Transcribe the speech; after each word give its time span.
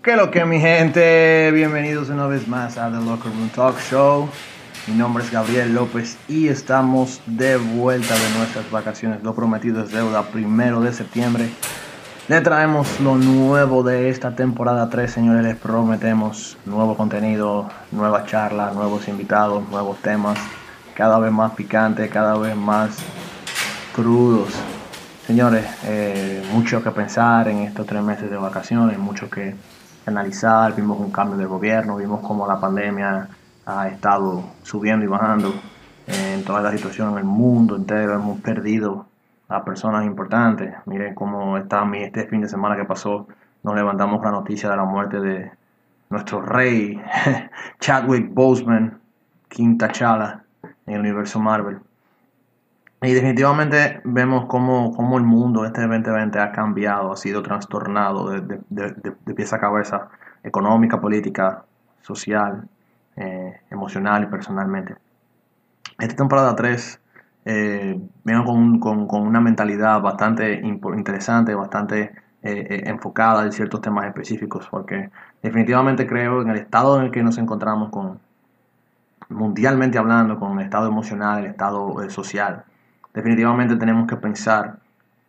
¿Qué 0.00 0.14
lo 0.14 0.30
que 0.30 0.44
mi 0.44 0.60
gente? 0.60 1.50
Bienvenidos 1.50 2.08
una 2.08 2.28
vez 2.28 2.46
más 2.46 2.78
a 2.78 2.88
The 2.88 3.04
Locker 3.04 3.32
Room 3.32 3.48
Talk 3.48 3.80
Show. 3.80 4.28
Mi 4.86 4.94
nombre 4.94 5.24
es 5.24 5.32
Gabriel 5.32 5.74
López 5.74 6.16
y 6.28 6.46
estamos 6.46 7.20
de 7.26 7.56
vuelta 7.56 8.14
de 8.14 8.38
nuestras 8.38 8.70
vacaciones. 8.70 9.24
Lo 9.24 9.34
prometido 9.34 9.82
es 9.82 9.90
deuda, 9.90 10.22
primero 10.22 10.80
de 10.80 10.92
septiembre. 10.92 11.48
Le 12.28 12.40
traemos 12.42 13.00
lo 13.00 13.16
nuevo 13.16 13.82
de 13.82 14.08
esta 14.08 14.36
temporada 14.36 14.88
3, 14.88 15.10
señores. 15.10 15.42
Les 15.42 15.56
prometemos 15.56 16.56
nuevo 16.64 16.96
contenido, 16.96 17.68
nuevas 17.90 18.26
charlas, 18.26 18.74
nuevos 18.74 19.08
invitados, 19.08 19.68
nuevos 19.68 19.98
temas. 19.98 20.38
Cada 20.94 21.18
vez 21.18 21.32
más 21.32 21.54
picantes, 21.54 22.08
cada 22.08 22.38
vez 22.38 22.54
más 22.54 22.98
crudos. 23.92 24.54
Señores, 25.26 25.66
eh, 25.84 26.42
mucho 26.52 26.84
que 26.84 26.92
pensar 26.92 27.48
en 27.48 27.58
estos 27.58 27.84
tres 27.84 28.02
meses 28.02 28.30
de 28.30 28.36
vacaciones, 28.36 28.96
mucho 28.96 29.28
que 29.28 29.54
analizar, 30.08 30.74
vimos 30.74 30.98
un 30.98 31.10
cambio 31.10 31.36
de 31.36 31.46
gobierno, 31.46 31.96
vimos 31.96 32.20
cómo 32.20 32.46
la 32.46 32.60
pandemia 32.60 33.28
ha 33.66 33.88
estado 33.88 34.44
subiendo 34.62 35.04
y 35.04 35.08
bajando 35.08 35.54
en 36.06 36.44
toda 36.44 36.62
la 36.62 36.72
situación 36.72 37.12
en 37.12 37.18
el 37.18 37.24
mundo 37.24 37.76
entero, 37.76 38.14
hemos 38.14 38.40
perdido 38.40 39.06
a 39.48 39.64
personas 39.64 40.04
importantes. 40.04 40.74
Miren 40.86 41.14
cómo 41.14 41.56
está 41.56 41.88
este 41.94 42.26
fin 42.26 42.40
de 42.40 42.48
semana 42.48 42.76
que 42.76 42.84
pasó, 42.84 43.26
nos 43.62 43.74
levantamos 43.74 44.22
la 44.22 44.30
noticia 44.30 44.70
de 44.70 44.76
la 44.76 44.84
muerte 44.84 45.20
de 45.20 45.50
nuestro 46.10 46.40
rey, 46.40 47.00
Chadwick 47.80 48.32
Boseman, 48.32 48.98
King 49.48 49.76
T'Challa, 49.76 50.42
en 50.86 50.94
el 50.94 51.00
universo 51.00 51.38
Marvel. 51.40 51.80
Y 53.00 53.12
definitivamente 53.12 54.00
vemos 54.04 54.46
cómo, 54.46 54.92
cómo, 54.94 55.18
el 55.18 55.24
mundo 55.24 55.64
este 55.64 55.82
2020 55.82 56.38
ha 56.40 56.50
cambiado, 56.50 57.12
ha 57.12 57.16
sido 57.16 57.42
trastornado 57.42 58.30
de, 58.30 58.60
de, 58.70 59.14
de, 59.24 59.34
pieza 59.34 59.56
a 59.56 59.60
cabeza, 59.60 60.08
económica, 60.42 61.00
política, 61.00 61.64
social, 62.02 62.68
eh, 63.16 63.60
emocional 63.70 64.24
y 64.24 64.26
personalmente. 64.26 64.96
Esta 65.98 66.16
temporada 66.16 66.56
3 66.56 67.00
eh, 67.44 68.00
con, 68.44 68.80
con, 68.80 69.06
con, 69.06 69.22
una 69.22 69.40
mentalidad 69.40 70.00
bastante 70.02 70.54
interesante, 70.54 71.54
bastante 71.54 72.12
eh, 72.42 72.66
eh, 72.68 72.82
enfocada 72.86 73.44
en 73.44 73.52
ciertos 73.52 73.80
temas 73.80 74.06
específicos, 74.06 74.66
porque 74.68 75.10
definitivamente 75.40 76.06
creo 76.06 76.42
en 76.42 76.50
el 76.50 76.56
estado 76.56 76.98
en 76.98 77.06
el 77.06 77.10
que 77.12 77.22
nos 77.22 77.38
encontramos 77.38 77.90
con 77.90 78.18
mundialmente 79.28 79.98
hablando, 79.98 80.38
con 80.38 80.58
el 80.58 80.64
estado 80.64 80.88
emocional, 80.88 81.44
el 81.44 81.50
estado 81.52 82.10
social 82.10 82.64
definitivamente 83.14 83.76
tenemos 83.76 84.06
que 84.06 84.16
pensar 84.16 84.78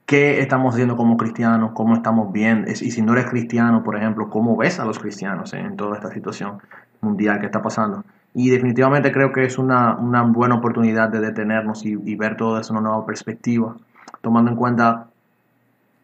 qué 0.05 0.39
estamos 0.39 0.73
haciendo 0.73 0.97
como 0.97 1.17
cristianos, 1.17 1.71
cómo 1.73 1.95
estamos 1.95 2.31
bien, 2.33 2.65
y 2.67 2.73
si 2.73 3.01
no 3.01 3.13
eres 3.13 3.27
cristiano, 3.27 3.83
por 3.83 3.95
ejemplo, 3.95 4.29
cómo 4.29 4.57
ves 4.57 4.79
a 4.79 4.85
los 4.85 4.97
cristianos 4.97 5.53
en 5.53 5.77
toda 5.77 5.97
esta 5.97 6.11
situación 6.11 6.57
mundial 7.01 7.39
que 7.39 7.45
está 7.45 7.61
pasando. 7.61 8.03
Y 8.33 8.49
definitivamente 8.49 9.11
creo 9.11 9.31
que 9.31 9.43
es 9.43 9.57
una, 9.57 9.93
buena 10.23 10.55
oportunidad 10.55 11.09
de 11.09 11.19
detenernos 11.19 11.85
y, 11.85 12.15
ver 12.15 12.37
todo 12.37 12.57
en 12.59 12.63
una 12.71 12.81
nueva 12.81 13.05
perspectiva, 13.05 13.75
tomando 14.21 14.49
en 14.49 14.57
cuenta 14.57 15.07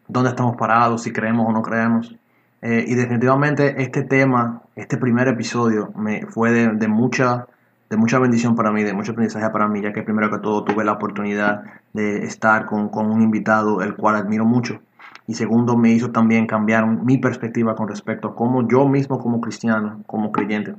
dónde 0.06 0.30
estamos 0.30 0.56
parados, 0.56 1.02
si 1.02 1.12
creemos 1.12 1.48
o 1.48 1.52
no 1.52 1.62
creemos. 1.62 2.14
Eh, 2.62 2.84
y 2.86 2.94
definitivamente 2.94 3.82
este 3.82 4.02
tema, 4.02 4.62
este 4.76 4.96
primer 4.98 5.28
episodio, 5.28 5.92
me 5.96 6.26
fue 6.26 6.52
de, 6.52 6.68
de 6.74 6.88
mucha 6.88 7.46
de 7.88 7.96
mucha 7.96 8.18
bendición 8.18 8.56
para 8.56 8.72
mí, 8.72 8.82
de 8.82 8.92
mucho 8.92 9.12
aprendizaje 9.12 9.48
para 9.50 9.68
mí, 9.68 9.80
ya 9.80 9.92
que 9.92 10.02
primero 10.02 10.30
que 10.30 10.38
todo 10.38 10.64
tuve 10.64 10.84
la 10.84 10.92
oportunidad 10.92 11.64
de 11.92 12.24
estar 12.24 12.66
con, 12.66 12.90
un 12.92 13.22
invitado 13.22 13.82
el 13.82 13.94
cual 13.94 14.16
admiro 14.16 14.44
mucho. 14.44 14.80
Y 15.26 15.34
segundo, 15.34 15.76
me 15.76 15.90
hizo 15.90 16.10
también 16.10 16.46
cambiar 16.46 16.86
mi 16.86 17.18
perspectiva 17.18 17.74
con 17.74 17.88
respecto 17.88 18.28
a 18.28 18.34
cómo 18.34 18.66
yo 18.68 18.86
mismo 18.88 19.18
como 19.18 19.40
cristiano, 19.40 20.02
como 20.06 20.32
creyente, 20.32 20.74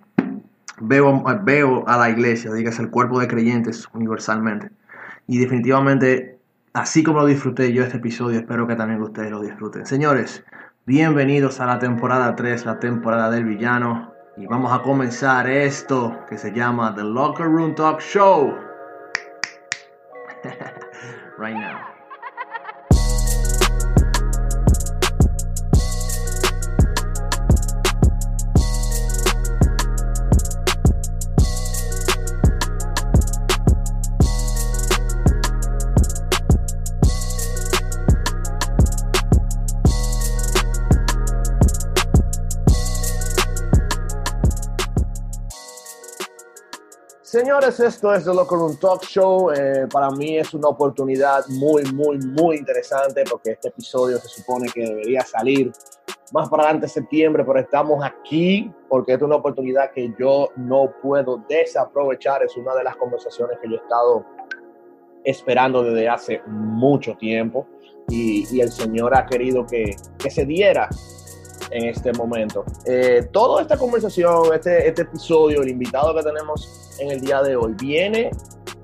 veo, 0.79 1.23
veo 1.43 1.87
a 1.87 1.97
la 1.97 2.09
iglesia, 2.09 2.53
digas 2.53 2.79
el 2.79 2.89
cuerpo 2.89 3.19
de 3.19 3.27
creyentes 3.27 3.87
universalmente. 3.93 4.69
Y 5.27 5.37
definitivamente, 5.39 6.39
así 6.73 7.03
como 7.03 7.19
lo 7.19 7.25
disfruté 7.25 7.73
yo 7.73 7.83
este 7.83 7.97
episodio, 7.97 8.39
espero 8.39 8.67
que 8.67 8.75
también 8.75 9.01
ustedes 9.01 9.31
lo 9.31 9.41
disfruten. 9.41 9.85
Señores, 9.85 10.43
bienvenidos 10.85 11.59
a 11.59 11.65
la 11.65 11.79
temporada 11.79 12.35
3, 12.35 12.65
la 12.65 12.79
temporada 12.79 13.29
del 13.29 13.43
villano. 13.43 14.16
Y 14.37 14.45
vamos 14.45 14.71
a 14.71 14.83
comenzar 14.83 15.49
esto 15.49 16.15
que 16.29 16.37
se 16.37 16.51
llama 16.51 16.93
The 16.93 17.03
Locker 17.03 17.47
Room 17.47 17.73
Talk 17.73 17.99
Show. 17.99 18.53
right 21.39 21.55
now. 21.55 21.86
Señores, 47.47 47.79
esto 47.79 48.13
es 48.13 48.25
The 48.25 48.33
Locker 48.33 48.57
Room 48.57 48.75
Talk 48.77 49.03
Show. 49.03 49.51
Eh, 49.51 49.87
para 49.89 50.11
mí 50.11 50.37
es 50.37 50.53
una 50.53 50.67
oportunidad 50.67 51.47
muy, 51.47 51.81
muy, 51.93 52.17
muy 52.17 52.57
interesante 52.57 53.23
porque 53.23 53.51
este 53.51 53.69
episodio 53.69 54.17
se 54.17 54.27
supone 54.27 54.67
que 54.67 54.81
debería 54.81 55.21
salir 55.21 55.71
más 56.33 56.49
para 56.49 56.63
adelante 56.63 56.87
de 56.87 56.91
septiembre, 56.91 57.45
pero 57.45 57.57
estamos 57.59 58.03
aquí 58.03 58.69
porque 58.89 59.13
es 59.13 59.21
una 59.21 59.37
oportunidad 59.37 59.91
que 59.91 60.13
yo 60.19 60.49
no 60.57 60.91
puedo 61.01 61.41
desaprovechar. 61.47 62.43
Es 62.43 62.57
una 62.57 62.75
de 62.75 62.83
las 62.83 62.97
conversaciones 62.97 63.57
que 63.61 63.69
yo 63.69 63.75
he 63.75 63.79
estado 63.79 64.25
esperando 65.23 65.83
desde 65.83 66.09
hace 66.09 66.41
mucho 66.47 67.15
tiempo 67.15 67.65
y, 68.09 68.59
el 68.59 68.73
Señor 68.73 69.15
ha 69.15 69.25
querido 69.25 69.65
que, 69.65 69.95
que 70.19 70.29
se 70.29 70.45
diera 70.45 70.89
en 71.71 71.85
este 71.85 72.11
momento. 72.13 72.63
Eh, 72.85 73.27
toda 73.31 73.61
esta 73.61 73.77
conversación, 73.77 74.53
este, 74.53 74.87
este 74.87 75.03
episodio, 75.03 75.61
el 75.61 75.69
invitado 75.69 76.15
que 76.15 76.23
tenemos 76.23 76.95
en 76.99 77.11
el 77.11 77.21
día 77.21 77.41
de 77.41 77.55
hoy, 77.55 77.73
viene 77.79 78.31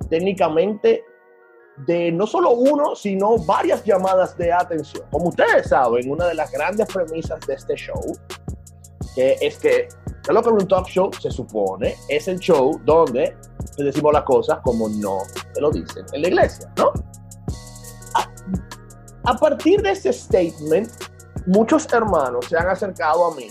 técnicamente 0.09 1.03
de 1.77 2.11
no 2.11 2.27
solo 2.27 2.51
uno, 2.51 2.95
sino 2.95 3.37
varias 3.39 3.83
llamadas 3.83 4.37
de 4.37 4.51
atención. 4.51 5.05
Como 5.11 5.29
ustedes 5.29 5.69
saben, 5.69 6.09
una 6.09 6.27
de 6.27 6.35
las 6.35 6.51
grandes 6.51 6.87
premisas 6.87 7.39
de 7.47 7.55
este 7.55 7.75
show, 7.75 8.01
que 9.15 9.37
es 9.41 9.57
que 9.57 9.87
lo 10.29 10.41
que 10.41 10.49
un 10.49 10.67
talk 10.67 10.87
show 10.87 11.11
se 11.19 11.31
supone 11.31 11.95
es 12.07 12.27
el 12.27 12.39
show 12.39 12.79
donde 12.85 13.35
te 13.75 13.83
decimos 13.83 14.13
las 14.13 14.23
cosas 14.23 14.59
como 14.63 14.87
no 14.89 15.19
te 15.53 15.61
lo 15.61 15.71
dicen 15.71 16.05
en 16.13 16.21
la 16.21 16.27
iglesia, 16.27 16.71
¿no? 16.77 16.93
A, 18.15 19.31
a 19.31 19.35
partir 19.35 19.81
de 19.81 19.91
ese 19.91 20.13
statement, 20.13 20.89
muchos 21.45 21.91
hermanos 21.91 22.45
se 22.45 22.57
han 22.57 22.67
acercado 22.67 23.25
a 23.25 23.35
mí 23.35 23.47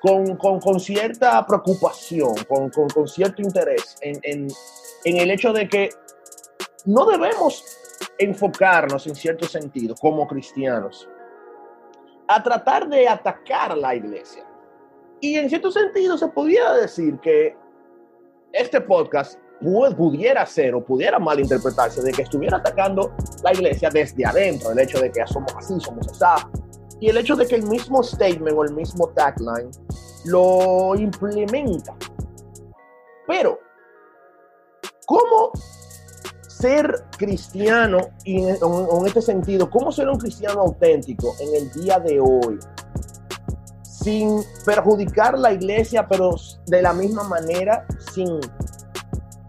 con, 0.00 0.36
con, 0.36 0.80
cierta 0.80 1.46
preocupación, 1.46 2.34
con, 2.46 2.68
con 2.70 3.08
cierto 3.08 3.40
interés 3.40 3.96
en, 4.02 4.18
en, 4.22 4.48
en 5.04 5.16
el 5.16 5.30
hecho 5.30 5.52
de 5.52 5.66
que 5.68 5.88
no 6.84 7.06
debemos 7.06 7.64
enfocarnos 8.18 9.06
en 9.06 9.14
cierto 9.14 9.46
sentido 9.46 9.94
como 9.94 10.26
cristianos 10.26 11.08
a 12.28 12.42
tratar 12.42 12.88
de 12.88 13.08
atacar 13.08 13.76
la 13.76 13.94
iglesia. 13.94 14.44
Y 15.20 15.36
en 15.36 15.48
cierto 15.48 15.70
sentido 15.70 16.18
se 16.18 16.28
pudiera 16.28 16.74
decir 16.74 17.18
que 17.20 17.56
este 18.52 18.80
podcast 18.80 19.38
pudiera 19.96 20.44
ser 20.44 20.74
o 20.74 20.84
pudiera 20.84 21.18
malinterpretarse 21.18 22.02
de 22.02 22.12
que 22.12 22.22
estuviera 22.22 22.58
atacando 22.58 23.14
la 23.42 23.52
iglesia 23.52 23.88
desde 23.90 24.26
adentro, 24.26 24.72
el 24.72 24.78
hecho 24.80 25.00
de 25.00 25.10
que 25.10 25.26
somos 25.26 25.54
así, 25.56 25.80
somos 25.80 26.22
así, 26.22 26.46
y 27.00 27.08
el 27.08 27.16
hecho 27.16 27.36
de 27.36 27.46
que 27.46 27.56
el 27.56 27.64
mismo 27.64 28.02
statement 28.02 28.56
o 28.56 28.64
el 28.64 28.74
mismo 28.74 29.08
tagline 29.10 29.70
lo 30.24 30.94
implementa. 30.94 31.94
Pero, 33.26 33.58
¿cómo 35.06 35.52
ser 36.48 37.04
cristiano 37.16 37.98
en, 38.24 38.48
en 38.48 39.06
este 39.06 39.22
sentido? 39.22 39.68
¿Cómo 39.70 39.92
ser 39.92 40.08
un 40.08 40.18
cristiano 40.18 40.60
auténtico 40.62 41.34
en 41.40 41.54
el 41.54 41.72
día 41.72 41.98
de 41.98 42.20
hoy? 42.20 42.58
Sin 43.82 44.42
perjudicar 44.64 45.38
la 45.38 45.52
iglesia, 45.52 46.06
pero 46.06 46.36
de 46.66 46.82
la 46.82 46.92
misma 46.92 47.24
manera, 47.24 47.86
sin 48.12 48.38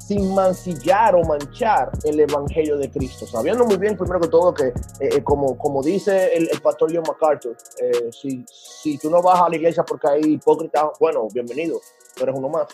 sin 0.05 0.35
mancillar 0.35 1.15
o 1.15 1.23
manchar 1.23 1.89
el 2.03 2.19
Evangelio 2.19 2.77
de 2.77 2.91
Cristo, 2.91 3.25
sabiendo 3.25 3.65
muy 3.65 3.77
bien, 3.77 3.97
primero 3.97 4.19
que 4.19 4.27
todo, 4.27 4.53
que 4.53 4.67
eh, 4.67 4.73
eh, 4.99 5.23
como, 5.23 5.57
como 5.57 5.81
dice 5.81 6.35
el, 6.35 6.47
pastor 6.61 6.93
John 6.93 7.03
MacArthur, 7.07 7.57
eh, 7.81 8.11
si, 8.11 8.45
si, 8.47 8.99
tú 8.99 9.09
no 9.09 9.23
vas 9.23 9.41
a 9.41 9.49
la 9.49 9.55
iglesia 9.55 9.83
porque 9.83 10.07
hay 10.07 10.21
hipócritas, 10.33 10.91
bueno, 10.99 11.27
bienvenido, 11.33 11.79
tú 12.15 12.23
eres 12.23 12.35
uno 12.35 12.49
más. 12.49 12.67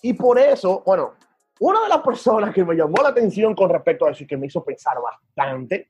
y 0.00 0.12
por 0.12 0.38
eso, 0.38 0.80
bueno, 0.86 1.14
una 1.58 1.82
de 1.82 1.88
las 1.88 2.02
personas 2.02 2.54
que 2.54 2.64
me 2.64 2.76
llamó 2.76 3.02
la 3.02 3.08
atención 3.08 3.52
con 3.56 3.68
respecto 3.68 4.06
a 4.06 4.12
eso 4.12 4.22
y 4.22 4.28
que 4.28 4.36
me 4.36 4.46
hizo 4.46 4.62
pensar 4.62 4.94
bastante 5.02 5.88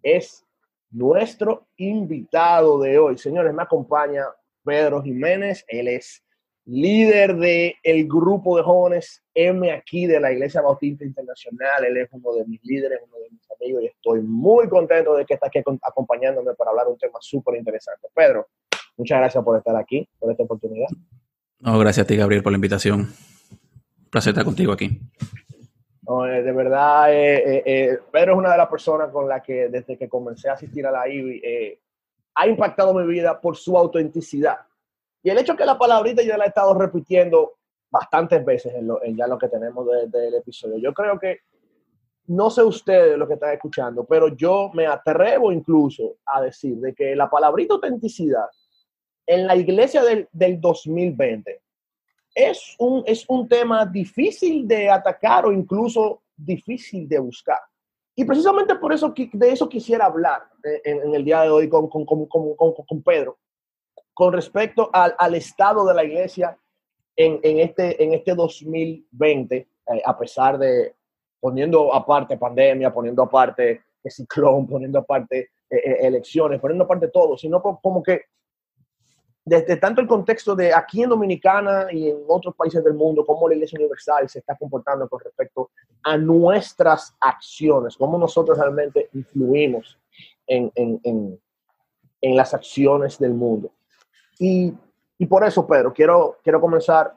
es 0.00 0.44
nuestro 0.92 1.66
invitado 1.76 2.78
de 2.78 3.00
hoy. 3.00 3.18
Señores, 3.18 3.52
me 3.52 3.64
acompaña 3.64 4.26
Pedro 4.62 5.02
Jiménez, 5.02 5.64
él 5.66 5.88
es 5.88 6.22
líder 6.68 7.34
del 7.36 7.74
el 7.82 8.06
grupo 8.06 8.58
de 8.58 8.62
jóvenes 8.62 9.22
M 9.34 9.72
aquí 9.72 10.06
de 10.06 10.20
la 10.20 10.30
Iglesia 10.30 10.60
Bautista 10.60 11.04
Internacional. 11.04 11.84
Él 11.86 11.96
es 11.96 12.08
uno 12.12 12.34
de 12.34 12.44
mis 12.44 12.62
líderes, 12.62 13.00
uno 13.06 13.16
de 13.18 13.30
mis 13.30 13.50
amigos 13.50 13.82
y 13.82 13.86
estoy 13.86 14.20
muy 14.20 14.68
contento 14.68 15.16
de 15.16 15.24
que 15.24 15.34
está 15.34 15.46
aquí 15.46 15.60
acompañándome 15.82 16.54
para 16.54 16.70
hablar 16.70 16.88
un 16.88 16.98
tema 16.98 17.18
súper 17.20 17.56
interesante. 17.56 18.08
Pedro, 18.14 18.48
muchas 18.98 19.18
gracias 19.18 19.42
por 19.42 19.56
estar 19.56 19.74
aquí, 19.76 20.06
por 20.18 20.30
esta 20.30 20.42
oportunidad. 20.42 20.88
No, 21.60 21.78
gracias 21.78 22.04
a 22.04 22.06
ti, 22.06 22.16
Gabriel, 22.16 22.42
por 22.42 22.52
la 22.52 22.58
invitación. 22.58 23.00
Un 23.00 24.10
placer 24.10 24.32
estar 24.32 24.44
contigo 24.44 24.72
aquí. 24.72 25.00
Eh, 26.26 26.42
de 26.42 26.52
verdad, 26.52 27.12
eh, 27.12 27.62
eh, 27.64 27.98
Pedro 28.12 28.32
es 28.32 28.38
una 28.38 28.52
de 28.52 28.58
las 28.58 28.68
personas 28.68 29.10
con 29.10 29.26
las 29.26 29.42
que 29.42 29.68
desde 29.68 29.96
que 29.96 30.08
comencé 30.08 30.50
a 30.50 30.52
asistir 30.52 30.86
a 30.86 30.90
la 30.90 31.08
IBI 31.08 31.78
ha 32.34 32.46
impactado 32.46 32.94
mi 32.94 33.06
vida 33.06 33.40
por 33.40 33.56
su 33.56 33.76
autenticidad 33.76 34.67
y 35.22 35.30
el 35.30 35.38
hecho 35.38 35.56
que 35.56 35.64
la 35.64 35.78
palabrita 35.78 36.22
yo 36.22 36.36
la 36.36 36.44
he 36.44 36.48
estado 36.48 36.74
repitiendo 36.74 37.58
bastantes 37.90 38.44
veces 38.44 38.74
en, 38.74 39.16
ya 39.16 39.26
lo 39.26 39.38
que 39.38 39.48
tenemos 39.48 39.86
del 40.10 40.34
episodio. 40.34 40.78
Yo 40.78 40.92
creo 40.92 41.18
que, 41.18 41.40
no 42.26 42.50
sé 42.50 42.62
ustedes 42.62 43.16
lo 43.16 43.26
que 43.26 43.34
están 43.34 43.54
escuchando, 43.54 44.04
pero 44.04 44.28
yo 44.28 44.70
me 44.74 44.86
atrevo 44.86 45.50
incluso 45.50 46.16
a 46.26 46.42
decir 46.42 46.76
de 46.76 46.94
que 46.94 47.16
la 47.16 47.30
palabrita 47.30 47.74
autenticidad 47.74 48.46
en 49.26 49.46
la 49.46 49.56
iglesia 49.56 50.02
del, 50.02 50.28
del 50.32 50.60
2020 50.60 51.62
es 52.34 52.76
un, 52.78 53.02
es 53.06 53.24
un 53.28 53.48
tema 53.48 53.86
difícil 53.86 54.68
de 54.68 54.90
atacar 54.90 55.46
o 55.46 55.52
incluso 55.52 56.22
difícil 56.36 57.08
de 57.08 57.18
buscar. 57.18 57.58
Y 58.14 58.24
precisamente 58.24 58.74
por 58.76 58.92
eso 58.92 59.14
de 59.32 59.52
eso 59.52 59.68
quisiera 59.68 60.06
hablar 60.06 60.42
eh, 60.64 60.80
en, 60.84 61.14
el 61.14 61.24
día 61.24 61.42
de 61.42 61.50
hoy 61.50 61.68
con, 61.68 61.88
con, 61.88 62.04
con, 62.04 62.26
con 62.56 63.02
Pedro, 63.02 63.38
con 64.18 64.32
respecto 64.32 64.90
al, 64.92 65.14
al 65.16 65.36
estado 65.36 65.86
de 65.86 65.94
la 65.94 66.02
iglesia 66.02 66.58
en, 67.14 67.38
en, 67.40 67.60
este, 67.60 68.02
en 68.02 68.14
este 68.14 68.34
2020, 68.34 69.56
eh, 69.56 69.68
a 70.04 70.18
pesar 70.18 70.58
de 70.58 70.96
poniendo 71.38 71.94
aparte 71.94 72.36
pandemia, 72.36 72.92
poniendo 72.92 73.22
aparte 73.22 73.80
el 74.02 74.10
ciclón, 74.10 74.66
poniendo 74.66 74.98
aparte 74.98 75.50
eh, 75.70 75.76
eh, 75.76 75.98
elecciones, 76.00 76.60
poniendo 76.60 76.82
aparte 76.82 77.06
todo, 77.06 77.38
sino 77.38 77.62
como 77.62 78.02
que 78.02 78.22
desde 79.44 79.76
tanto 79.76 80.00
el 80.00 80.08
contexto 80.08 80.56
de 80.56 80.74
aquí 80.74 81.04
en 81.04 81.10
Dominicana 81.10 81.86
y 81.92 82.08
en 82.08 82.18
otros 82.26 82.56
países 82.56 82.82
del 82.82 82.94
mundo, 82.94 83.24
cómo 83.24 83.48
la 83.48 83.54
Iglesia 83.54 83.78
Universal 83.78 84.28
se 84.28 84.40
está 84.40 84.56
comportando 84.56 85.08
con 85.08 85.20
respecto 85.20 85.70
a 86.02 86.16
nuestras 86.16 87.14
acciones, 87.20 87.96
cómo 87.96 88.18
nosotros 88.18 88.58
realmente 88.58 89.10
influimos 89.12 89.96
en, 90.44 90.72
en, 90.74 91.00
en, 91.04 91.40
en 92.20 92.36
las 92.36 92.52
acciones 92.52 93.16
del 93.16 93.34
mundo. 93.34 93.70
Y, 94.38 94.72
y 95.18 95.26
por 95.26 95.44
eso, 95.44 95.66
Pedro, 95.66 95.92
quiero, 95.92 96.38
quiero 96.42 96.60
comenzar 96.60 97.14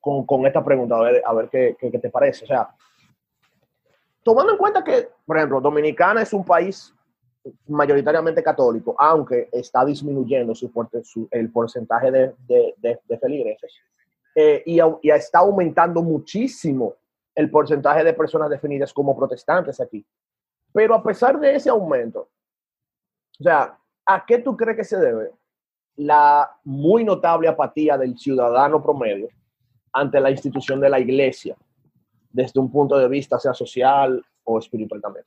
con, 0.00 0.26
con 0.26 0.46
esta 0.46 0.62
pregunta, 0.64 0.96
a 0.96 1.00
ver, 1.00 1.22
a 1.24 1.32
ver 1.32 1.48
qué, 1.48 1.76
qué, 1.78 1.98
te 1.98 2.10
parece. 2.10 2.44
O 2.44 2.48
sea, 2.48 2.68
tomando 4.22 4.52
en 4.52 4.58
cuenta 4.58 4.84
que, 4.84 5.08
por 5.24 5.36
ejemplo, 5.36 5.60
Dominicana 5.60 6.22
es 6.22 6.32
un 6.32 6.44
país 6.44 6.94
mayoritariamente 7.66 8.42
católico, 8.42 8.94
aunque 8.98 9.48
está 9.52 9.84
disminuyendo 9.84 10.54
su, 10.54 10.70
su 11.02 11.28
el 11.30 11.50
porcentaje 11.50 12.10
de, 12.10 12.34
de, 12.46 13.00
de, 13.08 13.18
feligreses, 13.18 13.72
eh, 14.34 14.62
y, 14.66 14.78
y, 15.02 15.10
está 15.10 15.40
aumentando 15.40 16.02
muchísimo 16.02 16.94
el 17.34 17.50
porcentaje 17.50 18.04
de 18.04 18.12
personas 18.12 18.50
definidas 18.50 18.92
como 18.92 19.16
protestantes 19.16 19.80
aquí. 19.80 20.04
Pero 20.72 20.94
a 20.94 21.02
pesar 21.02 21.38
de 21.38 21.56
ese 21.56 21.70
aumento, 21.70 22.28
o 23.40 23.42
sea, 23.42 23.76
¿a 24.06 24.24
qué 24.26 24.38
tú 24.38 24.56
crees 24.56 24.76
que 24.76 24.84
se 24.84 24.98
debe? 24.98 25.32
La 25.96 26.48
muy 26.64 27.04
notable 27.04 27.48
apatía 27.48 27.98
del 27.98 28.16
ciudadano 28.18 28.82
promedio 28.82 29.28
ante 29.92 30.20
la 30.20 30.30
institución 30.30 30.80
de 30.80 30.88
la 30.88 30.98
iglesia, 30.98 31.56
desde 32.30 32.60
un 32.60 32.70
punto 32.70 32.98
de 32.98 33.08
vista 33.08 33.38
sea 33.38 33.52
social 33.52 34.24
o 34.44 34.58
espiritual 34.58 35.00
también. 35.00 35.24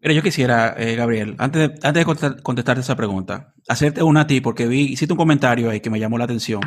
Mira, 0.00 0.14
yo 0.14 0.22
quisiera, 0.22 0.74
eh, 0.78 0.94
Gabriel, 0.94 1.34
antes 1.38 1.80
de, 1.80 1.86
antes 1.86 2.06
de 2.06 2.42
contestarte 2.42 2.80
esa 2.80 2.96
pregunta, 2.96 3.52
hacerte 3.68 4.02
una 4.02 4.22
a 4.22 4.26
ti, 4.26 4.40
porque 4.40 4.66
vi, 4.66 4.92
hiciste 4.92 5.12
un 5.12 5.18
comentario 5.18 5.70
ahí 5.70 5.80
que 5.80 5.90
me 5.90 5.98
llamó 5.98 6.18
la 6.18 6.24
atención, 6.24 6.60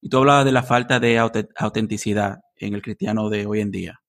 y 0.00 0.08
tú 0.08 0.18
hablabas 0.18 0.44
de 0.44 0.52
la 0.52 0.62
falta 0.62 0.98
de 0.98 1.18
autenticidad 1.18 2.40
en 2.56 2.74
el 2.74 2.82
cristiano 2.82 3.28
de 3.28 3.46
hoy 3.46 3.60
en 3.60 3.70
día. 3.70 4.00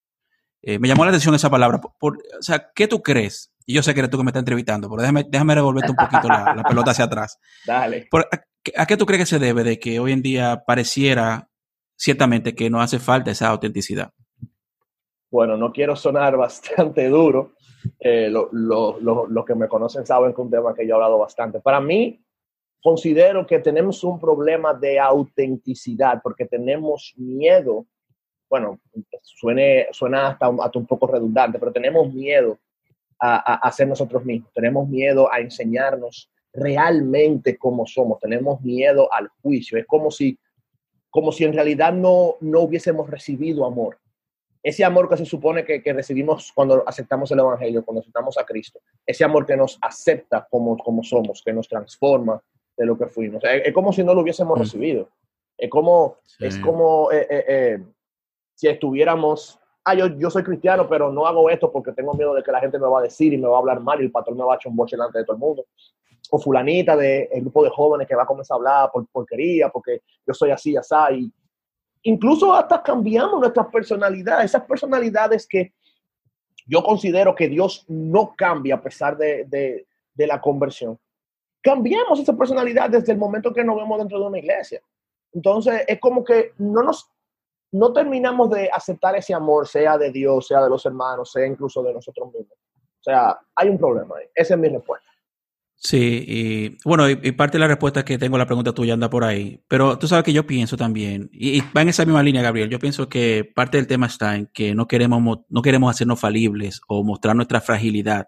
Eh, 0.61 0.79
me 0.79 0.87
llamó 0.87 1.03
la 1.03 1.09
atención 1.09 1.35
esa 1.35 1.49
palabra. 1.49 1.79
Por, 1.79 2.17
o 2.17 2.41
sea, 2.41 2.71
¿qué 2.73 2.87
tú 2.87 3.01
crees 3.01 3.51
y 3.69 3.73
yo 3.73 3.83
sé 3.83 3.93
que 3.93 3.99
eres 3.99 4.09
tú 4.09 4.17
que 4.17 4.23
me 4.23 4.29
estás 4.29 4.41
entrevistando, 4.41 4.89
pero 4.89 5.01
déjame, 5.01 5.25
déjame 5.27 5.53
revolverte 5.53 5.91
un 5.91 5.97
poquito 5.97 6.29
la, 6.29 6.63
pelota 6.67 6.91
hacia 6.91 7.03
atrás. 7.03 7.37
Dale. 7.67 8.07
a, 8.75 8.85
qué 8.85 8.95
tú 8.95 9.05
crees 9.05 9.23
que 9.23 9.25
se 9.25 9.39
debe 9.39 9.65
de 9.65 9.77
que 9.77 9.99
hoy 9.99 10.13
en 10.13 10.21
día 10.21 10.63
pareciera 10.65 11.49
ciertamente 11.97 12.55
que 12.55 12.69
no 12.69 12.79
hace 12.79 12.97
falta 12.97 13.29
esa 13.29 13.49
autenticidad? 13.49 14.11
Bueno, 15.29 15.57
no 15.57 15.73
quiero 15.73 15.97
sonar 15.97 16.37
bastante 16.37 17.09
duro. 17.09 17.55
Eh, 17.99 18.29
los 18.31 19.45
que 19.45 19.55
me 19.55 19.67
conocen 19.67 20.05
saben 20.05 20.29
que 20.29 20.41
es 20.41 20.45
un 20.45 20.51
tema 20.51 20.73
que 20.73 20.87
yo 20.87 20.93
he 20.93 20.95
hablado 20.95 21.17
bastante. 21.17 21.59
Para 21.59 21.81
mí, 21.81 22.23
considero 22.81 23.45
que 23.45 23.59
tenemos 23.59 24.01
un 24.05 24.17
problema 24.17 24.73
de 24.73 24.97
autenticidad 24.97 26.21
porque 26.23 26.45
tenemos 26.45 27.13
miedo. 27.17 27.85
Bueno, 28.49 28.79
suene, 29.21 29.87
suena 29.91 30.29
hasta, 30.29 30.47
hasta 30.47 30.79
un 30.79 30.87
poco 30.87 31.07
redundante, 31.07 31.59
pero 31.59 31.73
tenemos 31.73 32.13
miedo 32.13 32.57
a, 33.19 33.71
ser 33.71 33.87
nosotros 33.87 34.23
mismos, 34.23 34.51
tenemos 34.53 34.87
miedo 34.87 35.31
a 35.31 35.39
enseñarnos 35.39 36.29
realmente 36.53 37.57
cómo 37.57 37.85
somos, 37.85 38.19
tenemos 38.19 38.61
miedo 38.61 39.11
al 39.11 39.29
juicio, 39.41 39.77
es 39.77 39.85
como 39.85 40.11
si, 40.11 40.37
como 41.09 41.31
si 41.31 41.43
en 41.43 41.53
realidad 41.53 41.93
no, 41.93 42.35
no 42.41 42.61
hubiésemos 42.61 43.09
recibido 43.09 43.65
amor. 43.65 43.97
Ese 44.63 44.83
amor 44.83 45.07
que 45.07 45.17
se 45.17 45.25
supone 45.25 45.63
que, 45.63 45.81
que 45.81 45.93
recibimos 45.93 46.51
cuando 46.53 46.83
aceptamos 46.85 47.31
el 47.31 47.39
Evangelio, 47.39 47.85
cuando 47.85 48.01
aceptamos 48.01 48.37
a 48.37 48.45
Cristo, 48.45 48.79
ese 49.05 49.23
amor 49.23 49.45
que 49.45 49.55
nos 49.55 49.77
acepta 49.81 50.47
como, 50.49 50.77
como 50.77 51.03
somos, 51.03 51.41
que 51.43 51.53
nos 51.53 51.67
transforma 51.67 52.41
de 52.75 52.85
lo 52.85 52.97
que 52.97 53.07
fuimos. 53.07 53.43
Es, 53.43 53.73
como 53.73 53.91
si 53.91 54.03
no 54.03 54.13
lo 54.13 54.21
hubiésemos 54.21 54.57
mm. 54.57 54.61
recibido. 54.61 55.09
Es 55.57 55.69
como, 55.69 56.17
es 56.39 56.59
como 56.59 57.11
eh, 57.11 57.25
eh, 57.29 57.45
eh, 57.47 57.83
si 58.53 58.67
estuviéramos 58.67 59.59
ah, 59.87 59.93
yo, 59.95 60.07
yo 60.07 60.29
soy 60.29 60.43
cristiano, 60.43 60.87
pero 60.87 61.11
no 61.11 61.25
hago 61.25 61.49
esto 61.49 61.71
porque 61.71 61.93
tengo 61.93 62.13
miedo 62.13 62.33
de 62.33 62.43
que 62.43 62.51
la 62.51 62.59
gente 62.59 62.77
me 62.77 62.87
va 62.87 62.99
a 62.99 63.03
decir 63.03 63.33
y 63.33 63.37
me 63.37 63.47
va 63.47 63.55
a 63.55 63.59
hablar 63.59 63.79
mal 63.79 64.01
y 64.01 64.05
el 64.05 64.11
patrón 64.11 64.37
me 64.37 64.43
va 64.43 64.53
a 64.53 64.55
echar 64.57 64.69
un 64.69 64.75
boche 64.75 64.97
delante 64.97 65.19
de 65.19 65.23
todo 65.23 65.35
el 65.35 65.39
mundo. 65.39 65.65
O 66.29 66.39
fulanita 66.39 66.97
del 66.97 67.29
grupo 67.41 67.63
de 67.63 67.69
jóvenes 67.69 68.07
que 68.07 68.15
va 68.15 68.23
a 68.23 68.25
comenzar 68.25 68.55
a 68.55 68.57
hablar 68.57 68.91
por 68.91 69.07
porquería 69.07 69.69
porque 69.69 70.01
yo 70.25 70.33
soy 70.33 70.51
así, 70.51 70.75
así. 70.75 70.95
Y 71.13 71.33
incluso 72.03 72.53
hasta 72.53 72.83
cambiamos 72.83 73.39
nuestras 73.39 73.67
personalidades, 73.67 74.45
esas 74.45 74.63
personalidades 74.63 75.47
que 75.47 75.73
yo 76.65 76.83
considero 76.83 77.33
que 77.33 77.47
Dios 77.47 77.85
no 77.87 78.35
cambia 78.35 78.75
a 78.75 78.81
pesar 78.81 79.17
de, 79.17 79.45
de, 79.45 79.87
de 80.13 80.27
la 80.27 80.41
conversión. 80.41 80.99
Cambiamos 81.61 82.19
esa 82.19 82.35
personalidad 82.35 82.89
desde 82.89 83.13
el 83.13 83.17
momento 83.17 83.53
que 83.53 83.63
nos 83.63 83.77
vemos 83.77 83.97
dentro 83.99 84.19
de 84.19 84.25
una 84.25 84.39
iglesia. 84.39 84.81
Entonces 85.31 85.83
es 85.87 85.99
como 86.01 86.25
que 86.25 86.51
no 86.57 86.83
nos 86.83 87.09
no 87.71 87.93
terminamos 87.93 88.49
de 88.49 88.69
aceptar 88.71 89.15
ese 89.15 89.33
amor, 89.33 89.67
sea 89.67 89.97
de 89.97 90.11
Dios, 90.11 90.47
sea 90.47 90.63
de 90.63 90.69
los 90.69 90.85
hermanos, 90.85 91.31
sea 91.31 91.45
incluso 91.45 91.83
de 91.83 91.93
nosotros 91.93 92.27
mismos. 92.33 92.57
O 92.99 93.03
sea, 93.03 93.39
hay 93.55 93.69
un 93.69 93.77
problema 93.77 94.15
ahí. 94.17 94.25
Esa 94.33 94.55
es 94.55 94.59
mi 94.59 94.69
respuesta. 94.69 95.07
Sí, 95.79 96.25
y 96.27 96.77
bueno, 96.85 97.07
y, 97.07 97.31
parte 97.33 97.57
de 97.57 97.59
la 97.59 97.67
respuesta 97.67 98.03
que 98.03 98.17
tengo, 98.17 98.37
la 98.37 98.47
pregunta 98.47 98.73
tuya 98.73 98.95
anda 98.95 99.11
por 99.11 99.23
ahí, 99.23 99.63
pero 99.67 99.99
tú 99.99 100.07
sabes 100.07 100.25
que 100.25 100.33
yo 100.33 100.47
pienso 100.47 100.75
también, 100.75 101.29
y, 101.31 101.61
va 101.61 101.83
en 101.83 101.89
esa 101.89 102.03
misma 102.03 102.23
línea, 102.23 102.41
Gabriel, 102.41 102.67
yo 102.69 102.79
pienso 102.79 103.07
que 103.07 103.49
parte 103.55 103.77
del 103.77 103.85
tema 103.85 104.07
está 104.07 104.35
en 104.35 104.47
que 104.47 104.73
no 104.73 104.87
queremos, 104.87 105.41
no 105.49 105.61
queremos 105.61 105.91
hacernos 105.91 106.19
falibles 106.19 106.81
o 106.87 107.03
mostrar 107.03 107.35
nuestra 107.35 107.61
fragilidad 107.61 108.27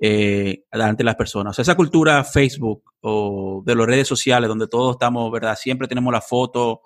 eh, 0.00 0.64
de 0.72 1.04
las 1.04 1.14
personas. 1.14 1.52
O 1.52 1.54
sea, 1.54 1.62
esa 1.62 1.76
cultura 1.76 2.24
Facebook 2.24 2.82
o 3.00 3.62
de 3.64 3.74
las 3.76 3.86
redes 3.86 4.08
sociales 4.08 4.48
donde 4.48 4.66
todos 4.66 4.96
estamos, 4.96 5.30
¿verdad? 5.30 5.56
Siempre 5.56 5.86
tenemos 5.86 6.12
la 6.12 6.20
foto 6.20 6.82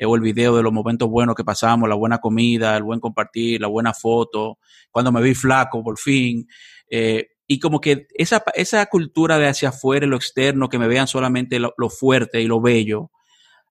o 0.00 0.16
el 0.16 0.22
video 0.22 0.56
de 0.56 0.62
los 0.62 0.72
momentos 0.72 1.08
buenos 1.08 1.34
que 1.34 1.44
pasamos, 1.44 1.88
la 1.88 1.94
buena 1.94 2.18
comida, 2.18 2.76
el 2.76 2.82
buen 2.82 3.00
compartir, 3.00 3.60
la 3.60 3.68
buena 3.68 3.94
foto, 3.94 4.58
cuando 4.90 5.12
me 5.12 5.22
vi 5.22 5.34
flaco 5.34 5.82
por 5.82 5.98
fin. 5.98 6.46
Eh, 6.90 7.28
y 7.46 7.58
como 7.58 7.80
que 7.80 8.06
esa, 8.14 8.42
esa 8.54 8.84
cultura 8.86 9.38
de 9.38 9.46
hacia 9.46 9.68
afuera, 9.68 10.06
lo 10.06 10.16
externo, 10.16 10.68
que 10.68 10.78
me 10.78 10.88
vean 10.88 11.06
solamente 11.06 11.58
lo, 11.60 11.72
fuerte 11.90 12.40
y 12.40 12.46
lo 12.46 12.60
bello, 12.60 13.10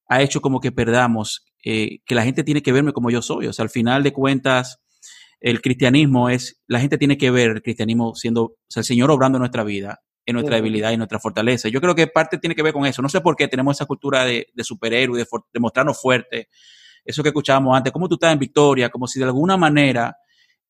ha 0.08 0.22
hecho 0.22 0.42
como 0.42 0.60
que 0.60 0.72
perdamos, 0.72 1.46
eh, 1.66 2.00
que 2.06 2.16
la 2.16 2.24
gente 2.24 2.44
tiene 2.44 2.62
que 2.62 2.72
verme 2.72 2.94
como 2.94 3.10
yo 3.10 3.22
soy. 3.22 3.48
O 3.48 3.54
sea, 3.54 3.64
al 3.64 3.70
final 3.70 4.04
de 4.04 4.14
cuentas, 4.14 4.80
el 5.40 5.62
cristianismo 5.62 6.30
es, 6.30 6.62
la 6.68 6.80
gente 6.80 6.98
tiene 6.98 7.18
que 7.18 7.32
ver 7.32 7.52
el 7.52 7.62
cristianismo 7.62 8.16
siendo, 8.16 8.44
o 8.44 8.58
sea, 8.70 8.82
el 8.82 8.86
Señor 8.86 9.12
obrando 9.12 9.38
en 9.38 9.42
nuestra 9.42 9.64
vida 9.64 10.02
en 10.26 10.34
nuestra 10.34 10.56
debilidad 10.56 10.92
y 10.92 10.98
nuestra 10.98 11.20
fortaleza. 11.20 11.70
Yo 11.70 11.82
creo 11.82 11.96
que 11.96 12.08
parte 12.08 12.38
tiene 12.38 12.56
que 12.56 12.64
ver 12.64 12.74
con 12.74 12.86
eso. 12.86 13.02
No 13.02 13.10
sé 13.10 13.22
por 13.22 13.36
qué 13.36 13.48
tenemos 13.48 13.76
esa 13.76 13.86
cultura 13.86 14.26
de, 14.26 14.48
de 14.54 14.64
superhéroe, 14.64 15.26
de, 15.54 15.60
mostrarnos 15.60 16.02
fuertes. 16.02 16.48
Eso 17.04 17.22
que 17.22 17.30
escuchábamos 17.30 17.76
antes, 17.76 17.92
como 17.92 18.08
tú 18.08 18.16
estás 18.16 18.32
en 18.32 18.40
victoria, 18.40 18.90
como 18.90 19.08
si 19.08 19.20
de 19.20 19.26
alguna 19.26 19.58
manera 19.58 20.16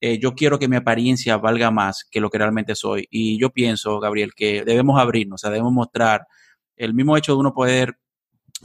eh, 0.02 0.20
yo 0.20 0.34
quiero 0.34 0.58
que 0.58 0.68
mi 0.68 0.76
apariencia 0.76 1.38
valga 1.38 1.70
más 1.72 2.06
que 2.10 2.20
lo 2.20 2.30
que 2.30 2.40
realmente 2.40 2.76
soy. 2.76 3.08
Y 3.12 3.40
yo 3.40 3.52
pienso, 3.52 4.00
Gabriel, 4.00 4.34
que 4.36 4.64
debemos 4.64 5.00
abrirnos, 5.00 5.36
o 5.36 5.42
sea, 5.42 5.52
debemos 5.52 5.72
mostrar 5.72 6.28
el 6.76 6.94
mismo 6.94 7.16
hecho 7.16 7.34
de 7.34 7.40
uno 7.40 7.54
poder 7.54 7.98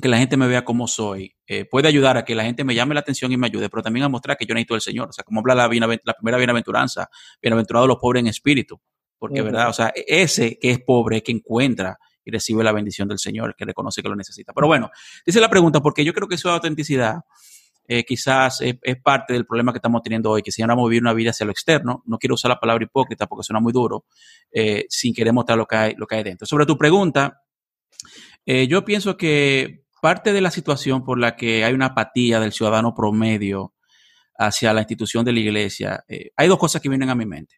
que 0.00 0.08
la 0.08 0.18
gente 0.18 0.36
me 0.36 0.46
vea 0.46 0.64
como 0.64 0.86
soy, 0.86 1.34
eh, 1.46 1.64
puede 1.64 1.88
ayudar 1.88 2.16
a 2.16 2.24
que 2.24 2.34
la 2.34 2.44
gente 2.44 2.64
me 2.64 2.74
llame 2.74 2.94
la 2.94 3.00
atención 3.00 3.32
y 3.32 3.36
me 3.36 3.48
ayude, 3.48 3.68
pero 3.68 3.82
también 3.82 4.04
a 4.04 4.08
mostrar 4.08 4.36
que 4.36 4.46
yo 4.46 4.54
necesito 4.54 4.74
del 4.74 4.80
Señor. 4.80 5.08
O 5.08 5.12
sea, 5.12 5.24
como 5.24 5.40
habla 5.40 5.54
la, 5.54 5.68
la 6.04 6.14
primera 6.14 6.38
bienaventuranza, 6.38 7.08
bienaventurados 7.42 7.88
los 7.88 7.98
pobres 7.98 8.20
en 8.20 8.28
espíritu, 8.28 8.80
porque, 9.18 9.42
¿verdad? 9.42 9.68
O 9.68 9.72
sea, 9.72 9.92
ese 9.94 10.58
que 10.58 10.70
es 10.70 10.80
pobre, 10.80 11.22
que 11.22 11.32
encuentra 11.32 11.98
y 12.24 12.30
recibe 12.30 12.62
la 12.62 12.72
bendición 12.72 13.08
del 13.08 13.18
Señor, 13.18 13.54
que 13.56 13.64
reconoce 13.64 14.02
que 14.02 14.08
lo 14.08 14.16
necesita. 14.16 14.52
Pero 14.52 14.66
bueno, 14.66 14.90
dice 15.24 15.40
la 15.40 15.48
pregunta, 15.48 15.80
porque 15.80 16.04
yo 16.04 16.12
creo 16.12 16.28
que 16.28 16.36
eso 16.36 16.48
de 16.48 16.54
autenticidad 16.54 17.20
eh, 17.86 18.04
quizás 18.04 18.60
es, 18.60 18.76
parte 19.02 19.32
del 19.32 19.46
problema 19.46 19.72
que 19.72 19.78
estamos 19.78 20.02
teniendo 20.02 20.30
hoy, 20.30 20.42
que 20.42 20.52
si 20.52 20.60
ahora 20.62 20.76
vivir 20.76 21.00
una 21.00 21.14
vida 21.14 21.30
hacia 21.30 21.46
lo 21.46 21.52
externo, 21.52 22.02
no 22.06 22.18
quiero 22.18 22.34
usar 22.34 22.50
la 22.50 22.60
palabra 22.60 22.84
hipócrita 22.84 23.26
porque 23.26 23.44
suena 23.44 23.60
muy 23.60 23.72
duro, 23.72 24.04
eh, 24.52 24.84
sin 24.90 25.14
querer 25.14 25.32
mostrar 25.32 25.56
lo 25.56 25.66
que, 25.66 25.76
hay, 25.76 25.94
lo 25.96 26.06
que 26.06 26.16
hay 26.16 26.22
dentro. 26.22 26.46
Sobre 26.46 26.66
tu 26.66 26.76
pregunta, 26.76 27.42
yo 28.46 28.82
pienso 28.82 29.18
que 29.18 29.84
parte 30.00 30.32
de 30.32 30.40
la 30.40 30.50
situación 30.50 31.04
por 31.04 31.18
la 31.18 31.36
que 31.36 31.64
hay 31.64 31.74
una 31.74 31.86
apatía 31.86 32.40
del 32.40 32.52
ciudadano 32.52 32.94
promedio 32.94 33.74
hacia 34.38 34.72
la 34.72 34.80
institución 34.80 35.24
de 35.24 35.32
la 35.32 35.40
iglesia, 35.40 36.04
eh, 36.08 36.30
hay 36.36 36.48
dos 36.48 36.58
cosas 36.58 36.80
que 36.80 36.88
vienen 36.88 37.10
a 37.10 37.14
mi 37.14 37.26
mente. 37.26 37.57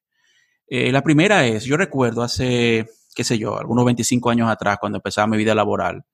Eh, 0.73 0.93
la 0.93 1.03
primera 1.03 1.47
es, 1.47 1.65
yo 1.65 1.77
recuerdo 1.77 2.23
hace, 2.23 2.87
qué 3.15 3.25
sé 3.25 3.37
yo, 3.37 3.59
algunos 3.59 3.85
25 3.85 4.31
años 4.31 4.49
atrás, 4.49 4.79
cuando 4.81 4.99
empezaba 4.99 5.27
mi 5.27 5.37
vida 5.37 5.55
laboral, 5.55 6.05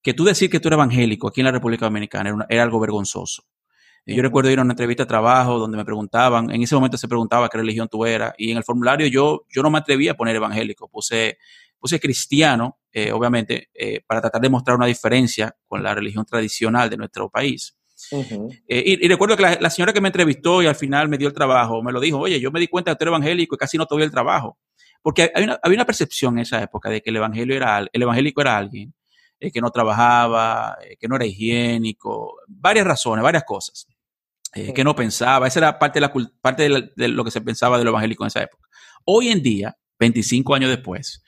que 0.00 0.14
tú 0.14 0.24
decir 0.24 0.48
que 0.48 0.60
tú 0.60 0.68
eres 0.68 0.76
evangélico 0.76 1.28
aquí 1.28 1.40
en 1.40 1.46
la 1.46 1.52
República 1.52 1.86
Dominicana 1.86 2.46
era, 2.48 2.62
algo 2.62 2.78
vergonzoso. 2.80 3.42
Eh, 4.06 4.14
yo 4.14 4.22
recuerdo 4.22 4.48
ir 4.50 4.60
a 4.60 4.62
una 4.62 4.74
entrevista 4.74 5.02
de 5.02 5.08
trabajo 5.08 5.58
donde 5.58 5.76
me 5.76 5.84
preguntaban, 5.84 6.50
en 6.50 6.62
ese 6.62 6.76
momento 6.76 6.96
se 6.96 7.08
preguntaba 7.08 7.48
qué 7.48 7.58
religión 7.58 7.88
tú 7.90 8.06
eras, 8.06 8.32
y 8.38 8.52
en 8.52 8.58
el 8.58 8.64
formulario 8.64 9.08
yo, 9.08 9.44
yo 9.50 9.62
no 9.62 9.70
me 9.70 9.78
atrevía 9.78 10.12
a 10.12 10.16
poner 10.16 10.36
evangélico, 10.36 10.88
puse 10.88 11.38
puse 11.80 11.98
cristiano, 11.98 12.78
eh, 12.92 13.10
obviamente, 13.10 13.70
eh, 13.74 14.02
para 14.06 14.20
tratar 14.20 14.42
de 14.42 14.50
mostrar 14.50 14.76
una 14.76 14.86
diferencia 14.86 15.56
con 15.66 15.82
la 15.82 15.94
religión 15.94 16.24
tradicional 16.24 16.90
de 16.90 16.98
nuestro 16.98 17.30
país. 17.30 17.74
Eh, 18.68 18.98
y, 19.00 19.08
recuerdo 19.08 19.36
que 19.36 19.42
la, 19.42 19.70
señora 19.70 19.92
que 19.92 20.00
me 20.00 20.08
entrevistó 20.08 20.62
y 20.62 20.66
al 20.66 20.74
final 20.74 21.08
me 21.08 21.18
dio 21.18 21.28
el 21.28 21.34
trabajo, 21.34 21.82
me 21.82 21.92
lo 21.92 22.00
dijo, 22.00 22.18
oye, 22.18 22.40
yo 22.40 22.50
me 22.50 22.60
di 22.60 22.68
cuenta 22.68 22.90
de 22.90 22.94
que 22.94 22.98
tú 22.98 23.04
eres 23.04 23.12
evangélico 23.12 23.54
y 23.54 23.58
casi 23.58 23.78
no 23.78 23.86
te 23.86 23.94
el 23.96 24.10
trabajo. 24.10 24.58
Porque 25.02 25.30
hay 25.34 25.44
una, 25.44 25.58
había 25.62 25.76
una 25.76 25.86
percepción 25.86 26.34
en 26.34 26.42
esa 26.42 26.62
época 26.62 26.90
de 26.90 27.00
que 27.00 27.10
el, 27.10 27.16
evangelio 27.16 27.56
era, 27.56 27.86
el 27.92 28.02
evangélico 28.02 28.40
era 28.40 28.56
alguien 28.56 28.94
que 29.50 29.60
no 29.60 29.70
trabajaba, 29.70 30.76
que 30.98 31.08
no 31.08 31.16
era 31.16 31.24
higiénico, 31.24 32.36
varias 32.46 32.86
razones, 32.86 33.22
varias 33.22 33.44
cosas. 33.44 33.86
que 34.52 34.84
no 34.84 34.94
pensaba, 34.94 35.46
esa 35.46 35.60
era 35.60 35.78
parte, 35.78 35.98
de, 35.98 36.00
la, 36.02 36.12
parte 36.42 36.68
de, 36.68 37.08
lo 37.08 37.24
que 37.24 37.30
se 37.30 37.40
pensaba 37.40 37.78
de 37.78 37.84
lo 37.84 37.90
evangélico 37.90 38.24
en 38.24 38.28
esa 38.28 38.42
época. 38.42 38.68
Hoy 39.04 39.28
en 39.28 39.42
día, 39.42 39.78
25 39.98 40.54
años 40.54 40.68
después, 40.68 41.22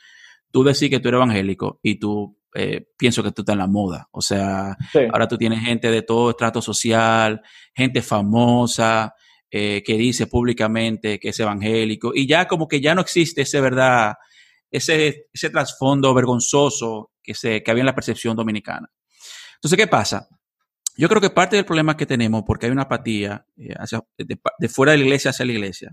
tú 0.51 0.63
decís 0.63 0.91
que 0.91 1.01
tú 1.01 1.09
eres 1.09 1.19
evangélico 1.19 1.81
y 1.83 1.95
tú 1.99 2.37
eh, 2.55 2.87
pienso 2.97 3.23
que 3.23 3.33
tú 3.33 3.43
estás 3.43 3.55
en 3.55 3.59
la 3.59 3.67
moda. 3.67 4.09
O 4.13 4.21
sea, 4.21 4.77
ahora 5.13 5.29
tú 5.29 5.39
tienes 5.39 5.61
gente 5.61 5.91
de 5.91 6.03
todo 6.03 6.31
estrato 6.31 6.61
social, 6.61 7.41
gente 7.75 8.03
famosa, 8.03 9.15
eh, 9.51 9.83
que 9.85 9.97
dice 9.97 10.27
públicamente 10.27 11.19
que 11.19 11.31
es 11.31 11.41
evangélico, 11.41 12.13
y 12.15 12.27
ya 12.27 12.47
como 12.47 12.69
que 12.69 12.81
ya 12.81 12.95
no 12.95 13.03
existe 13.03 13.43
ese 13.43 13.61
verdad, 13.61 14.15
ese, 14.71 15.27
ese 15.33 15.51
trasfondo 15.51 16.15
vergonzoso 16.15 17.13
que, 17.23 17.35
se, 17.35 17.63
que 17.63 17.71
había 17.71 17.83
en 17.83 17.87
la 17.87 17.95
percepción 17.95 18.37
dominicana. 18.37 18.91
Entonces, 19.57 19.77
¿qué 19.77 19.87
pasa? 19.87 20.29
Yo 20.97 21.09
creo 21.09 21.21
que 21.21 21.31
parte 21.31 21.57
del 21.57 21.65
problema 21.65 21.97
que 21.97 22.07
tenemos, 22.07 22.43
porque 22.47 22.67
hay 22.67 22.73
una 22.73 22.83
apatía 22.83 23.47
eh, 23.57 23.75
de, 24.19 24.39
de 24.59 24.69
fuera 24.69 24.93
de 24.93 24.99
la 24.99 25.05
iglesia 25.05 25.31
hacia 25.31 25.47
la 25.47 25.53
iglesia, 25.53 25.91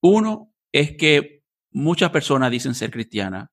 uno 0.00 0.52
es 0.72 0.96
que 0.96 1.42
muchas 1.70 2.10
personas 2.10 2.50
dicen 2.50 2.74
ser 2.74 2.90
cristianas, 2.90 3.48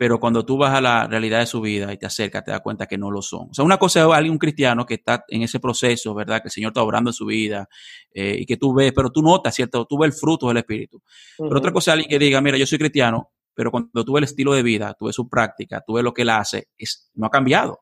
pero 0.00 0.18
cuando 0.18 0.46
tú 0.46 0.56
vas 0.56 0.72
a 0.72 0.80
la 0.80 1.06
realidad 1.06 1.40
de 1.40 1.46
su 1.46 1.60
vida 1.60 1.92
y 1.92 1.98
te 1.98 2.06
acercas, 2.06 2.42
te 2.42 2.52
das 2.52 2.62
cuenta 2.62 2.86
que 2.86 2.96
no 2.96 3.10
lo 3.10 3.20
son. 3.20 3.50
O 3.50 3.52
sea, 3.52 3.66
una 3.66 3.76
cosa 3.76 4.00
es 4.00 4.06
alguien, 4.06 4.32
un 4.32 4.38
cristiano 4.38 4.86
que 4.86 4.94
está 4.94 5.26
en 5.28 5.42
ese 5.42 5.60
proceso, 5.60 6.14
¿verdad? 6.14 6.40
Que 6.40 6.48
el 6.48 6.52
Señor 6.52 6.70
está 6.70 6.80
obrando 6.80 7.10
en 7.10 7.12
su 7.12 7.26
vida 7.26 7.68
eh, 8.14 8.34
y 8.38 8.46
que 8.46 8.56
tú 8.56 8.72
ves, 8.72 8.94
pero 8.96 9.10
tú 9.10 9.20
notas, 9.20 9.54
¿cierto? 9.54 9.84
Tú 9.84 9.98
ves 9.98 10.14
el 10.14 10.18
fruto 10.18 10.48
del 10.48 10.56
Espíritu. 10.56 11.02
Pero 11.36 11.54
otra 11.54 11.70
cosa 11.70 11.90
es 11.90 11.92
alguien 11.92 12.08
que 12.08 12.18
diga, 12.18 12.40
mira, 12.40 12.56
yo 12.56 12.64
soy 12.64 12.78
cristiano, 12.78 13.30
pero 13.52 13.70
cuando 13.70 14.02
tú 14.02 14.14
ves 14.14 14.20
el 14.20 14.24
estilo 14.24 14.54
de 14.54 14.62
vida, 14.62 14.96
tú 14.98 15.04
ves 15.04 15.14
su 15.14 15.28
práctica, 15.28 15.82
tú 15.86 15.92
ves 15.92 16.02
lo 16.02 16.14
que 16.14 16.22
él 16.22 16.30
hace, 16.30 16.68
es, 16.78 17.10
no 17.12 17.26
ha 17.26 17.30
cambiado. 17.30 17.80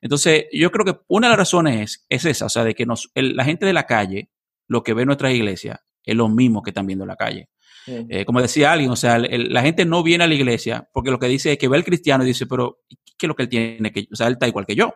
Entonces, 0.00 0.46
yo 0.54 0.70
creo 0.70 0.86
que 0.86 0.98
una 1.08 1.26
de 1.26 1.32
las 1.32 1.40
razones 1.40 2.06
es, 2.08 2.24
esa, 2.24 2.46
o 2.46 2.48
sea, 2.48 2.64
de 2.64 2.74
que 2.74 2.86
nos, 2.86 3.10
la 3.14 3.44
gente 3.44 3.66
de 3.66 3.74
la 3.74 3.84
calle, 3.84 4.30
lo 4.66 4.82
que 4.82 4.94
ve 4.94 5.02
en 5.02 5.08
nuestras 5.08 5.34
iglesias, 5.34 5.78
es 6.04 6.16
lo 6.16 6.30
mismo 6.30 6.62
que 6.62 6.70
están 6.70 6.86
viendo 6.86 7.04
en 7.04 7.08
la 7.08 7.16
calle. 7.16 7.50
Eh, 7.86 8.24
como 8.24 8.40
decía 8.40 8.72
alguien, 8.72 8.90
o 8.90 8.96
sea, 8.96 9.18
la 9.18 9.62
gente 9.62 9.84
no 9.84 10.02
viene 10.02 10.24
a 10.24 10.26
la 10.26 10.34
iglesia 10.34 10.88
porque 10.92 11.10
lo 11.10 11.18
que 11.18 11.26
dice 11.26 11.52
es 11.52 11.58
que 11.58 11.68
ve 11.68 11.76
al 11.76 11.84
cristiano 11.84 12.22
y 12.22 12.26
dice, 12.26 12.46
pero 12.46 12.80
¿qué 12.88 13.26
es 13.26 13.28
lo 13.28 13.34
que 13.34 13.44
él 13.44 13.48
tiene? 13.48 13.90
Que, 13.90 14.06
o 14.12 14.16
sea, 14.16 14.26
él 14.26 14.34
está 14.34 14.46
igual 14.46 14.66
que 14.66 14.76
yo. 14.76 14.92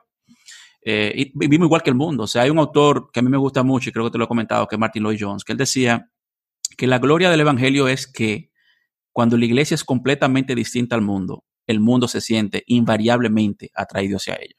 Eh, 0.86 1.12
y 1.16 1.32
vivimos 1.34 1.66
igual 1.66 1.82
que 1.82 1.90
el 1.90 1.96
mundo. 1.96 2.24
O 2.24 2.26
sea, 2.26 2.42
hay 2.42 2.50
un 2.50 2.58
autor 2.58 3.10
que 3.12 3.20
a 3.20 3.22
mí 3.22 3.30
me 3.30 3.38
gusta 3.38 3.62
mucho 3.62 3.88
y 3.88 3.92
creo 3.92 4.04
que 4.04 4.10
te 4.12 4.18
lo 4.18 4.24
he 4.24 4.28
comentado, 4.28 4.66
que 4.68 4.76
es 4.76 4.78
Martin 4.78 5.02
Lloyd 5.02 5.18
Jones, 5.18 5.44
que 5.44 5.52
él 5.52 5.58
decía 5.58 6.10
que 6.76 6.86
la 6.86 6.98
gloria 6.98 7.30
del 7.30 7.40
evangelio 7.40 7.88
es 7.88 8.06
que 8.06 8.50
cuando 9.12 9.36
la 9.36 9.44
iglesia 9.46 9.74
es 9.74 9.84
completamente 9.84 10.54
distinta 10.54 10.94
al 10.94 11.02
mundo, 11.02 11.44
el 11.66 11.80
mundo 11.80 12.08
se 12.08 12.20
siente 12.20 12.64
invariablemente 12.66 13.70
atraído 13.74 14.18
hacia 14.18 14.34
ella. 14.34 14.56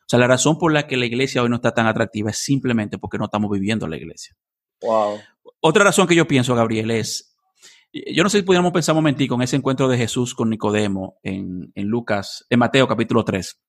O 0.00 0.08
sea, 0.08 0.18
la 0.18 0.26
razón 0.26 0.58
por 0.58 0.72
la 0.72 0.86
que 0.86 0.96
la 0.96 1.06
iglesia 1.06 1.42
hoy 1.42 1.48
no 1.48 1.56
está 1.56 1.72
tan 1.72 1.86
atractiva 1.86 2.30
es 2.30 2.38
simplemente 2.38 2.98
porque 2.98 3.18
no 3.18 3.26
estamos 3.26 3.50
viviendo 3.50 3.86
la 3.86 3.96
iglesia. 3.96 4.36
Wow. 4.82 5.18
Otra 5.60 5.84
razón 5.84 6.06
que 6.06 6.14
yo 6.14 6.26
pienso, 6.26 6.54
Gabriel, 6.54 6.90
es 6.90 7.33
yo 7.94 8.22
no 8.24 8.28
sé 8.28 8.38
si 8.38 8.44
pudiéramos 8.44 8.72
pensar 8.72 8.92
un 8.94 8.98
momentico 8.98 9.36
en 9.36 9.42
ese 9.42 9.56
encuentro 9.56 9.86
de 9.88 9.96
Jesús 9.96 10.34
con 10.34 10.50
Nicodemo 10.50 11.18
en, 11.22 11.72
Lucas, 11.76 12.44
en 12.50 12.58
Mateo 12.58 12.88
capítulo 12.88 13.24
3, 13.24 13.62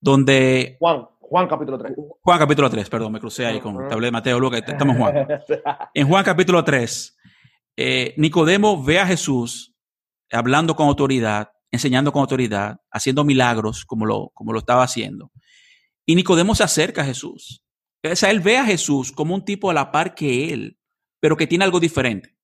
donde... 0.00 0.76
Juan, 0.78 1.06
Juan 1.20 1.48
capítulo 1.48 1.76
3. 1.78 1.92
Juan 2.22 2.38
capítulo 2.38 2.70
3, 2.70 2.88
perdón, 2.88 3.12
me 3.12 3.20
crucé 3.20 3.46
ahí 3.46 3.60
con 3.60 3.82
el 3.82 4.00
de 4.00 4.10
Mateo, 4.12 4.38
Lucas, 4.38 4.62
estamos 4.64 4.94
en 4.94 5.02
Juan. 5.02 5.28
En 5.92 6.08
Juan 6.08 6.24
capítulo 6.24 6.62
3, 6.62 7.18
eh, 7.76 8.14
Nicodemo 8.16 8.82
ve 8.82 9.00
a 9.00 9.06
Jesús 9.06 9.74
hablando 10.30 10.76
con 10.76 10.86
autoridad, 10.86 11.50
enseñando 11.72 12.12
con 12.12 12.20
autoridad, 12.20 12.80
haciendo 12.92 13.24
milagros 13.24 13.84
como 13.84 14.06
lo, 14.06 14.30
como 14.34 14.52
lo 14.52 14.60
estaba 14.60 14.84
haciendo. 14.84 15.32
Y 16.06 16.14
Nicodemo 16.14 16.54
se 16.54 16.62
acerca 16.62 17.02
a 17.02 17.06
Jesús. 17.06 17.64
O 18.08 18.14
sea, 18.14 18.30
él 18.30 18.38
ve 18.38 18.56
a 18.58 18.64
Jesús 18.64 19.10
como 19.10 19.34
un 19.34 19.44
tipo 19.44 19.68
a 19.68 19.74
la 19.74 19.90
par 19.90 20.14
que 20.14 20.52
él, 20.52 20.78
pero 21.18 21.36
que 21.36 21.48
tiene 21.48 21.64
algo 21.64 21.80
diferente. 21.80 22.35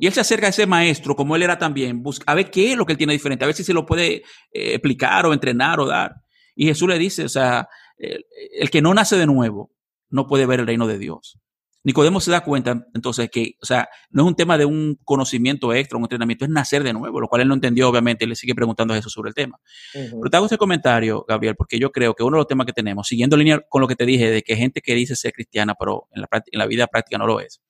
Y 0.00 0.06
él 0.06 0.12
se 0.12 0.20
acerca 0.20 0.46
a 0.46 0.50
ese 0.50 0.66
maestro, 0.66 1.14
como 1.14 1.36
él 1.36 1.42
era 1.42 1.56
también, 1.56 2.02
busca, 2.02 2.30
a 2.30 2.34
ver 2.34 2.50
qué 2.50 2.72
es 2.72 2.76
lo 2.76 2.84
que 2.84 2.92
él 2.92 2.98
tiene 2.98 3.12
diferente, 3.12 3.44
a 3.44 3.46
ver 3.46 3.54
si 3.54 3.62
se 3.62 3.72
lo 3.72 3.86
puede 3.86 4.14
eh, 4.14 4.22
explicar 4.52 5.26
o 5.26 5.32
entrenar 5.32 5.78
o 5.78 5.86
dar. 5.86 6.16
Y 6.56 6.66
Jesús 6.66 6.88
le 6.88 6.98
dice, 6.98 7.24
o 7.24 7.28
sea, 7.28 7.68
el, 7.96 8.70
que 8.70 8.82
no 8.82 8.94
nace 8.94 9.16
de 9.16 9.26
nuevo 9.26 9.72
no 10.08 10.26
puede 10.26 10.46
ver 10.46 10.60
el 10.60 10.66
reino 10.66 10.86
de 10.86 10.98
Dios. 10.98 11.38
Nicodemo 11.82 12.20
se 12.20 12.30
da 12.30 12.42
cuenta 12.42 12.84
entonces 12.94 13.30
que, 13.30 13.54
o 13.62 13.64
sea, 13.64 13.88
no 14.10 14.24
es 14.24 14.28
un 14.28 14.34
tema 14.34 14.58
de 14.58 14.66
un 14.66 14.98
conocimiento 15.02 15.72
extra, 15.72 15.96
un 15.96 16.04
entrenamiento, 16.04 16.44
es 16.44 16.50
nacer 16.50 16.82
de 16.82 16.92
nuevo, 16.92 17.20
lo 17.20 17.28
cual 17.28 17.42
él 17.42 17.48
no 17.48 17.54
entendió, 17.54 17.88
obviamente, 17.88 18.24
y 18.26 18.28
le 18.28 18.34
sigue 18.34 18.54
preguntando 18.54 18.92
a 18.92 18.98
Jesús 18.98 19.12
sobre 19.12 19.28
el 19.28 19.34
tema. 19.34 19.58
Pero 19.92 20.30
te 20.30 20.36
hago 20.36 20.46
este 20.46 20.58
comentario, 20.58 21.24
Gabriel, 21.26 21.56
porque 21.56 21.78
yo 21.78 21.90
creo 21.90 22.14
que 22.14 22.22
uno 22.22 22.36
de 22.36 22.40
los 22.40 22.46
temas 22.46 22.66
que 22.66 22.74
tenemos, 22.74 23.08
siguiendo 23.08 23.36
línea 23.36 23.62
con 23.66 23.80
lo 23.80 23.88
que 23.88 23.96
te 23.96 24.04
dije 24.04 24.30
de 24.30 24.42
que 24.42 24.56
gente 24.56 24.82
que 24.82 24.94
dice 24.94 25.16
ser 25.16 25.32
cristiana, 25.32 25.74
pero 25.78 26.08
en 26.10 26.20
la, 26.20 26.28
en 26.32 26.58
la 26.58 26.66
vida 26.66 26.86
práctica 26.86 27.16
no 27.16 27.26
lo 27.26 27.40
es, 27.40 27.62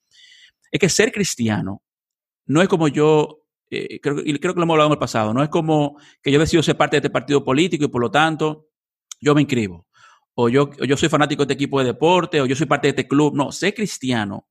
es 0.72 0.80
que 0.80 0.88
ser 0.88 1.12
cristiano 1.12 1.82
no 2.46 2.62
es 2.62 2.68
como 2.68 2.88
yo, 2.88 3.44
eh, 3.70 4.00
creo, 4.00 4.20
y 4.24 4.38
creo 4.38 4.54
que 4.54 4.60
lo 4.60 4.64
hemos 4.64 4.74
hablado 4.74 4.88
en 4.88 4.94
el 4.94 4.98
pasado, 4.98 5.32
no 5.34 5.42
es 5.42 5.48
como 5.48 5.98
que 6.22 6.32
yo 6.32 6.38
decido 6.38 6.62
ser 6.62 6.76
parte 6.76 6.96
de 6.96 6.98
este 6.98 7.10
partido 7.10 7.44
político 7.44 7.84
y 7.84 7.88
por 7.88 8.00
lo 8.00 8.10
tanto 8.10 8.68
yo 9.20 9.34
me 9.34 9.42
inscribo. 9.42 9.86
O 10.34 10.48
yo, 10.48 10.70
yo 10.72 10.96
soy 10.96 11.08
fanático 11.08 11.44
de 11.44 11.52
este 11.52 11.54
equipo 11.54 11.80
de 11.80 11.86
deporte, 11.86 12.40
o 12.40 12.46
yo 12.46 12.56
soy 12.56 12.66
parte 12.66 12.86
de 12.86 12.90
este 12.90 13.08
club. 13.08 13.34
No, 13.34 13.52
ser 13.52 13.74
cristiano 13.74 14.46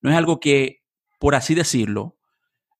no 0.00 0.10
es 0.10 0.16
algo 0.16 0.38
que, 0.38 0.82
por 1.18 1.34
así 1.34 1.54
decirlo, 1.54 2.16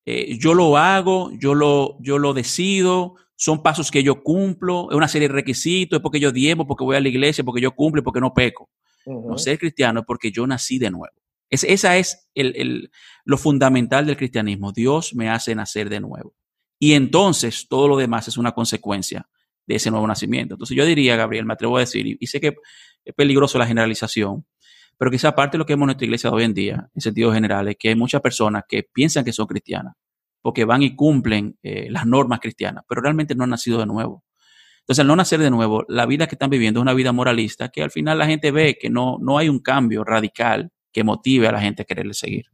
eh, 0.06 0.36
yo 0.38 0.54
lo 0.54 0.76
hago, 0.76 1.30
yo 1.38 1.54
lo, 1.54 1.96
yo 2.00 2.18
lo 2.18 2.34
decido, 2.34 3.14
son 3.36 3.62
pasos 3.62 3.90
que 3.90 4.02
yo 4.02 4.22
cumplo, 4.22 4.88
es 4.90 4.96
una 4.96 5.08
serie 5.08 5.28
de 5.28 5.34
requisitos, 5.34 5.98
es 5.98 6.02
porque 6.02 6.20
yo 6.20 6.32
diemo, 6.32 6.66
porque 6.66 6.84
voy 6.84 6.96
a 6.96 7.00
la 7.00 7.08
iglesia, 7.08 7.42
porque 7.42 7.62
yo 7.62 7.72
cumplo, 7.72 8.02
porque 8.02 8.20
no 8.20 8.34
peco. 8.34 8.70
No, 9.06 9.36
ser 9.36 9.58
cristiano 9.58 10.00
es 10.00 10.06
porque 10.06 10.30
yo 10.30 10.46
nací 10.46 10.78
de 10.78 10.90
nuevo. 10.90 11.14
Es, 11.54 11.64
esa 11.64 11.96
es 11.96 12.28
el, 12.34 12.90
lo 13.24 13.38
fundamental 13.38 14.06
del 14.06 14.16
cristianismo. 14.16 14.72
Dios 14.72 15.14
me 15.14 15.30
hace 15.30 15.54
nacer 15.54 15.88
de 15.88 16.00
nuevo. 16.00 16.34
Y 16.78 16.94
entonces 16.94 17.66
todo 17.68 17.86
lo 17.88 17.96
demás 17.96 18.28
es 18.28 18.36
una 18.36 18.52
consecuencia 18.52 19.28
de 19.66 19.76
ese 19.76 19.90
nuevo 19.90 20.06
nacimiento. 20.06 20.54
Entonces 20.54 20.76
yo 20.76 20.84
diría, 20.84 21.16
Gabriel, 21.16 21.46
me 21.46 21.54
atrevo 21.54 21.76
a 21.76 21.80
decir, 21.80 22.18
y, 22.20 22.26
sé 22.26 22.40
que 22.40 22.56
es 23.04 23.14
peligroso 23.14 23.58
la 23.58 23.66
generalización, 23.66 24.44
pero 24.98 25.10
quizá 25.10 25.34
parte 25.34 25.56
de 25.56 25.58
lo 25.58 25.66
que 25.66 25.74
vemos 25.74 25.84
en 25.84 25.86
nuestra 25.86 26.04
iglesia 26.04 26.30
hoy 26.30 26.44
en 26.44 26.54
día, 26.54 26.90
en 26.94 27.00
sentido 27.00 27.32
general, 27.32 27.68
es 27.68 27.76
que 27.78 27.88
hay 27.88 27.94
muchas 27.94 28.20
personas 28.20 28.64
que 28.68 28.82
piensan 28.82 29.24
que 29.24 29.32
son 29.32 29.46
cristianas, 29.46 29.94
porque 30.42 30.64
van 30.64 30.82
y 30.82 30.94
cumplen 30.94 31.56
eh, 31.62 31.88
las 31.90 32.04
normas 32.04 32.40
cristianas, 32.40 32.84
pero 32.88 33.00
realmente 33.00 33.34
no 33.34 33.44
han 33.44 33.50
nacido 33.50 33.78
de 33.78 33.86
nuevo. 33.86 34.24
Entonces, 34.80 35.00
al 35.00 35.06
no 35.06 35.16
nacer 35.16 35.40
de 35.40 35.50
nuevo, 35.50 35.84
la 35.88 36.04
vida 36.04 36.26
que 36.26 36.34
están 36.34 36.50
viviendo 36.50 36.80
es 36.80 36.82
una 36.82 36.92
vida 36.92 37.12
moralista 37.12 37.70
que 37.70 37.82
al 37.82 37.90
final 37.90 38.18
la 38.18 38.26
gente 38.26 38.50
ve 38.50 38.76
que 38.78 38.90
no, 38.90 39.16
no 39.20 39.38
hay 39.38 39.48
un 39.48 39.60
cambio 39.60 40.04
radical 40.04 40.70
que 40.94 41.04
motive 41.04 41.48
a 41.48 41.52
la 41.52 41.60
gente 41.60 41.82
a 41.82 41.84
quererle 41.84 42.14
seguir. 42.14 42.46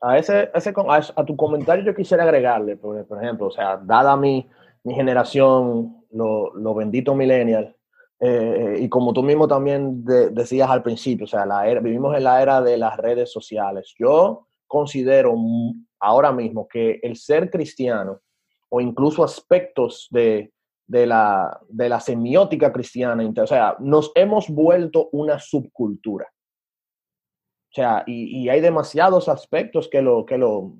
A, 0.00 0.18
ese, 0.18 0.50
ese 0.52 0.74
a, 1.16 1.24
tu 1.24 1.36
comentario 1.36 1.84
yo 1.84 1.94
quisiera 1.94 2.24
agregarle, 2.24 2.76
por, 2.76 2.98
ejemplo, 3.22 3.46
o 3.46 3.50
sea, 3.50 3.76
dada 3.76 4.16
mi, 4.16 4.46
mi 4.82 4.94
generación, 4.94 6.04
los 6.10 6.54
lo 6.54 6.74
benditos 6.74 7.14
millennials, 7.14 7.74
eh, 8.18 8.78
y 8.80 8.88
como 8.88 9.12
tú 9.12 9.22
mismo 9.22 9.48
también 9.48 10.04
decías 10.04 10.68
al 10.68 10.82
principio, 10.82 11.24
o 11.24 11.28
sea, 11.28 11.46
la 11.46 11.66
era, 11.66 11.80
vivimos 11.80 12.14
en 12.16 12.24
la 12.24 12.42
era 12.42 12.60
de 12.60 12.76
las 12.76 12.96
redes 12.96 13.32
sociales. 13.32 13.94
Yo 13.98 14.48
considero 14.66 15.34
ahora 16.00 16.32
mismo 16.32 16.66
que 16.68 16.98
el 17.02 17.16
ser 17.16 17.50
cristiano 17.50 18.20
o 18.68 18.80
incluso 18.80 19.24
aspectos 19.24 20.08
de, 20.10 20.52
de, 20.86 21.06
la, 21.06 21.60
de 21.68 21.88
la 21.88 22.00
semiótica 22.00 22.72
cristiana, 22.72 23.24
o 23.42 23.46
sea, 23.46 23.76
nos 23.78 24.12
hemos 24.14 24.48
vuelto 24.48 25.08
una 25.12 25.38
subcultura. 25.38 26.26
O 27.70 27.74
sea, 27.74 28.02
y, 28.06 28.42
y 28.42 28.48
hay 28.48 28.60
demasiados 28.60 29.28
aspectos 29.28 29.88
que 29.88 30.02
lo, 30.02 30.26
que 30.26 30.38
lo, 30.38 30.72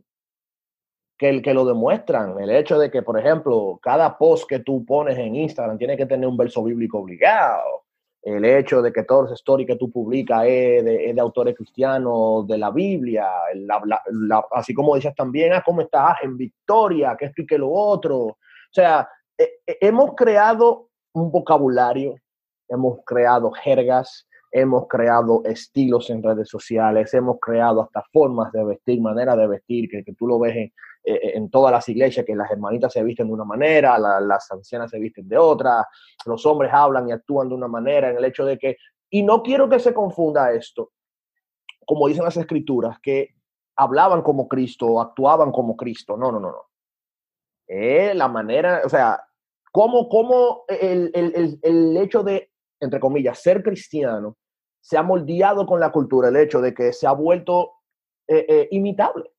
que, 1.20 1.42
que 1.42 1.54
lo 1.54 1.66
demuestran. 1.66 2.40
El 2.40 2.50
hecho 2.50 2.78
de 2.78 2.90
que, 2.90 3.02
por 3.02 3.18
ejemplo, 3.18 3.78
cada 3.82 4.16
post 4.16 4.48
que 4.48 4.60
tú 4.60 4.86
pones 4.86 5.18
en 5.18 5.36
Instagram 5.36 5.76
tiene 5.76 5.96
que 5.96 6.06
tener 6.06 6.26
un 6.26 6.36
verso 6.36 6.64
bíblico 6.64 6.98
obligado. 6.98 7.84
El 8.22 8.44
hecho 8.44 8.80
de 8.80 8.90
que 8.90 9.02
todas 9.04 9.30
las 9.30 9.40
stories 9.40 9.66
que 9.66 9.76
tú 9.76 9.90
publicas 9.90 10.44
es 10.46 10.84
de, 10.84 11.20
autores 11.20 11.54
cristianos 11.54 12.46
de 12.46 12.56
la 12.56 12.70
Biblia, 12.70 13.28
así 14.52 14.72
como 14.72 14.94
dices 14.94 15.14
también, 15.14 15.52
ah, 15.52 15.62
¿cómo 15.64 15.82
estás? 15.82 16.16
En 16.22 16.38
victoria, 16.38 17.16
que 17.18 17.26
esto 17.26 17.42
y 17.42 17.58
lo 17.58 17.70
otro. 17.70 18.16
O 18.18 18.36
sea, 18.72 19.06
eh, 19.36 19.60
eh, 19.66 19.78
hemos 19.82 20.14
creado 20.14 20.88
un 21.12 21.30
vocabulario, 21.30 22.14
hemos 22.68 23.00
creado 23.04 23.50
jergas, 23.50 24.26
hemos 24.50 24.88
creado 24.88 25.42
estilos 25.44 26.10
en 26.10 26.22
redes 26.22 26.48
sociales, 26.48 27.14
hemos 27.14 27.38
creado 27.40 27.82
hasta 27.82 28.02
formas 28.12 28.52
de 28.52 28.64
vestir, 28.64 29.00
manera 29.00 29.36
de 29.36 29.46
vestir, 29.46 29.88
que, 29.88 30.02
que 30.02 30.14
tú 30.14 30.26
lo 30.26 30.38
ves 30.38 30.56
en, 30.56 30.72
eh, 31.04 31.14
eh, 31.14 31.32
en 31.34 31.50
todas 31.50 31.72
las 31.72 31.88
iglesias 31.88 32.26
que 32.26 32.34
las 32.34 32.50
hermanitas 32.50 32.92
se 32.92 33.02
visten 33.02 33.28
de 33.28 33.32
una 33.32 33.44
manera, 33.44 33.98
las 33.98 34.50
ancianas 34.50 34.90
se 34.90 34.98
visten 34.98 35.28
de 35.28 35.38
otra, 35.38 35.86
los 36.26 36.44
hombres 36.46 36.70
hablan 36.74 37.08
y 37.08 37.12
actúan 37.12 37.48
de 37.48 37.54
una 37.54 37.68
manera, 37.68 38.10
en 38.10 38.16
el 38.16 38.24
hecho 38.24 38.44
de 38.44 38.58
que, 38.58 38.76
y 39.08 39.22
no 39.22 39.42
quiero 39.42 39.68
que 39.68 39.78
se 39.78 39.94
confunda 39.94 40.52
esto, 40.52 40.92
como 41.86 42.08
dicen 42.08 42.24
las 42.24 42.36
escrituras, 42.36 42.98
que 43.02 43.30
hablaban 43.76 44.22
como 44.22 44.48
Cristo, 44.48 45.00
actuaban 45.00 45.52
como 45.52 45.76
Cristo, 45.76 46.16
no, 46.16 46.30
no, 46.32 46.40
no, 46.40 46.50
no. 46.50 46.66
Eh, 47.66 48.12
la 48.14 48.28
manera, 48.28 48.82
o 48.84 48.88
sea, 48.88 49.22
cómo, 49.72 50.08
cómo 50.08 50.64
el, 50.68 51.10
el, 51.14 51.58
el 51.62 51.96
hecho 51.96 52.22
de, 52.22 52.50
entre 52.80 53.00
comillas, 53.00 53.40
ser 53.40 53.62
cristiano 53.62 54.36
se 54.80 54.96
ha 54.96 55.02
moldeado 55.02 55.66
con 55.66 55.80
la 55.80 55.90
cultura, 55.90 56.28
el 56.28 56.36
hecho 56.36 56.60
de 56.60 56.74
que 56.74 56.92
se 56.92 57.06
ha 57.06 57.12
vuelto 57.12 57.72
imitable. 58.70 59.30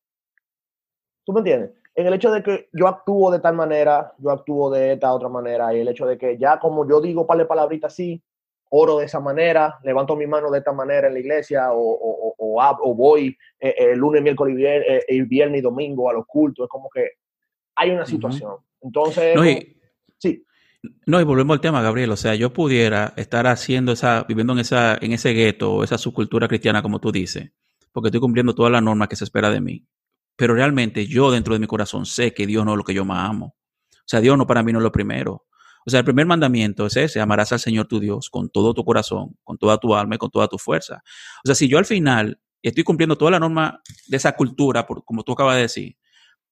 ¿Tú 1.25 1.33
me 1.33 1.39
entiendes? 1.39 1.71
En 1.95 2.07
el 2.07 2.13
hecho 2.13 2.31
de 2.31 2.43
que 2.43 2.69
yo 2.73 2.87
actúo 2.87 3.31
de 3.31 3.39
tal 3.39 3.55
manera, 3.55 4.13
yo 4.17 4.31
actúo 4.31 4.69
de 4.69 4.93
esta 4.93 5.13
otra 5.13 5.29
manera, 5.29 5.73
y 5.73 5.79
el 5.79 5.87
hecho 5.87 6.05
de 6.05 6.17
que 6.17 6.37
ya 6.37 6.59
como 6.59 6.87
yo 6.87 7.01
digo 7.01 7.27
par 7.27 7.37
de 7.37 7.45
palabritas 7.45 7.93
así, 7.93 8.21
oro 8.69 8.99
de 8.99 9.05
esa 9.05 9.19
manera, 9.19 9.77
levanto 9.83 10.15
mi 10.15 10.25
mano 10.25 10.49
de 10.49 10.59
esta 10.59 10.71
manera 10.71 11.07
en 11.07 11.13
la 11.13 11.19
iglesia, 11.19 11.73
o, 11.73 11.79
o, 11.79 12.35
o, 12.37 12.77
o 12.81 12.95
voy 12.95 13.37
eh, 13.59 13.75
eh, 13.77 13.91
el 13.91 13.99
lunes, 13.99 14.21
miércoles 14.21 14.55
eh, 14.57 15.03
y 15.09 15.21
viernes, 15.23 15.59
y 15.59 15.61
domingo 15.61 16.09
a 16.09 16.13
los 16.13 16.25
cultos, 16.25 16.63
es 16.63 16.69
como 16.69 16.89
que 16.89 17.11
hay 17.75 17.91
una 17.91 18.05
situación. 18.05 18.55
Entonces, 18.81 19.35
no, 19.35 19.45
y, 19.45 19.77
sí. 20.17 20.43
No, 21.05 21.21
y 21.21 21.23
volvemos 21.23 21.55
al 21.55 21.61
tema, 21.61 21.81
Gabriel. 21.81 22.11
O 22.11 22.17
sea, 22.17 22.35
yo 22.35 22.53
pudiera 22.53 23.13
estar 23.17 23.47
haciendo 23.47 23.91
esa, 23.91 24.23
viviendo 24.27 24.53
en 24.53 24.59
esa, 24.59 24.97
en 24.99 25.13
ese 25.13 25.31
gueto, 25.33 25.83
esa 25.83 25.97
subcultura 25.97 26.47
cristiana, 26.47 26.81
como 26.81 26.99
tú 26.99 27.11
dices, 27.11 27.51
porque 27.91 28.07
estoy 28.07 28.19
cumpliendo 28.21 28.55
todas 28.55 28.71
las 28.71 28.81
normas 28.81 29.07
que 29.07 29.15
se 29.15 29.25
espera 29.25 29.49
de 29.49 29.61
mí 29.61 29.85
pero 30.41 30.55
realmente 30.55 31.05
yo 31.05 31.29
dentro 31.29 31.53
de 31.53 31.59
mi 31.59 31.67
corazón 31.67 32.07
sé 32.07 32.33
que 32.33 32.47
Dios 32.47 32.65
no 32.65 32.71
es 32.71 32.77
lo 32.77 32.83
que 32.83 32.95
yo 32.95 33.05
más 33.05 33.29
amo. 33.29 33.55
O 33.91 34.07
sea, 34.07 34.21
Dios 34.21 34.35
no 34.39 34.47
para 34.47 34.63
mí 34.63 34.71
no 34.71 34.79
es 34.79 34.83
lo 34.83 34.91
primero. 34.91 35.45
O 35.85 35.89
sea, 35.91 35.99
el 35.99 36.03
primer 36.03 36.25
mandamiento 36.25 36.87
es 36.87 36.97
ese, 36.97 37.21
amarás 37.21 37.51
al 37.51 37.59
Señor 37.59 37.85
tu 37.85 37.99
Dios 37.99 38.31
con 38.31 38.49
todo 38.49 38.73
tu 38.73 38.83
corazón, 38.83 39.37
con 39.43 39.59
toda 39.59 39.77
tu 39.77 39.93
alma 39.93 40.15
y 40.15 40.17
con 40.17 40.31
toda 40.31 40.47
tu 40.47 40.57
fuerza. 40.57 41.03
O 41.43 41.47
sea, 41.47 41.53
si 41.53 41.67
yo 41.67 41.77
al 41.77 41.85
final 41.85 42.39
estoy 42.63 42.83
cumpliendo 42.83 43.19
toda 43.19 43.29
la 43.29 43.39
norma 43.39 43.83
de 44.07 44.17
esa 44.17 44.31
cultura, 44.31 44.87
por, 44.87 45.05
como 45.05 45.21
tú 45.21 45.33
acabas 45.33 45.57
de 45.57 45.61
decir, 45.61 45.95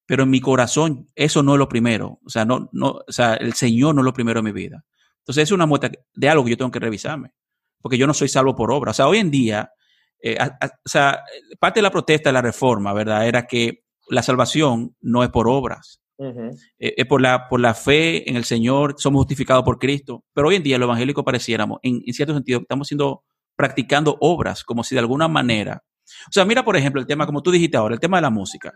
pero 0.09 0.23
en 0.23 0.31
mi 0.31 0.41
corazón 0.41 1.07
eso 1.13 1.43
no 1.43 1.53
es 1.53 1.59
lo 1.59 1.69
primero. 1.69 2.19
O 2.25 2.29
sea, 2.31 2.43
no, 2.43 2.67
no, 2.73 3.01
o 3.07 3.11
sea, 3.11 3.35
el 3.35 3.53
Señor 3.53 3.93
no 3.93 4.01
es 4.01 4.05
lo 4.05 4.13
primero 4.13 4.39
en 4.39 4.45
mi 4.45 4.51
vida. 4.51 4.83
Entonces 5.19 5.43
es 5.43 5.51
una 5.51 5.67
muestra 5.67 5.91
de 6.15 6.29
algo 6.29 6.43
que 6.43 6.49
yo 6.49 6.57
tengo 6.57 6.71
que 6.71 6.79
revisarme, 6.79 7.35
porque 7.79 7.95
yo 7.95 8.07
no 8.07 8.15
soy 8.15 8.27
salvo 8.27 8.55
por 8.55 8.71
obra. 8.71 8.89
O 8.89 8.93
sea, 8.95 9.07
hoy 9.07 9.19
en 9.19 9.29
día 9.29 9.71
eh, 10.19 10.35
o 10.41 10.89
sea, 10.89 11.23
parte 11.59 11.77
de 11.77 11.83
la 11.83 11.91
protesta 11.91 12.29
de 12.29 12.33
la 12.33 12.41
reforma, 12.41 12.91
¿verdad? 12.91 13.27
Era 13.27 13.45
que 13.45 13.83
la 14.09 14.23
salvación 14.23 14.95
no 14.99 15.23
es 15.23 15.29
por 15.29 15.47
obras, 15.47 16.01
eh, 16.17 16.95
es 16.97 17.05
por 17.05 17.21
la, 17.21 17.47
por 17.47 17.59
la 17.59 17.75
fe 17.75 18.27
en 18.27 18.35
el 18.35 18.45
Señor, 18.45 18.95
somos 18.97 19.19
justificados 19.19 19.63
por 19.63 19.77
Cristo. 19.77 20.25
Pero 20.33 20.47
hoy 20.47 20.55
en 20.55 20.63
día 20.63 20.79
lo 20.79 20.85
evangélico 20.85 21.23
pareciéramos, 21.23 21.79
en, 21.83 22.01
cierto 22.13 22.33
sentido, 22.33 22.61
estamos 22.61 22.87
siendo, 22.87 23.23
practicando 23.55 24.17
obras, 24.21 24.63
como 24.63 24.83
si 24.83 24.95
de 24.95 24.99
alguna 24.99 25.27
manera. 25.27 25.83
O 26.27 26.31
sea, 26.31 26.43
mira, 26.45 26.65
por 26.65 26.75
ejemplo, 26.75 26.99
el 26.99 27.05
tema, 27.05 27.27
como 27.27 27.43
tú 27.43 27.51
dijiste 27.51 27.77
ahora, 27.77 27.93
el 27.93 27.99
tema 27.99 28.17
de 28.17 28.23
la 28.23 28.31
música. 28.31 28.73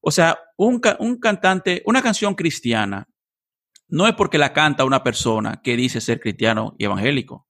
O 0.00 0.10
sea, 0.10 0.38
un, 0.56 0.80
un 0.98 1.18
cantante, 1.18 1.82
una 1.86 2.02
canción 2.02 2.34
cristiana, 2.34 3.08
no 3.88 4.06
es 4.06 4.14
porque 4.14 4.38
la 4.38 4.52
canta 4.52 4.84
una 4.84 5.02
persona 5.02 5.60
que 5.62 5.76
dice 5.76 6.00
ser 6.00 6.20
cristiano 6.20 6.74
y 6.78 6.84
evangélico. 6.84 7.46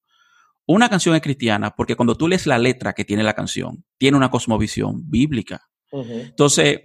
Una 0.67 0.89
canción 0.89 1.15
es 1.15 1.23
cristiana 1.23 1.75
porque 1.75 1.97
cuando 1.97 2.15
tú 2.15 2.29
lees 2.29 2.47
la 2.47 2.59
letra 2.59 2.93
que 2.93 3.05
tiene 3.05 3.23
la 3.23 3.35
canción, 3.35 3.85
tiene 3.97 4.17
una 4.17 4.31
cosmovisión 4.31 5.09
bíblica. 5.09 5.63
Entonces, 5.91 6.81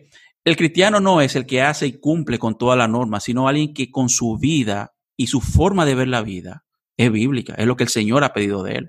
el 0.45 0.55
cristiano 0.55 0.99
no 0.99 1.21
es 1.21 1.35
el 1.35 1.45
que 1.45 1.61
hace 1.61 1.87
y 1.87 1.99
cumple 1.99 2.39
con 2.39 2.57
toda 2.57 2.75
la 2.75 2.87
norma, 2.87 3.19
sino 3.19 3.47
alguien 3.47 3.73
que 3.73 3.91
con 3.91 4.09
su 4.09 4.37
vida 4.37 4.93
y 5.15 5.27
su 5.27 5.41
forma 5.41 5.85
de 5.85 5.95
ver 5.95 6.07
la 6.07 6.21
vida 6.21 6.65
es 6.97 7.11
bíblica, 7.11 7.53
es 7.55 7.65
lo 7.65 7.75
que 7.75 7.83
el 7.83 7.89
Señor 7.89 8.23
ha 8.23 8.33
pedido 8.33 8.63
de 8.63 8.75
él. 8.75 8.87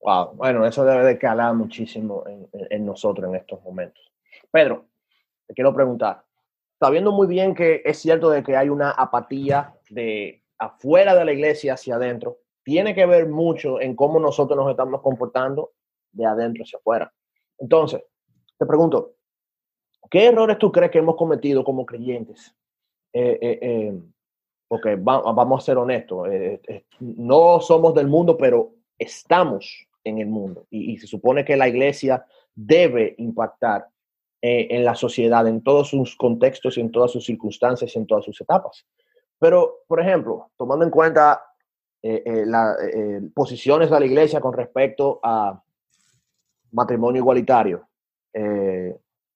Wow, 0.00 0.34
bueno, 0.36 0.64
eso 0.66 0.84
debe 0.84 1.04
de 1.04 1.18
calar 1.18 1.54
muchísimo 1.54 2.24
en, 2.70 2.86
nosotros 2.86 3.28
en 3.28 3.36
estos 3.36 3.62
momentos. 3.62 4.09
Pedro, 4.50 4.86
te 5.46 5.54
quiero 5.54 5.74
preguntar, 5.74 6.24
sabiendo 6.78 7.12
muy 7.12 7.26
bien 7.26 7.54
que 7.54 7.82
es 7.84 7.98
cierto 7.98 8.30
de 8.30 8.42
que 8.42 8.56
hay 8.56 8.68
una 8.68 8.90
apatía 8.90 9.74
de 9.90 10.42
afuera 10.58 11.14
de 11.14 11.24
la 11.24 11.32
iglesia 11.32 11.74
hacia 11.74 11.96
adentro, 11.96 12.38
tiene 12.62 12.94
que 12.94 13.06
ver 13.06 13.28
mucho 13.28 13.80
en 13.80 13.96
cómo 13.96 14.20
nosotros 14.20 14.56
nos 14.56 14.70
estamos 14.70 15.00
comportando 15.00 15.72
de 16.12 16.26
adentro 16.26 16.62
hacia 16.62 16.78
afuera. 16.78 17.12
Entonces, 17.58 18.02
te 18.58 18.66
pregunto, 18.66 19.14
¿qué 20.10 20.26
errores 20.26 20.58
tú 20.58 20.70
crees 20.70 20.90
que 20.90 20.98
hemos 20.98 21.16
cometido 21.16 21.64
como 21.64 21.86
creyentes? 21.86 22.54
Eh, 23.12 23.38
eh, 23.40 23.58
eh, 23.62 24.00
porque 24.68 24.94
vamos 24.94 25.62
a 25.62 25.66
ser 25.66 25.78
honestos, 25.78 26.28
no 27.00 27.60
somos 27.60 27.92
del 27.92 28.06
mundo, 28.06 28.36
pero 28.36 28.72
estamos 28.96 29.88
en 30.04 30.18
el 30.18 30.28
mundo 30.28 30.66
y, 30.70 30.96
se 30.98 31.08
supone 31.08 31.44
que 31.44 31.56
la 31.56 31.66
iglesia 31.66 32.24
debe 32.54 33.16
impactar 33.18 33.88
en 34.42 34.84
la 34.84 34.94
sociedad, 34.94 35.46
en 35.46 35.62
todos 35.62 35.90
sus 35.90 36.16
contextos, 36.16 36.78
en 36.78 36.90
todas 36.90 37.10
sus 37.10 37.24
circunstancias, 37.26 37.94
en 37.96 38.06
todas 38.06 38.24
sus 38.24 38.40
etapas. 38.40 38.86
Pero, 39.38 39.80
por 39.86 40.00
ejemplo, 40.00 40.50
tomando 40.56 40.84
en 40.84 40.90
cuenta 40.90 41.42
eh, 42.02 42.22
eh, 42.24 42.46
las 42.46 42.78
eh, 42.82 43.20
posiciones 43.34 43.90
de 43.90 44.00
la 44.00 44.06
iglesia 44.06 44.40
con 44.40 44.54
respecto 44.54 45.20
a 45.22 45.62
matrimonio 46.72 47.20
igualitario, 47.20 47.86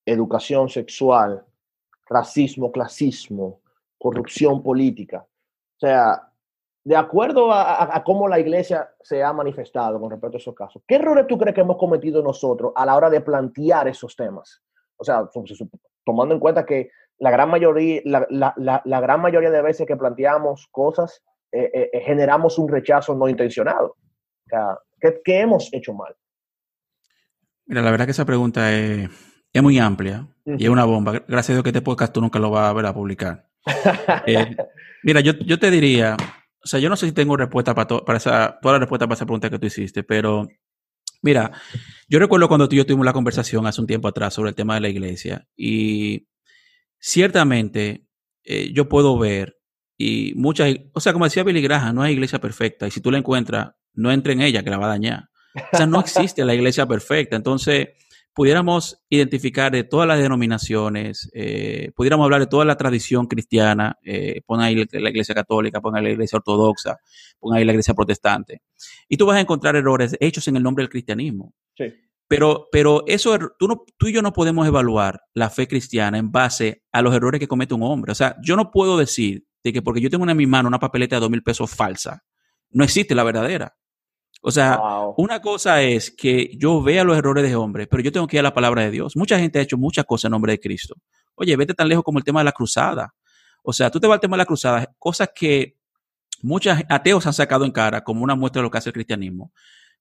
educación 0.06 0.68
sexual, 0.68 1.44
racismo, 2.06 2.70
clasismo, 2.70 3.60
corrupción 3.98 4.62
política. 4.62 5.26
O 5.26 5.80
sea, 5.80 6.30
de 6.84 6.96
acuerdo 6.96 7.50
a, 7.50 8.02
cómo 8.04 8.28
la 8.28 8.38
iglesia 8.38 8.88
se 9.00 9.22
ha 9.22 9.32
manifestado 9.32 9.98
con 9.98 10.10
respecto 10.10 10.36
a 10.36 10.40
esos 10.40 10.54
casos, 10.54 10.82
¿qué 10.86 10.94
errores 10.94 11.26
tú 11.26 11.36
crees 11.36 11.54
que 11.54 11.62
hemos 11.62 11.76
cometido 11.76 12.22
nosotros 12.22 12.72
a 12.76 12.86
la 12.86 12.94
hora 12.94 13.10
de 13.10 13.20
plantear 13.20 13.88
esos 13.88 14.14
temas? 14.14 14.62
O 15.08 15.26
sea, 15.26 15.28
tomando 16.04 16.34
en 16.34 16.40
cuenta 16.40 16.64
que 16.64 16.90
la 17.18 17.30
gran 17.30 17.48
mayoría, 17.50 18.02
la 18.04 19.00
gran 19.00 19.20
mayoría 19.20 19.50
de 19.50 19.62
veces 19.62 19.86
que 19.86 19.96
planteamos 19.96 20.68
cosas 20.70 21.22
eh, 21.54 21.70
eh, 21.72 21.90
eh, 21.92 22.00
generamos 22.00 22.58
un 22.58 22.68
rechazo 22.68 23.14
no 23.14 23.28
intencionado. 23.28 23.96
¿qué, 25.24 25.40
hemos 25.40 25.72
hecho 25.72 25.94
mal? 25.94 26.12
Mira, 27.66 27.80
la 27.80 27.92
verdad 27.92 28.06
que 28.06 28.10
esa 28.10 28.24
pregunta 28.24 28.72
es, 28.72 29.08
muy 29.62 29.78
amplia 29.78 30.26
y 30.44 30.64
es 30.64 30.68
una 30.68 30.84
bomba. 30.84 31.12
Gracias 31.28 31.50
a 31.50 31.52
Dios 31.52 31.62
que 31.62 31.68
este 31.68 31.80
podcast 31.80 32.12
tú 32.12 32.20
nunca 32.20 32.40
lo 32.40 32.50
vas 32.50 32.68
a 32.68 32.72
ver 32.72 32.86
a 32.86 32.92
publicar. 32.92 33.48
mira, 35.04 35.20
yo, 35.20 35.34
yo, 35.34 35.60
te 35.60 35.70
diría, 35.70 36.16
o 36.62 36.66
sea, 36.66 36.80
yo 36.80 36.88
no 36.88 36.96
sé 36.96 37.06
si 37.06 37.12
tengo 37.12 37.36
respuesta 37.36 37.72
para, 37.72 38.00
para 38.04 38.18
esa, 38.18 38.58
toda 38.60 38.74
la 38.74 38.80
respuesta 38.80 39.06
para 39.06 39.14
esa 39.14 39.26
pregunta 39.26 39.48
que 39.48 39.60
tú 39.60 39.66
hiciste, 39.66 40.02
pero 40.02 40.48
mira, 41.24 41.50
yo 42.08 42.18
recuerdo 42.18 42.46
cuando 42.46 42.68
tú 42.68 42.76
y 42.76 42.78
yo 42.78 42.86
tuvimos 42.86 43.04
la 43.04 43.12
conversación 43.12 43.66
hace 43.66 43.80
un 43.80 43.86
tiempo 43.86 44.06
atrás 44.06 44.34
sobre 44.34 44.50
el 44.50 44.54
tema 44.54 44.74
de 44.74 44.80
la 44.80 44.88
iglesia 44.88 45.48
y 45.56 46.28
ciertamente 46.98 48.06
yo 48.72 48.88
puedo 48.88 49.18
ver 49.18 49.58
y 49.96 50.34
muchas, 50.34 50.74
o 50.92 51.00
sea, 51.00 51.12
como 51.12 51.24
decía 51.24 51.44
Billy 51.44 51.62
Graham, 51.62 51.94
no 51.94 52.02
hay 52.02 52.12
iglesia 52.14 52.40
perfecta. 52.40 52.86
Y 52.86 52.90
si 52.90 53.00
tú 53.00 53.10
la 53.10 53.18
encuentras, 53.18 53.72
no 53.94 54.10
entre 54.10 54.32
en 54.32 54.42
ella, 54.42 54.62
que 54.62 54.70
la 54.70 54.78
va 54.78 54.86
a 54.86 54.90
dañar. 54.90 55.28
O 55.72 55.76
sea, 55.76 55.86
no 55.86 56.00
existe 56.00 56.44
la 56.44 56.54
iglesia 56.54 56.86
perfecta. 56.86 57.36
Entonces, 57.36 57.90
pudiéramos 58.34 59.00
identificar 59.08 59.72
de 59.72 59.84
todas 59.84 60.08
las 60.08 60.18
denominaciones, 60.18 61.30
eh, 61.32 61.92
pudiéramos 61.94 62.24
hablar 62.24 62.40
de 62.40 62.46
toda 62.48 62.64
la 62.64 62.76
tradición 62.76 63.26
cristiana, 63.26 63.96
eh, 64.02 64.42
pon 64.44 64.60
ahí 64.60 64.74
la 64.74 65.10
iglesia 65.10 65.34
católica, 65.34 65.80
pon 65.80 65.96
ahí 65.96 66.02
la 66.02 66.10
iglesia 66.10 66.38
ortodoxa, 66.38 66.98
pon 67.38 67.54
ahí 67.54 67.64
la 67.64 67.72
iglesia 67.72 67.94
protestante, 67.94 68.62
y 69.08 69.16
tú 69.16 69.26
vas 69.26 69.36
a 69.36 69.40
encontrar 69.40 69.76
errores 69.76 70.16
hechos 70.20 70.48
en 70.48 70.56
el 70.56 70.62
nombre 70.62 70.82
del 70.82 70.90
cristianismo. 70.90 71.54
Sí. 71.76 71.94
Pero, 72.26 72.68
pero 72.72 73.04
eso, 73.06 73.38
tú, 73.58 73.68
no, 73.68 73.84
tú 73.96 74.08
y 74.08 74.12
yo 74.12 74.22
no 74.22 74.32
podemos 74.32 74.66
evaluar 74.66 75.20
la 75.34 75.50
fe 75.50 75.68
cristiana 75.68 76.18
en 76.18 76.32
base 76.32 76.82
a 76.90 77.02
los 77.02 77.14
errores 77.14 77.38
que 77.38 77.46
comete 77.46 77.74
un 77.74 77.82
hombre. 77.82 78.12
O 78.12 78.14
sea, 78.14 78.36
yo 78.42 78.56
no 78.56 78.70
puedo 78.70 78.96
decir 78.96 79.44
de 79.62 79.72
que 79.72 79.82
porque 79.82 80.00
yo 80.00 80.10
tengo 80.10 80.28
en 80.28 80.36
mi 80.36 80.46
mano 80.46 80.68
una 80.68 80.80
papeleta 80.80 81.16
de 81.16 81.20
dos 81.20 81.30
mil 81.30 81.42
pesos 81.42 81.70
falsa, 81.70 82.24
no 82.70 82.82
existe 82.82 83.14
la 83.14 83.24
verdadera. 83.24 83.76
O 84.46 84.50
sea, 84.50 84.78
una 85.16 85.40
cosa 85.40 85.80
es 85.80 86.10
que 86.10 86.50
yo 86.58 86.82
vea 86.82 87.02
los 87.02 87.16
errores 87.16 87.42
de 87.48 87.56
hombre, 87.56 87.86
pero 87.86 88.02
yo 88.02 88.12
tengo 88.12 88.26
que 88.26 88.36
ir 88.36 88.40
a 88.40 88.42
la 88.42 88.52
palabra 88.52 88.82
de 88.82 88.90
Dios. 88.90 89.16
Mucha 89.16 89.38
gente 89.38 89.58
ha 89.58 89.62
hecho 89.62 89.78
muchas 89.78 90.04
cosas 90.04 90.26
en 90.26 90.32
nombre 90.32 90.52
de 90.52 90.60
Cristo. 90.60 90.96
Oye, 91.34 91.56
vete 91.56 91.72
tan 91.72 91.88
lejos 91.88 92.04
como 92.04 92.18
el 92.18 92.24
tema 92.24 92.40
de 92.40 92.44
la 92.44 92.52
cruzada. 92.52 93.14
O 93.62 93.72
sea, 93.72 93.90
tú 93.90 94.00
te 94.00 94.06
vas 94.06 94.16
al 94.16 94.20
tema 94.20 94.36
de 94.36 94.42
la 94.42 94.44
cruzada, 94.44 94.94
cosas 94.98 95.30
que 95.34 95.78
muchos 96.42 96.76
ateos 96.90 97.26
han 97.26 97.32
sacado 97.32 97.64
en 97.64 97.70
cara 97.70 98.04
como 98.04 98.22
una 98.22 98.34
muestra 98.34 98.60
de 98.60 98.64
lo 98.64 98.70
que 98.70 98.76
hace 98.76 98.90
el 98.90 98.92
cristianismo. 98.92 99.50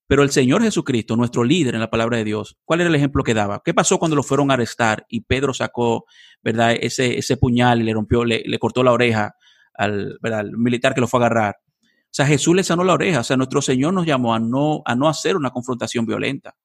Pero 0.08 0.24
el 0.24 0.30
Señor 0.30 0.62
Jesucristo, 0.62 1.16
nuestro 1.16 1.46
líder 1.46 1.76
en 1.76 1.80
la 1.80 1.90
palabra 1.90 2.18
de 2.18 2.26
Dios, 2.26 2.58
¿cuál 2.66 2.82
era 2.82 2.90
el 2.90 2.96
ejemplo 2.96 3.24
que 3.24 3.34
daba? 3.34 3.62
¿Qué 3.64 3.74
pasó 3.74 3.98
cuando 3.98 4.18
lo 4.18 4.24
fueron 4.24 4.52
a 4.52 4.56
arrestar 4.56 5.06
y 5.08 5.22
Pedro 5.22 5.54
sacó, 5.54 6.04
verdad, 6.42 6.76
ese, 6.78 7.18
ese 7.18 7.38
puñal 7.38 7.80
y 7.80 7.86
le 7.86 7.94
rompió, 7.94 8.26
le, 8.26 8.60
cortó 8.60 8.84
la 8.84 8.92
oreja 8.92 9.38
al, 9.74 10.20
al 10.22 10.52
militar 10.58 10.94
que 10.94 11.00
lo 11.00 11.08
fue 11.08 11.22
a 11.22 11.28
agarrar? 11.28 11.56
O 12.14 12.16
sea, 12.16 12.28
Jesús 12.28 12.56
le 12.56 12.64
sanó 12.64 12.84
la 12.84 12.94
oreja. 12.94 13.22
O 13.22 13.24
sea, 13.24 13.36
nuestro 13.38 13.60
Señor 13.60 13.92
nos 13.92 14.06
llamó 14.06 14.36
a 14.36 14.40
no, 14.40 14.84
a 14.86 14.94
no 14.94 15.10
hacer 15.10 15.36
una 15.36 15.50
confrontación 15.50 16.06
violenta. 16.06 16.56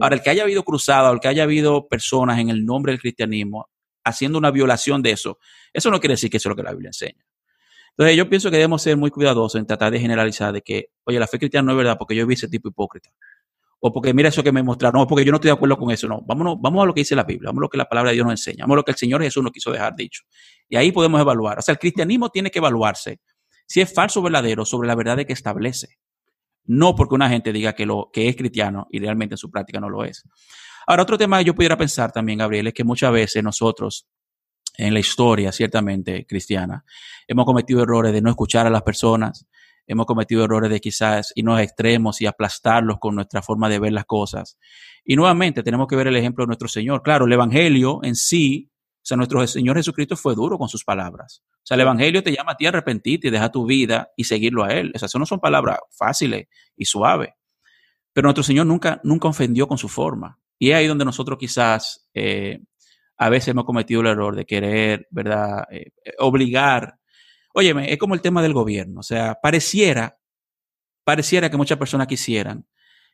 Ahora, 0.00 0.16
el 0.16 0.22
que 0.22 0.30
haya 0.30 0.42
habido 0.42 0.64
cruzada 0.64 1.10
o 1.10 1.14
el 1.14 1.20
que 1.20 1.28
haya 1.28 1.44
habido 1.44 1.86
personas 1.86 2.40
en 2.40 2.50
el 2.50 2.64
nombre 2.64 2.90
del 2.90 3.00
cristianismo 3.00 3.68
haciendo 4.02 4.36
una 4.36 4.50
violación 4.50 5.02
de 5.02 5.12
eso, 5.12 5.38
eso 5.72 5.92
no 5.92 6.00
quiere 6.00 6.14
decir 6.14 6.28
que 6.28 6.38
eso 6.38 6.48
es 6.48 6.50
lo 6.50 6.56
que 6.56 6.64
la 6.64 6.72
Biblia 6.72 6.88
enseña. 6.88 7.24
Entonces, 7.90 8.16
yo 8.16 8.28
pienso 8.28 8.50
que 8.50 8.56
debemos 8.56 8.82
ser 8.82 8.96
muy 8.96 9.10
cuidadosos 9.10 9.60
en 9.60 9.66
tratar 9.66 9.92
de 9.92 10.00
generalizar 10.00 10.52
de 10.52 10.62
que, 10.62 10.90
oye, 11.04 11.20
la 11.20 11.28
fe 11.28 11.38
cristiana 11.38 11.66
no 11.66 11.72
es 11.72 11.78
verdad 11.78 11.96
porque 11.96 12.16
yo 12.16 12.26
vi 12.26 12.34
ese 12.34 12.48
tipo 12.48 12.68
hipócrita. 12.68 13.10
O 13.78 13.92
porque 13.92 14.12
mira 14.12 14.30
eso 14.30 14.42
que 14.42 14.50
me 14.50 14.64
mostraron, 14.64 15.02
no, 15.02 15.06
porque 15.06 15.24
yo 15.24 15.30
no 15.30 15.36
estoy 15.36 15.50
de 15.50 15.54
acuerdo 15.54 15.76
con 15.76 15.92
eso, 15.92 16.08
no. 16.08 16.20
Vámonos, 16.22 16.56
vamos 16.60 16.82
a 16.82 16.86
lo 16.86 16.92
que 16.92 17.02
dice 17.02 17.14
la 17.14 17.22
Biblia, 17.22 17.50
vamos 17.50 17.60
a 17.60 17.62
lo 17.62 17.68
que 17.68 17.78
la 17.78 17.84
palabra 17.84 18.10
de 18.10 18.14
Dios 18.14 18.24
nos 18.26 18.32
enseña, 18.32 18.64
vamos 18.64 18.74
a 18.74 18.76
lo 18.78 18.84
que 18.84 18.90
el 18.90 18.96
Señor 18.96 19.22
Jesús 19.22 19.44
nos 19.44 19.52
quiso 19.52 19.70
dejar 19.70 19.94
dicho. 19.94 20.24
Y 20.68 20.74
ahí 20.74 20.90
podemos 20.90 21.20
evaluar. 21.20 21.60
O 21.60 21.62
sea, 21.62 21.72
el 21.72 21.78
cristianismo 21.78 22.30
tiene 22.30 22.50
que 22.50 22.58
evaluarse 22.58 23.20
si 23.66 23.80
es 23.80 23.92
falso 23.92 24.20
o 24.20 24.22
verdadero 24.22 24.64
sobre 24.64 24.88
la 24.88 24.94
verdad 24.94 25.16
de 25.16 25.26
que 25.26 25.32
establece. 25.32 25.98
No 26.64 26.94
porque 26.94 27.14
una 27.14 27.28
gente 27.28 27.52
diga 27.52 27.74
que, 27.74 27.86
lo, 27.86 28.10
que 28.12 28.28
es 28.28 28.36
cristiano 28.36 28.86
y 28.90 28.98
realmente 28.98 29.34
en 29.34 29.38
su 29.38 29.50
práctica 29.50 29.80
no 29.80 29.88
lo 29.88 30.04
es. 30.04 30.24
Ahora, 30.86 31.02
otro 31.02 31.18
tema 31.18 31.38
que 31.38 31.44
yo 31.44 31.54
pudiera 31.54 31.76
pensar 31.76 32.12
también, 32.12 32.38
Gabriel, 32.38 32.68
es 32.68 32.74
que 32.74 32.84
muchas 32.84 33.12
veces 33.12 33.42
nosotros, 33.42 34.08
en 34.76 34.94
la 34.94 35.00
historia 35.00 35.52
ciertamente 35.52 36.26
cristiana, 36.26 36.84
hemos 37.26 37.44
cometido 37.44 37.82
errores 37.82 38.12
de 38.12 38.22
no 38.22 38.30
escuchar 38.30 38.66
a 38.66 38.70
las 38.70 38.82
personas, 38.82 39.46
hemos 39.86 40.06
cometido 40.06 40.44
errores 40.44 40.70
de 40.70 40.80
quizás 40.80 41.32
irnos 41.36 41.58
a 41.58 41.62
extremos 41.62 42.20
y 42.20 42.26
aplastarlos 42.26 42.98
con 42.98 43.14
nuestra 43.14 43.42
forma 43.42 43.68
de 43.68 43.78
ver 43.78 43.92
las 43.92 44.04
cosas. 44.04 44.58
Y 45.04 45.16
nuevamente 45.16 45.62
tenemos 45.62 45.86
que 45.86 45.96
ver 45.96 46.08
el 46.08 46.16
ejemplo 46.16 46.44
de 46.44 46.48
nuestro 46.48 46.68
Señor. 46.68 47.02
Claro, 47.02 47.26
el 47.26 47.32
Evangelio 47.32 48.00
en 48.02 48.16
sí 48.16 48.70
o 49.06 49.08
sea, 49.08 49.16
nuestro 49.16 49.46
Señor 49.46 49.76
Jesucristo 49.76 50.16
fue 50.16 50.34
duro 50.34 50.58
con 50.58 50.68
sus 50.68 50.82
palabras. 50.82 51.40
O 51.66 51.68
sea, 51.68 51.74
el 51.74 51.80
Evangelio 51.80 52.22
te 52.22 52.30
llama 52.30 52.52
a 52.52 52.56
ti 52.56 52.64
a 52.64 52.68
arrepentirte 52.68 53.26
y 53.26 53.30
dejar 53.32 53.50
tu 53.50 53.66
vida 53.66 54.12
y 54.16 54.22
seguirlo 54.22 54.62
a 54.62 54.72
Él. 54.72 54.92
O 54.94 54.98
sea, 55.00 55.06
eso 55.06 55.18
no 55.18 55.26
son 55.26 55.40
palabras 55.40 55.80
fáciles 55.90 56.46
y 56.76 56.84
suaves. 56.84 57.30
Pero 58.12 58.26
nuestro 58.26 58.44
Señor 58.44 58.66
nunca, 58.66 59.00
nunca 59.02 59.26
ofendió 59.26 59.66
con 59.66 59.76
su 59.76 59.88
forma. 59.88 60.38
Y 60.60 60.70
es 60.70 60.76
ahí 60.76 60.86
donde 60.86 61.04
nosotros 61.04 61.36
quizás 61.40 62.08
eh, 62.14 62.60
a 63.16 63.28
veces 63.30 63.48
hemos 63.48 63.64
cometido 63.64 64.00
el 64.00 64.06
error 64.06 64.36
de 64.36 64.46
querer, 64.46 65.08
¿verdad?, 65.10 65.64
eh, 65.72 65.90
obligar. 66.20 67.00
Óyeme, 67.52 67.92
es 67.92 67.98
como 67.98 68.14
el 68.14 68.20
tema 68.20 68.42
del 68.42 68.52
gobierno. 68.52 69.00
O 69.00 69.02
sea, 69.02 69.34
pareciera, 69.42 70.20
pareciera 71.02 71.50
que 71.50 71.56
muchas 71.56 71.78
personas 71.78 72.06
quisieran 72.06 72.64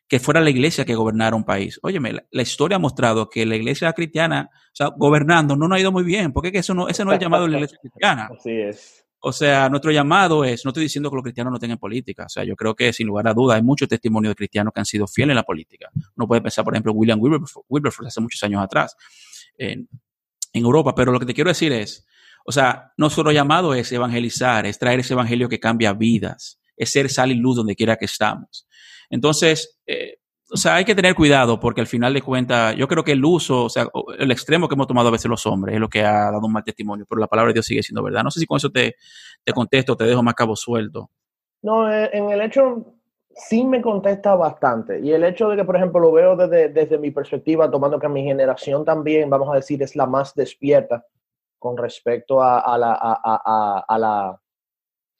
que 0.07 0.19
fuera 0.19 0.41
la 0.41 0.49
iglesia 0.49 0.85
que 0.85 0.95
gobernara 0.95 1.35
un 1.35 1.43
país. 1.43 1.79
Óyeme, 1.81 2.13
la, 2.29 2.41
historia 2.41 2.75
ha 2.75 2.79
mostrado 2.79 3.29
que 3.29 3.45
la 3.45 3.55
iglesia 3.55 3.91
cristiana, 3.93 4.49
o 4.51 4.75
sea, 4.75 4.87
gobernando 4.95 5.55
no 5.55 5.67
nos 5.67 5.77
ha 5.77 5.81
ido 5.81 5.91
muy 5.91 6.03
bien, 6.03 6.31
porque 6.33 6.51
eso 6.53 6.73
no, 6.73 6.87
ese 6.87 7.03
no 7.03 7.11
es 7.11 7.17
el 7.17 7.23
llamado 7.23 7.45
de 7.45 7.49
la 7.51 7.57
iglesia 7.57 7.77
cristiana. 7.81 8.29
Así 8.37 8.51
es. 8.51 9.05
O 9.25 9.31
sea, 9.31 9.69
nuestro 9.69 9.89
llamado 9.91 10.43
es, 10.43 10.65
no 10.65 10.69
estoy 10.69 10.83
diciendo 10.83 11.09
que 11.09 11.15
los 11.15 11.23
cristianos 11.23 11.53
no 11.53 11.57
tengan 11.57 11.77
política, 11.77 12.25
o 12.25 12.29
sea, 12.29 12.43
yo 12.43 12.57
creo 12.57 12.75
que 12.75 12.91
sin 12.91 13.07
lugar 13.07 13.25
a 13.29 13.33
duda 13.33 13.55
hay 13.55 13.61
muchos 13.61 13.87
testimonios 13.87 14.31
de 14.31 14.35
cristianos 14.35 14.73
que 14.73 14.81
han 14.81 14.85
sido 14.85 15.07
fieles 15.07 15.31
en 15.31 15.37
la 15.37 15.43
política. 15.43 15.89
Uno 16.17 16.27
puede 16.27 16.41
pensar, 16.41 16.65
por 16.65 16.73
ejemplo, 16.73 16.91
William 16.91 17.19
Wilberforce, 17.21 18.07
hace 18.07 18.19
muchos 18.19 18.43
años 18.43 18.61
atrás 18.61 18.97
en, 19.57 19.87
en 20.51 20.63
Europa, 20.63 20.93
pero 20.93 21.13
lo 21.13 21.21
que 21.21 21.25
te 21.25 21.33
quiero 21.33 21.49
decir 21.49 21.71
es, 21.71 22.05
o 22.45 22.51
sea, 22.51 22.91
nuestro 22.97 23.31
llamado 23.31 23.73
es 23.73 23.91
evangelizar, 23.93 24.65
es 24.65 24.77
traer 24.77 24.99
ese 24.99 25.13
evangelio 25.13 25.47
que 25.47 25.59
cambia 25.59 25.93
vidas, 25.93 26.59
es 26.75 26.91
ser 26.91 27.09
sal 27.09 27.31
y 27.31 27.35
luz 27.35 27.55
donde 27.55 27.75
quiera 27.75 27.95
que 27.95 28.05
estamos. 28.05 28.67
Entonces, 29.09 29.79
eh, 29.85 30.17
o 30.53 30.57
sea, 30.57 30.75
hay 30.75 30.85
que 30.85 30.93
tener 30.93 31.15
cuidado 31.15 31.59
porque 31.59 31.81
al 31.81 31.87
final 31.87 32.13
de 32.13 32.21
cuentas, 32.21 32.75
yo 32.75 32.87
creo 32.87 33.03
que 33.03 33.13
el 33.13 33.25
uso, 33.25 33.65
o 33.65 33.69
sea, 33.69 33.87
el 34.19 34.31
extremo 34.31 34.67
que 34.67 34.75
hemos 34.75 34.87
tomado 34.87 35.07
a 35.07 35.11
veces 35.11 35.25
los 35.25 35.45
hombres 35.47 35.75
es 35.75 35.81
lo 35.81 35.89
que 35.89 36.03
ha 36.03 36.31
dado 36.31 36.45
un 36.45 36.53
mal 36.53 36.63
testimonio, 36.63 37.05
pero 37.09 37.19
la 37.19 37.27
palabra 37.27 37.49
de 37.49 37.53
Dios 37.53 37.65
sigue 37.65 37.81
siendo 37.81 38.03
verdad. 38.03 38.23
No 38.23 38.29
sé 38.29 38.39
si 38.39 38.45
con 38.45 38.57
eso 38.57 38.69
te, 38.69 38.95
te 39.43 39.51
contesto, 39.51 39.97
te 39.97 40.03
dejo 40.03 40.21
más 40.21 40.35
cabo 40.35 40.55
suelto. 40.55 41.09
No, 41.63 41.91
eh, 41.91 42.09
en 42.13 42.29
el 42.29 42.41
hecho 42.41 42.85
sí 43.35 43.63
me 43.63 43.81
contesta 43.81 44.35
bastante. 44.35 44.99
Y 44.99 45.11
el 45.11 45.23
hecho 45.23 45.49
de 45.49 45.55
que, 45.55 45.63
por 45.63 45.75
ejemplo, 45.75 45.99
lo 45.99 46.11
veo 46.11 46.35
desde, 46.35 46.69
desde 46.69 46.99
mi 46.99 47.09
perspectiva, 47.09 47.71
tomando 47.71 47.99
que 47.99 48.09
mi 48.09 48.23
generación 48.23 48.85
también, 48.85 49.31
vamos 49.31 49.49
a 49.51 49.55
decir, 49.55 49.81
es 49.81 49.95
la 49.95 50.05
más 50.05 50.35
despierta 50.35 51.05
con 51.57 51.77
respecto 51.77 52.43
a, 52.43 52.77
la, 52.77 52.93
a 52.93 53.97
la 53.97 54.42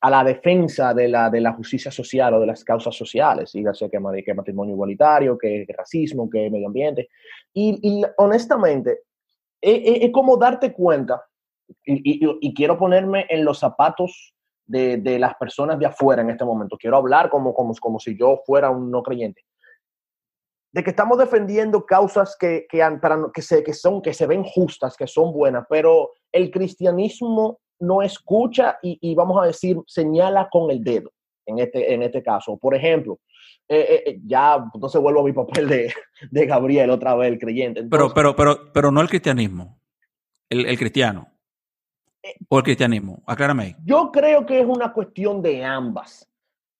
a 0.03 0.09
la 0.09 0.21
defensa 0.21 0.93
de 0.93 1.07
la, 1.07 1.29
de 1.29 1.39
la 1.39 1.53
justicia 1.53 1.89
social 1.89 2.33
o 2.33 2.41
de 2.41 2.47
las 2.47 2.61
causas 2.65 2.93
sociales, 2.93 3.53
dígase 3.53 3.89
que, 3.89 3.99
que 4.25 4.33
matrimonio 4.33 4.73
igualitario, 4.73 5.37
que, 5.37 5.65
racismo, 5.77 6.29
que 6.29 6.49
medio 6.49 6.67
ambiente. 6.67 7.07
Y, 7.53 8.03
honestamente, 8.17 9.03
es, 9.61 10.11
como 10.11 10.35
darte 10.35 10.73
cuenta, 10.73 11.23
y, 11.85 12.53
quiero 12.53 12.77
ponerme 12.77 13.27
en 13.29 13.45
los 13.45 13.59
zapatos 13.59 14.35
de, 14.65 14.97
de, 14.97 15.19
las 15.19 15.35
personas 15.35 15.79
de 15.79 15.85
afuera 15.85 16.21
en 16.21 16.31
este 16.31 16.43
momento, 16.43 16.77
quiero 16.77 16.97
hablar 16.97 17.29
como, 17.29 17.53
como, 17.53 17.73
como 17.75 17.97
si 17.97 18.17
yo 18.17 18.41
fuera 18.45 18.69
un 18.71 18.91
no 18.91 19.03
creyente, 19.03 19.45
de 20.73 20.83
que 20.83 20.89
estamos 20.89 21.17
defendiendo 21.17 21.85
causas 21.85 22.35
que, 22.37 22.65
que, 22.69 22.85
que, 23.33 23.41
se, 23.41 23.63
que, 23.63 23.73
son, 23.73 24.01
que 24.01 24.13
se 24.13 24.27
ven 24.27 24.43
justas, 24.43 24.97
que 24.97 25.07
son 25.07 25.31
buenas, 25.31 25.65
pero 25.69 26.11
el 26.29 26.51
cristianismo 26.51 27.61
no 27.83 28.01
escucha 28.01 28.79
y, 28.81 29.13
vamos 29.15 29.41
a 29.41 29.45
decir, 29.45 29.77
señala 29.85 30.49
con 30.49 30.71
el 30.71 30.83
dedo 30.83 31.11
en 31.45 31.59
este, 31.59 31.93
en 31.93 32.03
este 32.03 32.23
caso. 32.23 32.57
Por 32.57 32.75
ejemplo, 32.75 33.19
eh, 33.67 33.79
eh, 33.89 34.03
eh, 34.05 34.19
ya 34.25 34.63
entonces 34.73 35.01
vuelvo 35.01 35.21
a 35.21 35.25
mi 35.25 35.33
papel 35.33 35.67
de, 35.67 35.93
de 36.31 36.45
Gabriel 36.45 36.89
otra 36.89 37.15
vez, 37.15 37.31
el 37.31 37.39
creyente. 37.39 37.83
pero, 37.83 38.13
pero, 38.13 38.35
pero, 38.35 38.71
pero 38.73 38.91
no 38.91 39.01
el 39.01 39.09
cristianismo, 39.09 39.79
el, 40.49 40.65
el 40.65 40.77
cristiano. 40.77 41.29
¿O 42.47 42.57
el 42.57 42.63
cristianismo? 42.63 43.21
Aclárame. 43.25 43.75
Yo 43.83 44.09
creo 44.11 44.45
que 44.45 44.61
es 44.61 44.65
una 44.65 44.93
cuestión 44.93 45.41
de 45.41 45.63
ambas. 45.63 46.29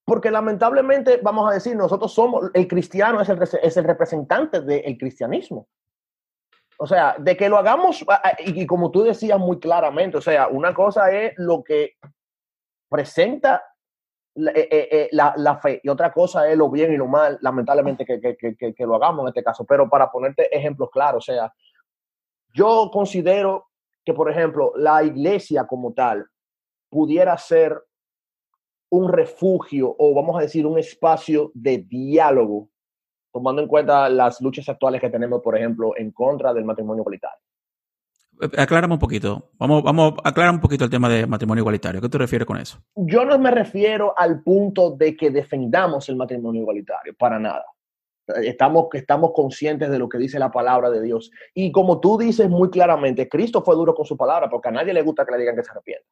Porque 0.06 0.32
lamentablemente, 0.32 1.20
vamos 1.22 1.50
a 1.50 1.54
decir, 1.54 1.76
nosotros 1.76 2.14
somos, 2.14 2.50
el 2.54 2.68
cristiano 2.68 3.22
es 3.22 3.30
el, 3.30 3.42
es 3.42 3.78
el 3.78 3.84
representante 3.84 4.62
del 4.62 4.98
cristianismo. 4.98 5.68
O 6.84 6.86
sea, 6.86 7.16
de 7.18 7.38
que 7.38 7.48
lo 7.48 7.58
hagamos, 7.58 8.04
ah, 8.10 8.22
ah, 8.22 8.34
y, 8.40 8.68
como 8.68 8.92
tú 8.92 9.04
decías 9.04 9.40
muy 9.40 9.58
claramente, 9.58 10.18
o 10.18 10.22
sea, 10.22 10.50
una 10.50 10.74
cosa 10.74 11.10
es 11.14 11.32
lo 11.38 11.64
que 11.64 11.94
presenta 12.90 13.64
la, 14.36 14.52
eh, 14.52 14.68
eh, 14.70 14.88
eh, 14.92 15.10
la, 15.14 15.58
fe 15.60 15.80
y 15.82 15.88
otra 15.88 16.12
cosa 16.12 16.46
es 16.50 16.58
lo 16.58 16.70
bien 16.70 16.92
y 16.92 16.98
lo 16.98 17.08
mal, 17.08 17.38
lamentablemente, 17.40 18.04
que, 18.04 18.20
que, 18.20 18.36
que, 18.36 18.74
que, 18.74 18.86
lo 18.86 18.96
hagamos 18.96 19.24
en 19.24 19.28
este 19.30 19.46
caso. 19.46 19.64
Pero 19.64 19.90
para 19.90 20.12
ponerte 20.12 20.54
ejemplos 20.54 20.90
claros, 20.92 21.24
o 21.24 21.32
sea, 21.32 21.54
yo 22.54 22.90
considero 22.92 23.70
que, 24.04 24.14
por 24.14 24.30
ejemplo, 24.30 24.74
la 24.76 25.06
iglesia 25.06 25.66
como 25.66 25.94
tal 25.94 26.28
pudiera 26.90 27.38
ser 27.38 27.82
un 28.90 29.10
refugio 29.10 29.96
o 29.98 30.14
vamos 30.14 30.38
a 30.38 30.42
decir 30.42 30.68
un 30.68 30.78
espacio 30.78 31.50
de 31.54 31.78
diálogo 31.78 32.68
tomando 33.34 33.62
en 33.62 33.68
cuenta 33.68 34.08
las 34.10 34.40
luchas 34.40 34.70
actuales 34.70 35.02
que 35.02 35.10
tenemos, 35.10 35.42
por 35.42 35.58
ejemplo, 35.58 35.94
en 35.98 36.12
contra 36.12 36.54
del 36.54 36.64
matrimonio 36.64 37.02
igualitario. 37.02 37.40
Eh, 38.42 38.62
aclárame 38.62 38.94
un 38.94 39.00
poquito. 39.00 39.50
Vamos, 39.58 39.84
vamos 39.84 40.14
a 40.24 40.30
aclarar 40.30 40.54
un 40.54 40.62
poquito 40.62 40.86
el 40.86 40.92
tema 40.92 41.10
del 41.10 41.28
matrimonio 41.28 41.62
igualitario. 41.62 42.00
¿Qué 42.00 42.10
te 42.10 42.18
refieres 42.20 42.46
con 42.46 42.58
eso? 42.58 42.78
Yo 42.96 43.26
no 43.26 43.40
me 43.40 43.50
refiero 43.50 44.14
al 44.16 44.44
punto 44.44 44.92
de 44.92 45.18
que 45.18 45.32
defendamos 45.32 46.08
el 46.10 46.16
matrimonio 46.16 46.62
igualitario, 46.62 47.16
para 47.18 47.40
nada. 47.40 47.66
Estamos, 48.28 48.88
estamos 48.94 49.32
conscientes 49.34 49.90
de 49.90 50.00
lo 50.00 50.08
que 50.08 50.18
dice 50.18 50.40
la 50.40 50.52
palabra 50.52 50.90
de 50.92 51.02
Dios. 51.02 51.32
Y 51.56 51.72
como 51.72 52.00
tú 52.00 52.18
dices 52.18 52.48
muy 52.50 52.70
claramente, 52.70 53.28
Cristo 53.28 53.64
fue 53.64 53.76
duro 53.76 53.96
con 53.96 54.06
su 54.06 54.16
palabra 54.16 54.50
porque 54.50 54.70
a 54.70 54.72
nadie 54.72 54.94
le 54.94 55.02
gusta 55.02 55.26
que 55.26 55.32
le 55.32 55.40
digan 55.40 55.56
que 55.56 55.64
se 55.64 55.72
arrepienta. 55.72 56.08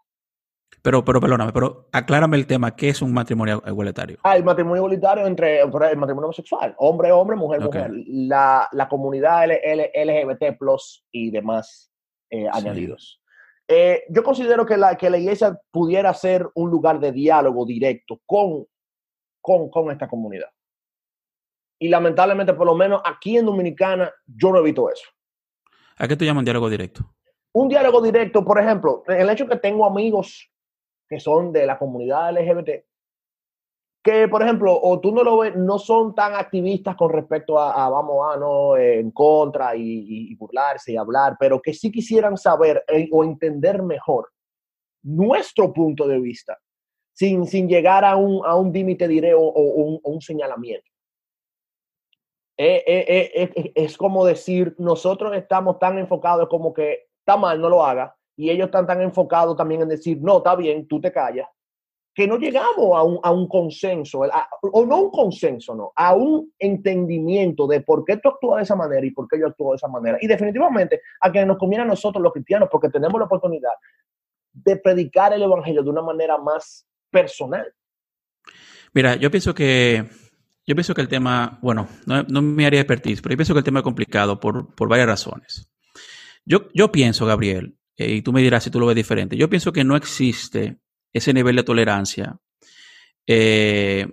Pero, 0.82 1.06
pero 1.06 1.22
perdóname, 1.22 1.52
pero 1.54 1.88
aclárame 1.92 2.38
el 2.38 2.48
tema, 2.48 2.76
¿qué 2.76 2.90
es 2.90 3.02
un 3.04 3.14
matrimonio 3.14 3.62
igualitario? 3.68 4.18
Ah, 4.24 4.36
el 4.36 4.44
matrimonio 4.44 4.78
igualitario 4.78 5.28
entre 5.28 5.62
el 5.62 5.70
matrimonio 5.70 6.26
homosexual, 6.26 6.74
hombre, 6.78 7.12
hombre, 7.12 7.36
mujer, 7.36 7.62
mujer. 7.62 7.92
La, 8.08 8.68
la, 8.72 8.90
comunidad 8.90 9.48
LGBT 9.48 10.58
plus 10.58 11.06
y 11.12 11.30
demás 11.30 11.92
eh, 12.32 12.48
añadidos. 12.52 13.22
Eh, 13.68 14.04
yo 14.10 14.24
considero 14.24 14.66
que 14.66 14.76
la, 14.76 14.98
que 14.98 15.10
la 15.10 15.20
iglesia 15.20 15.58
pudiera 15.70 16.14
ser 16.16 16.50
un 16.56 16.72
lugar 16.72 17.00
de 17.00 17.12
diálogo 17.12 17.64
directo 17.66 18.20
con, 18.26 18.66
con, 19.40 19.70
con 19.70 19.92
esta 19.92 20.08
comunidad. 20.08 20.50
Y 21.80 21.90
lamentablemente, 21.90 22.54
por 22.54 22.66
lo 22.66 22.76
menos 22.76 23.02
aquí 23.06 23.38
en 23.38 23.46
Dominicana, 23.46 24.12
yo 24.26 24.52
no 24.52 24.60
he 24.60 24.64
visto 24.64 24.90
eso. 24.90 25.08
¿A 25.98 26.08
qué 26.08 26.18
tú 26.18 26.26
llamas 26.26 26.44
diálogo 26.44 26.70
directo? 26.70 27.04
Un 27.54 27.70
diálogo 27.70 28.02
directo, 28.02 28.44
por 28.44 28.60
ejemplo, 28.60 29.04
el 29.08 29.30
hecho 29.30 29.48
que 29.48 29.58
tengo 29.58 29.86
amigos 29.86 30.52
que 31.12 31.20
son 31.20 31.52
de 31.52 31.66
la 31.66 31.78
comunidad 31.78 32.32
LGBT, 32.32 32.86
que 34.02 34.30
por 34.30 34.42
ejemplo, 34.42 34.80
o 34.82 34.98
tú 35.02 35.12
no 35.12 35.26
lo 35.26 35.40
ves, 35.40 35.58
no 35.58 35.78
son 35.78 36.16
tan 36.16 36.36
activistas 36.36 36.96
con 36.96 37.12
respecto 37.12 37.60
a, 37.60 37.90
vamos 37.90 38.34
a 38.34 38.40
no 38.40 38.78
en 38.78 39.12
contra 39.12 39.76
y, 39.76 40.34
burlarse 40.36 40.94
y 40.94 40.98
hablar, 40.98 41.36
pero 41.38 41.62
que 41.62 41.74
sí 41.74 41.92
quisieran 41.92 42.38
saber 42.38 42.86
eh, 42.88 43.10
o 43.12 43.26
entender 43.26 43.84
mejor 43.84 44.30
nuestro 45.04 45.74
punto 45.74 46.08
de 46.08 46.18
vista, 46.18 46.58
sin, 47.12 47.46
sin 47.46 47.68
llegar 47.68 48.06
a 48.06 48.16
un, 48.16 48.46
a 48.46 48.56
un 48.56 48.72
límite 48.72 49.06
diré 49.10 49.34
o, 49.34 49.42
un, 49.42 50.00
un, 50.02 50.22
señalamiento. 50.22 50.90
Eh, 52.58 52.84
eh, 52.88 53.72
es 53.76 53.98
como 53.98 54.26
decir, 54.26 54.76
nosotros 54.78 55.36
estamos 55.36 55.78
tan 55.78 55.98
enfocados 55.98 56.48
como 56.48 56.74
que 56.74 57.10
está 57.20 57.36
mal, 57.36 57.60
no 57.60 57.68
lo 57.68 57.84
haga, 57.86 58.16
y 58.42 58.50
ellos 58.50 58.66
están 58.66 58.88
tan 58.88 59.00
enfocados 59.02 59.56
también 59.56 59.84
en 59.84 59.90
decir, 59.90 60.18
no, 60.20 60.38
está 60.38 60.56
bien, 60.56 60.88
tú 60.88 61.00
te 61.00 61.12
callas, 61.12 61.48
que 62.12 62.26
no 62.26 62.40
llegamos 62.40 62.98
a 62.98 63.04
un, 63.04 63.20
a 63.22 63.32
un 63.32 63.48
consenso, 63.48 64.22
o 64.62 64.84
no 64.84 64.98
un 64.98 65.12
consenso, 65.12 65.76
no, 65.76 65.92
a 65.96 66.16
un 66.16 66.52
entendimiento 66.58 67.68
de 67.68 67.82
por 67.82 68.04
qué 68.04 68.18
tú 68.18 68.30
actúas 68.30 68.58
de 68.58 68.64
esa 68.64 68.76
manera 68.76 69.06
y 69.06 69.12
por 69.12 69.28
qué 69.28 69.40
yo 69.40 69.46
actúo 69.46 69.74
de 69.74 69.76
esa 69.76 69.88
manera. 69.88 70.18
Y 70.20 70.26
definitivamente 70.26 71.02
a 71.20 71.32
que 71.32 71.46
nos 71.46 71.60
conviene 71.60 71.84
a 71.84 71.88
nosotros 71.88 72.20
los 72.24 72.34
cristianos, 72.34 72.68
porque 72.72 72.90
tenemos 72.90 73.20
la 73.20 73.28
oportunidad 73.28 73.74
de 74.52 74.76
predicar 74.78 75.34
el 75.34 75.44
Evangelio 75.44 75.84
de 75.84 75.90
una 75.92 76.02
manera 76.02 76.40
más 76.40 76.88
personal. 77.12 77.72
Mira, 78.92 79.18
yo 79.18 79.30
pienso 79.30 79.54
que 79.54 80.10
yo 80.66 80.74
pienso 80.76 80.96
que 80.96 81.02
el 81.02 81.08
tema, 81.08 81.60
bueno, 81.62 81.88
no, 82.08 82.24
no 82.24 82.42
me 82.42 82.66
haría 82.66 82.82
expertise, 82.82 83.22
pero 83.22 83.34
yo 83.34 83.38
pienso 83.38 83.54
que 83.54 83.60
el 83.60 83.66
tema 83.66 83.82
es 83.82 83.84
complicado 83.84 84.40
por, 84.40 84.74
por 84.74 84.90
varias 84.90 85.08
razones. 85.08 85.70
Yo, 86.44 86.70
yo 86.74 86.92
pienso, 86.92 87.28
Gabriel, 87.28 87.78
eh, 88.06 88.12
y 88.16 88.22
tú 88.22 88.34
me 88.34 88.42
dirás 88.42 88.64
si 88.64 88.70
tú 88.70 88.80
lo 88.80 88.86
ves 88.86 88.96
diferente, 88.96 89.38
yo 89.38 89.50
pienso 89.50 89.72
que 89.72 89.84
no 89.84 89.96
existe 89.96 90.78
ese 91.14 91.34
nivel 91.34 91.56
de 91.56 91.64
tolerancia 91.64 92.40
eh, 93.28 94.08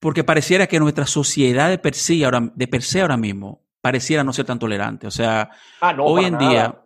porque 0.00 0.24
pareciera 0.24 0.66
que 0.66 0.78
nuestra 0.78 1.06
sociedad 1.06 1.70
de 1.70 1.78
per, 1.78 1.94
se 1.94 2.24
ahora, 2.24 2.52
de 2.54 2.68
per 2.68 2.82
se 2.82 3.00
ahora 3.00 3.16
mismo 3.16 3.66
pareciera 3.80 4.24
no 4.24 4.32
ser 4.32 4.46
tan 4.46 4.58
tolerante. 4.58 5.06
O 5.06 5.10
sea, 5.10 5.50
ah, 5.80 5.96
hoy 6.00 6.24
en 6.24 6.38
día, 6.38 6.84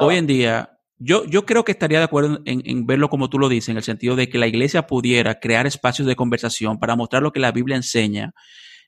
hoy 0.00 0.16
en 0.16 0.26
día, 0.26 0.78
yo, 0.96 1.24
yo 1.24 1.44
creo 1.44 1.64
que 1.64 1.72
estaría 1.72 1.98
de 1.98 2.04
acuerdo 2.04 2.40
en, 2.44 2.86
verlo 2.86 3.08
como 3.08 3.28
tú 3.28 3.38
lo 3.38 3.48
dices, 3.48 3.70
en 3.70 3.76
el 3.76 3.82
sentido 3.82 4.16
de 4.16 4.28
que 4.28 4.38
la 4.38 4.46
iglesia 4.46 4.86
pudiera 4.86 5.40
crear 5.40 5.66
espacios 5.66 6.08
de 6.08 6.16
conversación 6.16 6.78
para 6.78 6.96
mostrar 6.96 7.22
lo 7.22 7.32
que 7.32 7.40
la 7.40 7.52
Biblia 7.52 7.76
enseña, 7.76 8.32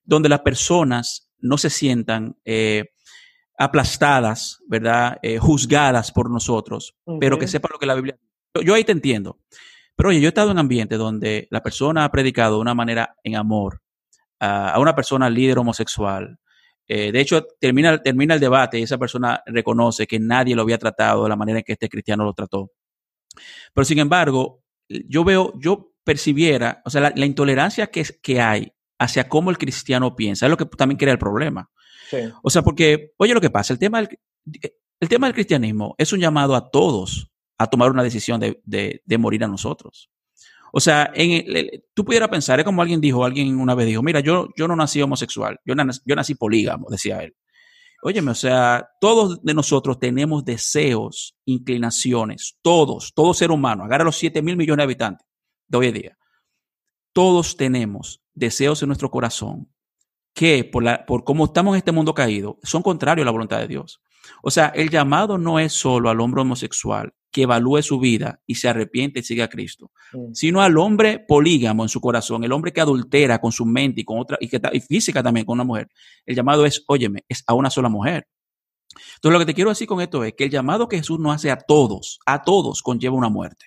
donde 0.04 0.28
las 0.28 0.40
personas 0.40 1.30
no 1.38 1.58
se 1.58 1.70
sientan 1.70 2.36
eh, 2.44 2.90
aplastadas, 3.60 4.62
¿verdad? 4.66 5.18
Eh, 5.20 5.38
juzgadas 5.38 6.10
por 6.12 6.30
nosotros, 6.30 6.96
pero 7.20 7.38
que 7.38 7.46
sepan 7.46 7.72
lo 7.74 7.78
que 7.78 7.84
la 7.84 7.94
Biblia... 7.94 8.18
Yo, 8.54 8.62
yo 8.62 8.74
ahí 8.74 8.84
te 8.84 8.92
entiendo. 8.92 9.38
Pero 9.94 10.08
oye, 10.08 10.20
yo 10.20 10.28
he 10.28 10.28
estado 10.28 10.50
en 10.50 10.58
ambientes 10.58 10.98
donde 10.98 11.46
la 11.50 11.62
persona 11.62 12.06
ha 12.06 12.10
predicado 12.10 12.54
de 12.54 12.62
una 12.62 12.74
manera 12.74 13.16
en 13.22 13.36
amor 13.36 13.82
a 14.40 14.80
una 14.80 14.94
persona 14.94 15.28
líder 15.28 15.58
homosexual. 15.58 16.38
Eh, 16.88 17.12
de 17.12 17.20
hecho, 17.20 17.46
termina, 17.60 17.98
termina 18.02 18.32
el 18.32 18.40
debate 18.40 18.78
y 18.78 18.84
esa 18.84 18.96
persona 18.96 19.42
reconoce 19.44 20.06
que 20.06 20.18
nadie 20.18 20.56
lo 20.56 20.62
había 20.62 20.78
tratado 20.78 21.24
de 21.24 21.28
la 21.28 21.36
manera 21.36 21.58
en 21.58 21.64
que 21.64 21.74
este 21.74 21.90
cristiano 21.90 22.24
lo 22.24 22.32
trató. 22.32 22.70
Pero 23.74 23.84
sin 23.84 23.98
embargo, 23.98 24.62
yo 24.88 25.22
veo, 25.22 25.52
yo 25.60 25.92
percibiera, 26.02 26.80
o 26.86 26.88
sea, 26.88 27.12
la, 27.14 27.26
intolerancia 27.26 27.88
que, 27.88 28.06
que 28.22 28.40
hay 28.40 28.72
hacia 28.98 29.28
cómo 29.28 29.50
el 29.50 29.58
cristiano 29.58 30.16
piensa 30.16 30.46
es 30.46 30.50
lo 30.50 30.56
que 30.56 30.64
también 30.64 30.96
crea 30.96 31.12
el 31.12 31.18
problema. 31.18 31.70
O 32.42 32.50
sea, 32.50 32.62
porque, 32.62 33.12
oye, 33.16 33.34
lo 33.34 33.40
que 33.40 33.50
pasa, 33.50 33.72
el 33.72 33.78
tema, 33.78 33.98
del, 34.00 34.18
el 35.00 35.08
tema 35.08 35.26
del 35.26 35.34
cristianismo 35.34 35.94
es 35.98 36.12
un 36.12 36.20
llamado 36.20 36.54
a 36.54 36.70
todos 36.70 37.30
a 37.58 37.66
tomar 37.66 37.90
una 37.90 38.02
decisión 38.02 38.40
de, 38.40 38.60
de, 38.64 39.18
morir 39.18 39.44
a 39.44 39.48
nosotros. 39.48 40.10
O 40.72 40.80
sea, 40.80 41.12
tú 41.94 42.04
pudieras 42.04 42.30
pensar, 42.30 42.58
es 42.58 42.64
como 42.64 42.80
alguien 42.80 43.00
dijo, 43.00 43.24
alguien 43.24 43.58
una 43.60 43.74
vez 43.74 43.86
dijo, 43.86 44.02
mira, 44.02 44.20
yo, 44.20 44.48
yo 44.56 44.66
no 44.66 44.76
nací 44.76 45.02
homosexual, 45.02 45.58
yo, 45.64 45.74
yo 46.06 46.16
nací 46.16 46.34
polígamo, 46.34 46.86
decía 46.88 47.18
él. 47.22 47.36
Óyeme, 48.02 48.30
o 48.30 48.34
sea, 48.34 48.88
todos 48.98 49.42
de 49.42 49.52
nosotros 49.52 49.98
tenemos 49.98 50.42
deseos, 50.42 51.36
inclinaciones, 51.44 52.56
todos, 52.62 53.12
todo 53.14 53.34
ser 53.34 53.50
humano, 53.50 53.84
agarra 53.84 54.04
los 54.04 54.16
7 54.16 54.40
mil 54.40 54.56
millones 54.56 54.78
de 54.78 54.84
habitantes 54.84 55.26
de 55.68 55.78
hoy 55.78 55.86
en 55.88 55.94
día. 55.94 56.18
Todos 57.12 57.58
tenemos 57.58 58.22
deseos 58.32 58.82
en 58.82 58.88
nuestro 58.88 59.10
corazón 59.10 59.70
que 60.34 60.64
por, 60.64 60.82
la, 60.82 61.04
por 61.06 61.24
cómo 61.24 61.44
estamos 61.46 61.74
en 61.74 61.78
este 61.78 61.92
mundo 61.92 62.14
caído, 62.14 62.58
son 62.62 62.82
contrarios 62.82 63.24
a 63.24 63.26
la 63.26 63.32
voluntad 63.32 63.58
de 63.58 63.68
Dios. 63.68 64.00
O 64.42 64.50
sea, 64.50 64.66
el 64.68 64.90
llamado 64.90 65.38
no 65.38 65.58
es 65.58 65.72
solo 65.72 66.10
al 66.10 66.20
hombre 66.20 66.42
homosexual 66.42 67.12
que 67.30 67.42
evalúe 67.42 67.82
su 67.82 67.98
vida 68.00 68.40
y 68.46 68.56
se 68.56 68.68
arrepiente 68.68 69.20
y 69.20 69.22
siga 69.22 69.44
a 69.44 69.48
Cristo, 69.48 69.92
mm. 70.12 70.34
sino 70.34 70.62
al 70.62 70.76
hombre 70.78 71.24
polígamo 71.26 71.84
en 71.84 71.88
su 71.88 72.00
corazón, 72.00 72.42
el 72.44 72.52
hombre 72.52 72.72
que 72.72 72.80
adultera 72.80 73.40
con 73.40 73.52
su 73.52 73.64
mente 73.64 74.00
y 74.00 74.04
con 74.04 74.18
otra, 74.18 74.36
y, 74.40 74.48
que, 74.48 74.60
y 74.72 74.80
física 74.80 75.22
también 75.22 75.46
con 75.46 75.54
una 75.54 75.64
mujer. 75.64 75.88
El 76.26 76.36
llamado 76.36 76.66
es, 76.66 76.82
óyeme, 76.88 77.24
es 77.28 77.44
a 77.46 77.54
una 77.54 77.70
sola 77.70 77.88
mujer. 77.88 78.26
Entonces, 79.14 79.32
lo 79.32 79.38
que 79.38 79.46
te 79.46 79.54
quiero 79.54 79.70
decir 79.70 79.86
con 79.86 80.00
esto 80.00 80.24
es 80.24 80.34
que 80.34 80.44
el 80.44 80.50
llamado 80.50 80.88
que 80.88 80.98
Jesús 80.98 81.20
no 81.20 81.30
hace 81.30 81.50
a 81.50 81.56
todos, 81.56 82.18
a 82.26 82.42
todos 82.42 82.82
conlleva 82.82 83.14
una 83.14 83.28
muerte. 83.28 83.66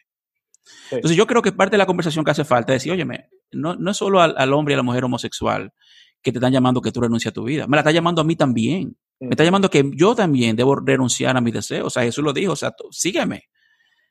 Entonces, 0.92 1.18
yo 1.18 1.26
creo 1.26 1.42
que 1.42 1.52
parte 1.52 1.74
de 1.74 1.78
la 1.78 1.86
conversación 1.86 2.26
que 2.26 2.32
hace 2.32 2.44
falta 2.44 2.74
es 2.74 2.82
decir, 2.82 2.92
óyeme, 2.92 3.30
no, 3.52 3.76
no 3.76 3.92
es 3.92 3.98
solo 3.98 4.22
al, 4.22 4.36
al 4.38 4.54
hombre 4.54 4.74
y 4.74 4.76
a 4.76 4.78
la 4.78 4.84
mujer 4.84 5.06
homosexual, 5.06 5.74
que 6.24 6.32
te 6.32 6.38
están 6.38 6.54
llamando 6.54 6.82
que 6.82 6.92
tú 6.92 7.02
renuncies 7.02 7.32
a 7.32 7.34
tu 7.34 7.44
vida. 7.44 7.68
Me 7.68 7.76
la 7.76 7.82
está 7.82 7.92
llamando 7.92 8.22
a 8.22 8.24
mí 8.24 8.36
también. 8.36 8.98
Me 9.20 9.32
está 9.32 9.44
llamando 9.44 9.70
que 9.70 9.92
yo 9.94 10.16
también 10.16 10.56
debo 10.56 10.76
renunciar 10.76 11.36
a 11.38 11.42
mis 11.42 11.54
deseos. 11.54 11.88
O 11.88 11.90
sea, 11.90 12.04
Jesús 12.04 12.24
lo 12.24 12.34
dijo, 12.34 12.54
o 12.54 12.56
sea, 12.56 12.74
sígueme. 12.92 13.50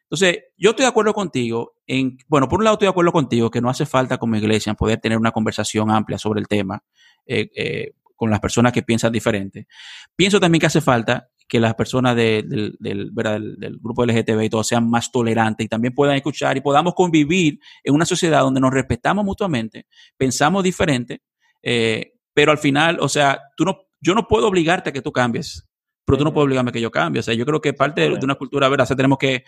Entonces, 0.04 0.44
yo 0.58 0.70
estoy 0.70 0.84
de 0.84 0.90
acuerdo 0.90 1.14
contigo 1.14 1.76
en, 1.86 2.18
bueno, 2.28 2.46
por 2.48 2.58
un 2.58 2.64
lado 2.64 2.74
estoy 2.74 2.86
de 2.86 2.90
acuerdo 2.90 3.12
contigo 3.12 3.50
que 3.50 3.62
no 3.62 3.70
hace 3.70 3.86
falta 3.86 4.18
como 4.18 4.36
iglesia 4.36 4.74
poder 4.74 5.00
tener 5.00 5.16
una 5.16 5.32
conversación 5.32 5.90
amplia 5.90 6.18
sobre 6.18 6.40
el 6.40 6.48
tema 6.48 6.84
eh, 7.24 7.50
eh, 7.56 7.92
con 8.14 8.28
las 8.28 8.38
personas 8.38 8.74
que 8.74 8.82
piensan 8.82 9.10
diferente. 9.10 9.66
Pienso 10.14 10.38
también 10.38 10.60
que 10.60 10.66
hace 10.66 10.82
falta 10.82 11.30
que 11.48 11.58
las 11.60 11.74
personas 11.74 12.14
del, 12.14 12.76
del, 12.78 13.10
del, 13.14 13.78
grupo 13.80 14.04
LGTB 14.04 14.42
y 14.42 14.50
todo 14.50 14.62
sean 14.64 14.88
más 14.88 15.10
tolerantes 15.10 15.64
y 15.64 15.68
también 15.68 15.94
puedan 15.94 16.16
escuchar 16.16 16.56
y 16.56 16.60
podamos 16.60 16.94
convivir 16.94 17.58
en 17.82 17.94
una 17.94 18.04
sociedad 18.04 18.40
donde 18.40 18.60
nos 18.60 18.72
respetamos 18.72 19.24
mutuamente, 19.24 19.86
pensamos 20.16 20.62
diferente 20.62 21.22
eh, 21.62 22.14
pero 22.34 22.52
al 22.52 22.58
final, 22.58 22.98
o 23.00 23.08
sea, 23.08 23.40
tú 23.56 23.64
no, 23.64 23.86
yo 24.00 24.14
no 24.14 24.26
puedo 24.26 24.48
obligarte 24.48 24.90
a 24.90 24.92
que 24.92 25.02
tú 25.02 25.12
cambies, 25.12 25.68
pero 26.04 26.18
tú 26.18 26.24
no 26.24 26.32
puedes 26.32 26.46
obligarme 26.46 26.70
a 26.70 26.72
que 26.72 26.80
yo 26.80 26.90
cambie. 26.90 27.20
O 27.20 27.22
sea, 27.22 27.34
yo 27.34 27.46
creo 27.46 27.60
que 27.60 27.72
parte 27.72 28.02
de, 28.02 28.18
una 28.22 28.34
cultura, 28.34 28.68
¿verdad? 28.68 28.84
O 28.84 28.86
sea, 28.86 28.96
tenemos 28.96 29.18
que 29.18 29.44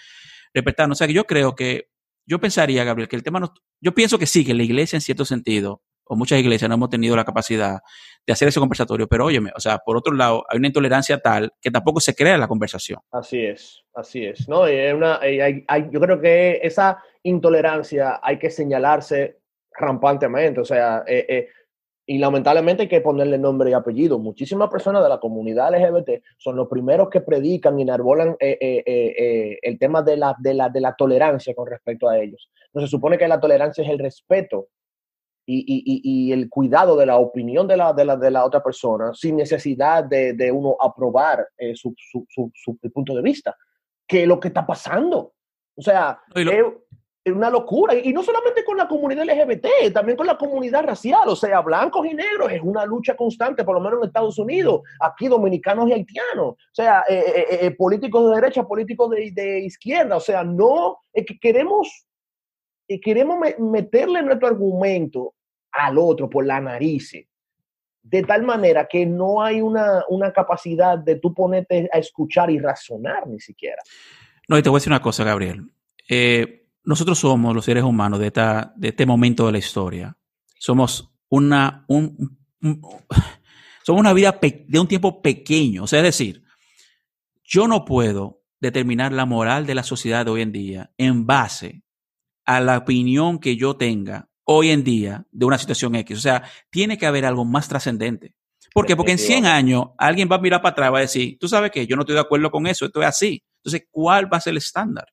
respetarnos. 0.52 0.96
O 0.96 0.98
sea, 0.98 1.06
que 1.06 1.12
yo 1.12 1.24
creo 1.24 1.54
que, 1.54 1.88
yo 2.26 2.38
pensaría, 2.38 2.84
Gabriel, 2.84 3.08
que 3.08 3.16
el 3.16 3.22
tema 3.22 3.40
no, 3.40 3.52
yo 3.80 3.92
pienso 3.94 4.18
que 4.18 4.26
sí, 4.26 4.44
que 4.44 4.54
la 4.54 4.62
iglesia 4.62 4.96
en 4.96 5.00
cierto 5.00 5.24
sentido, 5.24 5.82
o 6.06 6.16
muchas 6.16 6.38
iglesias 6.38 6.68
no 6.68 6.74
hemos 6.74 6.90
tenido 6.90 7.16
la 7.16 7.24
capacidad 7.24 7.80
de 8.26 8.32
hacer 8.32 8.48
ese 8.48 8.60
conversatorio, 8.60 9.06
pero 9.08 9.26
óyeme, 9.26 9.50
o 9.56 9.60
sea, 9.60 9.78
por 9.78 9.96
otro 9.96 10.14
lado, 10.14 10.44
hay 10.48 10.58
una 10.58 10.68
intolerancia 10.68 11.18
tal 11.18 11.52
que 11.60 11.70
tampoco 11.70 12.00
se 12.00 12.14
crea 12.14 12.38
la 12.38 12.48
conversación. 12.48 13.00
Así 13.10 13.40
es, 13.44 13.82
así 13.94 14.24
es, 14.24 14.48
¿no? 14.48 14.70
Y 14.70 14.76
una, 14.92 15.18
hay, 15.20 15.64
yo 15.90 16.00
creo 16.00 16.20
que 16.20 16.60
esa 16.62 17.02
intolerancia 17.22 18.20
hay 18.22 18.38
que 18.38 18.50
señalarse 18.50 19.38
rampantemente, 19.72 20.60
o 20.60 20.64
sea, 20.64 21.04
eh, 21.06 21.26
eh, 21.28 21.48
y 22.06 22.18
lamentablemente 22.18 22.82
hay 22.82 22.88
que 22.88 23.00
ponerle 23.00 23.38
nombre 23.38 23.70
y 23.70 23.72
apellido. 23.72 24.18
Muchísimas 24.18 24.68
personas 24.68 25.02
de 25.02 25.08
la 25.08 25.20
comunidad 25.20 25.72
LGBT 25.74 26.22
son 26.36 26.56
los 26.56 26.68
primeros 26.68 27.08
que 27.08 27.22
predican 27.22 27.78
y 27.78 27.82
enarbolan 27.82 28.36
eh, 28.40 28.58
eh, 28.60 28.84
eh, 28.86 29.58
el 29.62 29.78
tema 29.78 30.02
de 30.02 30.18
la, 30.18 30.36
de, 30.38 30.54
la, 30.54 30.68
de 30.68 30.80
la 30.80 30.94
tolerancia 30.94 31.54
con 31.54 31.66
respecto 31.66 32.08
a 32.08 32.18
ellos. 32.18 32.50
No 32.72 32.82
se 32.82 32.88
supone 32.88 33.16
que 33.16 33.26
la 33.26 33.40
tolerancia 33.40 33.82
es 33.82 33.90
el 33.90 33.98
respeto 33.98 34.68
y, 35.46 35.60
y, 35.66 36.00
y, 36.02 36.32
el 36.32 36.48
cuidado 36.48 36.96
de 36.96 37.06
la 37.06 37.18
opinión 37.18 37.66
de 37.68 37.76
la, 37.76 37.92
de 37.92 38.04
la, 38.04 38.16
de 38.16 38.30
la 38.30 38.44
otra 38.44 38.62
persona 38.62 39.12
sin 39.14 39.36
necesidad 39.36 40.04
de, 40.04 40.32
de 40.32 40.50
uno 40.50 40.74
aprobar 40.80 41.46
su, 41.74 41.94
su, 41.98 42.26
su, 42.28 42.50
su, 42.54 42.78
punto 42.90 43.14
de 43.14 43.22
vista. 43.22 43.56
Que 44.06 44.22
es 44.22 44.28
lo 44.28 44.40
que 44.40 44.48
está 44.48 44.66
pasando. 44.66 45.32
O 45.74 45.82
sea, 45.82 46.18
una 47.32 47.50
locura. 47.50 47.94
Y 47.94 48.12
no 48.12 48.22
solamente 48.22 48.64
con 48.64 48.76
la 48.76 48.86
comunidad 48.86 49.24
LGBT, 49.24 49.92
también 49.92 50.16
con 50.16 50.26
la 50.26 50.36
comunidad 50.36 50.84
racial, 50.84 51.28
o 51.28 51.36
sea, 51.36 51.60
blancos 51.60 52.06
y 52.06 52.14
negros, 52.14 52.52
es 52.52 52.60
una 52.60 52.84
lucha 52.84 53.16
constante, 53.16 53.64
por 53.64 53.74
lo 53.74 53.80
menos 53.80 54.00
en 54.00 54.08
Estados 54.08 54.38
Unidos, 54.38 54.82
aquí 55.00 55.28
dominicanos 55.28 55.88
y 55.88 55.92
haitianos, 55.92 56.48
o 56.48 56.56
sea, 56.72 57.04
eh, 57.08 57.24
eh, 57.26 57.58
eh, 57.62 57.70
políticos 57.72 58.28
de 58.28 58.34
derecha, 58.36 58.64
políticos 58.64 59.10
de, 59.10 59.60
izquierda, 59.60 60.16
o 60.16 60.20
sea, 60.20 60.44
no, 60.44 60.98
que 61.14 61.38
queremos, 61.38 62.06
queremos 63.02 63.38
meterle 63.58 64.22
nuestro 64.22 64.48
argumento 64.48 65.34
al 65.72 65.98
otro 65.98 66.28
por 66.28 66.44
la 66.44 66.60
nariz, 66.60 67.12
de 68.02 68.22
tal 68.22 68.42
manera 68.42 68.86
que 68.86 69.06
no 69.06 69.42
hay 69.42 69.62
una, 69.62 70.04
una 70.10 70.30
capacidad 70.30 70.98
de 70.98 71.16
tú 71.16 71.32
ponerte 71.32 71.88
a 71.90 71.98
escuchar 71.98 72.50
y 72.50 72.58
razonar 72.58 73.26
ni 73.26 73.40
siquiera. 73.40 73.82
No, 74.46 74.58
y 74.58 74.62
te 74.62 74.68
voy 74.68 74.76
a 74.76 74.80
decir 74.80 74.92
una 74.92 75.00
cosa, 75.00 75.24
Gabriel. 75.24 75.70
Nosotros 76.84 77.18
somos 77.18 77.54
los 77.54 77.64
seres 77.64 77.82
humanos 77.82 78.18
de, 78.18 78.26
esta, 78.28 78.72
de 78.76 78.88
este 78.88 79.06
momento 79.06 79.46
de 79.46 79.52
la 79.52 79.58
historia. 79.58 80.16
Somos 80.58 81.12
una, 81.28 81.84
un, 81.88 82.38
somos 83.82 84.00
una 84.00 84.12
vida 84.12 84.38
de 84.40 84.78
un 84.78 84.88
tiempo 84.88 85.22
pequeño. 85.22 85.84
O 85.84 85.86
sea, 85.86 86.00
es 86.00 86.04
decir, 86.04 86.44
yo 87.42 87.66
no 87.68 87.84
puedo 87.84 88.42
determinar 88.60 89.12
la 89.12 89.26
moral 89.26 89.66
de 89.66 89.74
la 89.74 89.82
sociedad 89.82 90.24
de 90.24 90.30
hoy 90.30 90.42
en 90.42 90.52
día 90.52 90.92
en 90.96 91.26
base 91.26 91.82
a 92.44 92.60
la 92.60 92.78
opinión 92.78 93.38
que 93.38 93.56
yo 93.56 93.76
tenga 93.76 94.28
hoy 94.44 94.70
en 94.70 94.84
día 94.84 95.26
de 95.30 95.46
una 95.46 95.58
situación 95.58 95.94
X. 95.94 96.18
O 96.18 96.20
sea, 96.20 96.42
tiene 96.70 96.98
que 96.98 97.06
haber 97.06 97.24
algo 97.24 97.44
más 97.44 97.68
trascendente. 97.68 98.34
¿Por 98.72 98.86
qué? 98.86 98.96
Porque 98.96 99.12
en 99.12 99.18
100 99.18 99.46
años 99.46 99.86
alguien 99.98 100.28
va 100.30 100.36
a 100.36 100.40
mirar 100.40 100.60
para 100.60 100.72
atrás 100.72 100.88
y 100.88 100.92
va 100.92 100.98
a 100.98 101.02
decir, 101.02 101.38
tú 101.38 101.48
sabes 101.48 101.70
que 101.70 101.86
yo 101.86 101.96
no 101.96 102.02
estoy 102.02 102.14
de 102.14 102.20
acuerdo 102.20 102.50
con 102.50 102.66
eso, 102.66 102.86
esto 102.86 103.00
es 103.00 103.08
así. 103.08 103.44
Entonces, 103.58 103.86
¿cuál 103.90 104.32
va 104.32 104.38
a 104.38 104.40
ser 104.40 104.50
el 104.52 104.58
estándar? 104.58 105.06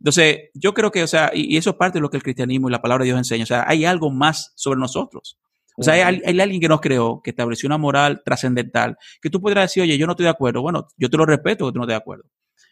Entonces, 0.00 0.50
yo 0.54 0.72
creo 0.72 0.90
que, 0.90 1.02
o 1.02 1.06
sea, 1.06 1.30
y, 1.34 1.56
eso 1.56 1.70
es 1.70 1.76
parte 1.76 1.98
de 1.98 2.02
lo 2.02 2.10
que 2.10 2.16
el 2.16 2.22
cristianismo 2.22 2.68
y 2.68 2.72
la 2.72 2.80
palabra 2.80 3.04
de 3.04 3.08
Dios 3.08 3.18
enseña. 3.18 3.44
O 3.44 3.46
sea, 3.46 3.64
hay 3.66 3.84
algo 3.84 4.10
más 4.10 4.52
sobre 4.56 4.80
nosotros. 4.80 5.38
O 5.76 5.82
sea, 5.82 5.94
hay, 6.06 6.40
alguien 6.40 6.60
que 6.60 6.68
nos 6.68 6.80
creó, 6.80 7.22
que 7.22 7.30
estableció 7.30 7.66
una 7.66 7.78
moral 7.78 8.22
trascendental, 8.24 8.98
que 9.20 9.30
tú 9.30 9.40
podrás 9.40 9.64
decir, 9.64 9.82
oye, 9.82 9.96
yo 9.96 10.06
no 10.06 10.12
estoy 10.12 10.24
de 10.24 10.30
acuerdo. 10.30 10.62
Bueno, 10.62 10.88
yo 10.96 11.08
te 11.08 11.16
lo 11.16 11.24
respeto 11.24 11.66
que 11.66 11.72
tú 11.72 11.78
no 11.78 11.84
estés 11.84 11.94
de 11.94 11.98
acuerdo. 11.98 12.24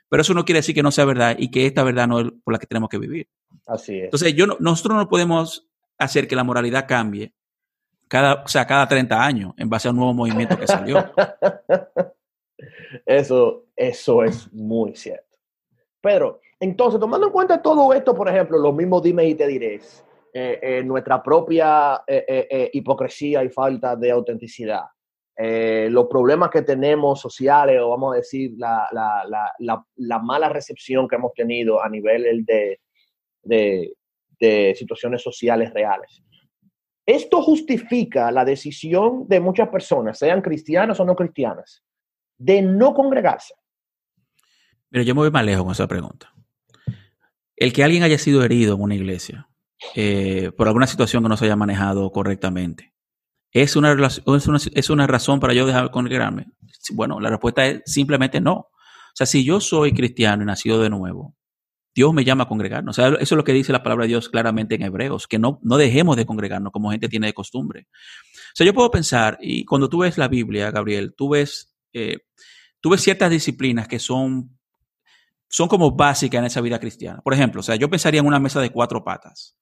Pero 0.08 0.22
eso 0.22 0.34
no 0.34 0.44
quiere 0.44 0.58
decir 0.58 0.74
que 0.74 0.82
no 0.82 0.90
sea 0.90 1.04
verdad 1.04 1.36
y 1.38 1.50
que 1.50 1.66
esta 1.66 1.82
verdad 1.82 2.08
no 2.08 2.20
es 2.20 2.26
por 2.42 2.52
la 2.52 2.58
que 2.58 2.66
tenemos 2.66 2.88
que 2.88 2.98
vivir. 2.98 3.28
Así 3.66 3.98
es. 3.98 4.04
Entonces, 4.04 4.34
yo 4.34 4.46
nosotros 4.58 4.96
no 4.96 5.08
podemos 5.08 5.68
hacer 5.98 6.26
que 6.28 6.36
la 6.36 6.44
moralidad 6.44 6.86
cambie 6.88 7.34
cada, 8.08 8.42
o 8.42 8.48
sea, 8.48 8.66
cada 8.66 8.88
30 8.88 9.22
años 9.22 9.52
en 9.58 9.68
base 9.68 9.88
a 9.88 9.90
un 9.90 9.98
nuevo 9.98 10.14
movimiento 10.14 10.58
que 10.58 10.66
salió. 10.66 11.12
eso, 13.06 13.66
eso 13.76 14.24
es 14.24 14.52
muy 14.52 14.96
cierto. 14.96 15.36
Pero, 16.00 16.40
entonces, 16.60 16.98
tomando 16.98 17.26
en 17.26 17.32
cuenta 17.32 17.62
todo 17.62 17.92
esto, 17.92 18.14
por 18.14 18.28
ejemplo, 18.28 18.58
lo 18.58 18.72
mismo 18.72 19.00
dime 19.00 19.26
y 19.26 19.34
te 19.34 19.46
diré, 19.46 19.80
eh, 20.32 20.58
eh, 20.60 20.82
nuestra 20.82 21.22
propia 21.22 22.02
eh, 22.06 22.70
hipocresía 22.72 23.44
y 23.44 23.48
falta 23.48 23.94
de 23.94 24.10
autenticidad, 24.10 24.82
los 25.36 26.06
problemas 26.06 26.50
que 26.50 26.62
tenemos 26.62 27.20
sociales, 27.20 27.80
o 27.80 27.90
vamos 27.90 28.14
a 28.14 28.16
decir, 28.16 28.54
la, 28.56 30.20
mala 30.20 30.48
recepción 30.48 31.06
que 31.06 31.14
hemos 31.14 31.32
tenido 31.32 31.80
a 31.80 31.88
nivel 31.88 32.44
de, 32.44 32.80
de 33.44 34.74
situaciones 34.76 35.22
sociales 35.22 35.72
reales. 35.72 36.20
Esto 37.06 37.40
justifica 37.40 38.32
la 38.32 38.44
decisión 38.44 39.28
de 39.28 39.38
muchas 39.38 39.68
personas, 39.68 40.18
sean 40.18 40.42
cristianas 40.42 40.98
o 40.98 41.04
no 41.04 41.14
cristianas, 41.14 41.84
de 42.36 42.60
no 42.60 42.92
congregarse. 42.92 43.54
Pero 44.90 45.04
yo 45.04 45.14
me 45.14 45.20
voy 45.20 45.30
más 45.30 45.44
lejos 45.44 45.62
con 45.62 45.72
esa 45.72 45.86
pregunta 45.86 46.32
el 47.58 47.72
que 47.72 47.84
alguien 47.84 48.02
haya 48.02 48.18
sido 48.18 48.42
herido 48.44 48.74
en 48.74 48.82
una 48.82 48.94
iglesia 48.94 49.48
eh, 49.94 50.50
por 50.56 50.68
alguna 50.68 50.86
situación 50.86 51.22
que 51.22 51.28
no 51.28 51.36
se 51.36 51.46
haya 51.46 51.56
manejado 51.56 52.10
correctamente, 52.10 52.94
¿es 53.52 53.76
una, 53.76 53.96
es 54.74 54.90
una, 54.90 55.06
razón 55.06 55.40
para 55.40 55.54
yo 55.54 55.66
dejar 55.66 55.84
de 55.84 55.90
congregarme? 55.90 56.46
Bueno, 56.92 57.20
la 57.20 57.30
respuesta 57.30 57.66
es 57.66 57.82
simplemente 57.86 58.40
no. 58.40 58.54
O 58.54 59.14
sea, 59.14 59.26
si 59.26 59.44
yo 59.44 59.60
soy 59.60 59.92
cristiano 59.92 60.42
y 60.42 60.46
nacido 60.46 60.80
de 60.80 60.90
nuevo, 60.90 61.34
Dios 61.94 62.14
me 62.14 62.24
llama 62.24 62.44
a 62.44 62.48
congregarnos. 62.48 62.96
O 62.96 63.02
sea, 63.02 63.08
eso 63.08 63.18
es 63.20 63.32
lo 63.32 63.42
que 63.42 63.52
dice 63.52 63.72
la 63.72 63.82
palabra 63.82 64.04
de 64.04 64.10
Dios 64.10 64.28
claramente 64.28 64.76
en 64.76 64.82
Hebreos, 64.82 65.26
que 65.26 65.38
no, 65.38 65.58
no 65.62 65.76
dejemos 65.76 66.16
de 66.16 66.26
congregarnos 66.26 66.72
como 66.72 66.92
gente 66.92 67.08
tiene 67.08 67.26
de 67.26 67.32
costumbre. 67.32 67.88
O 67.90 68.54
sea, 68.54 68.64
yo 68.64 68.72
puedo 68.72 68.90
pensar, 68.90 69.38
y 69.40 69.64
cuando 69.64 69.88
tú 69.88 69.98
ves 69.98 70.18
la 70.18 70.28
Biblia, 70.28 70.70
Gabriel, 70.70 71.14
tú 71.16 71.30
ves, 71.30 71.74
eh, 71.92 72.18
tú 72.80 72.90
ves 72.90 73.00
ciertas 73.00 73.30
disciplinas 73.30 73.88
que 73.88 73.98
son 73.98 74.57
son 75.48 75.68
como 75.68 75.90
básicas 75.90 76.38
en 76.38 76.44
esa 76.44 76.60
vida 76.60 76.78
cristiana. 76.78 77.20
Por 77.22 77.34
ejemplo, 77.34 77.60
o 77.60 77.62
sea, 77.62 77.76
yo 77.76 77.88
pensaría 77.88 78.20
en 78.20 78.26
una 78.26 78.38
mesa 78.38 78.60
de 78.60 78.70
cuatro 78.70 79.02
patas. 79.02 79.56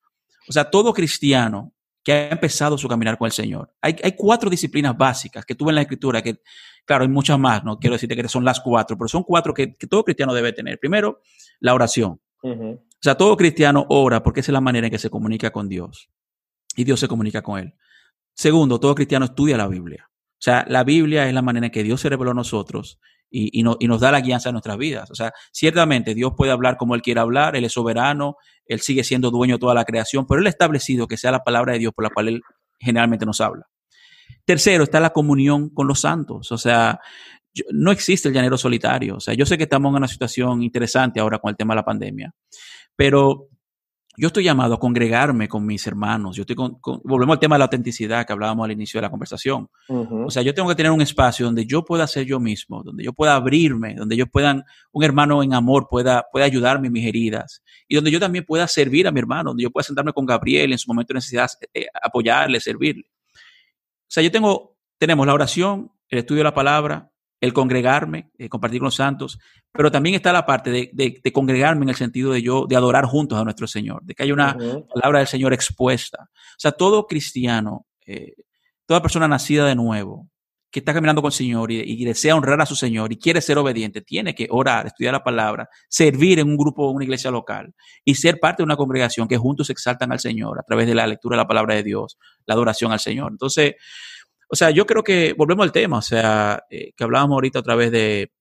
O 0.49 0.53
sea, 0.53 0.69
todo 0.71 0.93
cristiano 0.93 1.73
que 2.03 2.13
ha 2.13 2.29
empezado 2.29 2.79
su 2.79 2.89
caminar 2.89 3.19
con 3.19 3.27
el 3.27 3.33
Señor. 3.33 3.75
Hay, 3.81 3.97
hay 4.03 4.13
cuatro 4.17 4.49
disciplinas 4.49 4.97
básicas 4.97 5.45
que 5.45 5.57
tuve 5.57 5.73
en 5.73 5.77
la 5.77 5.83
escritura, 5.83 6.23
que 6.23 6.41
claro, 6.87 7.03
hay 7.03 7.09
muchas 7.11 7.39
más, 7.39 7.65
no 7.65 7.79
quiero 7.79 7.95
decirte 7.95 8.17
que 8.17 8.29
son 8.29 8.45
las 8.45 8.61
cuatro, 8.61 8.97
pero 8.97 9.09
son 9.09 9.25
cuatro 9.25 9.53
que, 9.53 9.67
todo 9.91 10.05
cristiano 10.05 10.33
debe 10.33 10.53
tener. 10.53 10.79
Primero, 10.79 11.21
la 11.61 11.75
oración. 11.75 12.21
O 12.43 12.79
sea, 13.01 13.17
todo 13.17 13.37
cristiano 13.37 13.87
ora 13.89 14.23
porque 14.23 14.41
esa 14.41 14.53
es 14.53 14.55
la 14.55 14.61
manera 14.61 14.87
en 14.87 14.93
que 14.93 15.01
se 15.01 15.11
comunica 15.11 15.51
con 15.51 15.69
Dios 15.69 16.09
y 16.77 16.85
Dios 16.85 17.01
se 17.01 17.09
comunica 17.09 17.43
con 17.43 17.59
él. 17.59 17.75
Segundo, 18.35 18.79
todo 18.79 18.95
cristiano 18.95 19.25
estudia 19.25 19.57
la 19.57 19.67
Biblia. 19.67 20.09
O 20.09 20.39
sea, 20.39 20.65
la 20.69 20.85
Biblia 20.85 21.27
es 21.27 21.35
la 21.35 21.43
manera 21.43 21.67
en 21.67 21.73
que 21.73 21.83
Dios 21.83 22.01
se 22.01 22.09
reveló 22.09 22.31
a 22.31 22.35
nosotros 22.35 23.01
y, 23.31 23.63
nos 23.63 24.01
da 24.01 24.13
la 24.13 24.21
guianza 24.21 24.49
en 24.49 24.55
nuestras 24.55 24.79
vidas. 24.79 25.11
O 25.11 25.15
sea, 25.15 25.33
ciertamente 25.53 26.15
Dios 26.15 26.33
puede 26.37 26.53
hablar 26.53 26.77
como 26.77 26.95
Él 26.95 27.03
quiera 27.03 27.23
hablar, 27.23 27.57
Él 27.57 27.65
es 27.65 27.73
soberano, 27.73 28.37
Él 28.65 28.81
sigue 28.81 29.05
siendo 29.05 29.31
dueño 29.31 29.57
de 29.57 29.61
toda 29.61 29.75
la 29.75 29.85
creación, 29.85 30.27
pero 30.27 30.41
Él 30.41 30.47
ha 30.47 30.51
establecido 30.51 31.07
que 31.07 31.17
sea 31.17 31.31
la 31.31 31.45
palabra 31.45 31.73
de 31.73 31.81
Dios 31.81 31.93
por 31.95 32.05
la 32.05 32.11
cual 32.11 32.29
Él 32.29 32.43
generalmente 32.79 33.27
nos 33.27 33.41
habla. 33.41 33.67
Tercero, 34.45 34.85
está 34.85 35.01
la 35.01 35.11
comunión 35.11 35.71
con 35.71 35.87
los 35.87 36.01
santos. 36.01 36.53
O 36.53 36.59
sea, 36.59 37.01
no 37.73 37.91
existe 37.91 38.29
el 38.29 38.35
llanero 38.35 38.57
solitario. 38.59 39.17
O 39.17 39.21
sea, 39.21 39.35
yo 39.35 39.47
sé 39.47 39.57
que 39.57 39.65
estamos 39.65 39.91
en 39.91 39.97
una 39.97 40.09
situación 40.09 40.63
interesante 40.63 41.21
ahora 41.21 41.39
con 41.39 41.51
el 41.51 41.57
tema 41.57 41.75
de 41.75 41.77
la 41.77 41.85
pandemia, 41.85 42.35
pero 42.95 43.49
yo 44.17 44.29
estoy 44.29 44.45
llamado 44.45 44.75
a 44.75 44.79
congregarme 44.79 45.49
con 45.49 45.67
mis 45.67 45.87
hermanos. 45.87 46.37
Yo 46.37 46.43
estoy 46.43 46.57
volvemos 47.05 47.35
al 47.35 47.39
tema 47.39 47.57
de 47.57 47.59
la 47.61 47.65
autenticidad 47.67 48.27
que 48.27 48.33
hablábamos 48.33 48.65
al 48.65 48.73
inicio 48.73 48.99
de 48.99 49.03
la 49.03 49.11
conversación. 49.11 49.69
O 49.89 50.31
sea, 50.31 50.43
yo 50.43 50.55
tengo 50.55 50.69
que 50.69 50.75
tener 50.75 50.93
un 50.93 51.03
espacio 51.03 51.47
donde 51.47 51.67
yo 51.67 51.85
pueda 51.85 52.07
ser 52.07 52.27
yo 52.27 52.41
mismo, 52.41 52.83
donde 52.83 53.05
yo 53.05 53.13
pueda 53.13 53.35
abrirme, 53.35 53.95
donde 53.95 54.17
yo 54.17 54.27
pueda, 54.27 54.65
un 54.93 55.05
hermano 55.05 55.43
en 55.43 55.55
amor 55.55 55.87
pueda, 55.89 56.25
pueda 56.33 56.47
ayudarme 56.47 56.87
en 56.87 56.93
mis 56.93 57.07
heridas 57.07 57.63
y 57.89 57.95
donde 57.95 58.11
yo 58.11 58.19
también 58.19 58.45
pueda 58.45 58.67
servir 58.69 59.07
a 59.07 59.13
mi 59.13 59.21
hermano, 59.21 59.51
donde 59.51 59.63
yo 59.63 59.71
pueda 59.71 59.85
sentarme 59.85 60.13
con 60.13 60.27
Gabriel 60.27 60.73
en 60.73 60.79
su 60.79 60.89
momento 60.89 61.13
de 61.13 61.19
necesidad, 61.19 61.51
eh, 61.75 61.87
apoyarle, 62.03 62.61
servirle. 62.61 63.05
O 63.05 64.09
sea, 64.09 64.23
yo 64.23 64.31
tengo, 64.31 64.77
tenemos 64.99 65.27
la 65.27 65.35
oración, 65.35 65.93
el 66.09 66.21
estudio 66.21 66.41
de 66.41 66.45
la 66.45 66.55
palabra, 66.55 67.11
el 67.41 67.53
congregarme, 67.53 68.31
eh, 68.39 68.49
compartir 68.49 68.81
con 68.81 68.87
los 68.87 68.95
santos, 68.95 69.39
pero 69.73 69.91
también 69.91 70.15
está 70.15 70.33
la 70.33 70.47
parte 70.47 70.71
de, 70.71 71.33
congregarme 71.33 71.85
en 71.85 71.91
el 71.91 71.97
sentido 71.97 72.33
de 72.33 72.43
yo, 72.43 72.67
de 72.67 72.77
adorar 72.77 73.05
juntos 73.05 73.39
a 73.39 73.45
nuestro 73.45 73.67
Señor, 73.67 74.03
de 74.05 74.15
que 74.15 74.23
haya 74.23 74.33
una 74.33 74.57
palabra 74.93 75.19
del 75.19 75.29
Señor 75.29 75.53
expuesta. 75.53 76.29
O 76.31 76.59
sea, 76.59 76.73
todo 76.73 77.07
cristiano, 77.07 77.87
eh, 78.07 78.35
toda 78.87 79.03
persona 79.03 79.29
nacida 79.29 79.67
de 79.67 79.75
nuevo, 79.75 80.29
que 80.71 80.81
está 80.81 80.93
caminando 80.93 81.23
con 81.23 81.29
el 81.29 81.33
Señor 81.33 81.71
y, 81.73 82.05
desea 82.05 82.37
honrar 82.37 82.61
a 82.61 82.67
su 82.67 82.77
Señor 82.77 83.13
y 83.13 83.17
quiere 83.17 83.41
ser 83.41 83.57
obediente, 83.57 84.03
tiene 84.03 84.35
que 84.35 84.47
orar, 84.51 84.87
estudiar 84.87 85.15
la 85.15 85.25
palabra, 85.25 85.69
servir 85.89 86.39
en 86.39 86.49
un 86.49 86.57
grupo, 86.57 86.91
una 86.91 87.05
iglesia 87.05 87.31
local 87.31 87.73
y 88.05 88.15
ser 88.15 88.39
parte 88.41 88.59
de 88.59 88.65
una 88.65 88.77
congregación 88.77 89.27
que 89.27 89.39
juntos 89.39 89.71
exaltan 89.71 90.13
al 90.13 90.21
Señor 90.21 90.59
a 90.59 90.63
través 90.63 90.87
de 90.87 90.95
la 90.95 91.07
lectura 91.07 91.37
de 91.37 91.43
la 91.43 91.49
palabra 91.49 91.75
de 91.77 91.83
Dios, 91.83 92.19
la 92.45 92.55
adoración 92.55 92.93
al 92.93 93.01
Señor. 93.01 93.33
Entonces, 93.33 93.77
o 94.49 94.57
sea, 94.57 94.71
yo 94.71 94.87
creo 94.87 95.03
que 95.03 95.35
volvemos 95.37 95.65
al 95.65 95.73
tema, 95.73 95.99
o 95.99 96.03
sea, 96.03 96.65
eh, 96.71 96.93
que 96.97 97.05
hablábamos 97.05 97.35
ahorita 97.35 97.59
a 97.59 97.63
través 97.63 97.91
de, 97.91 98.33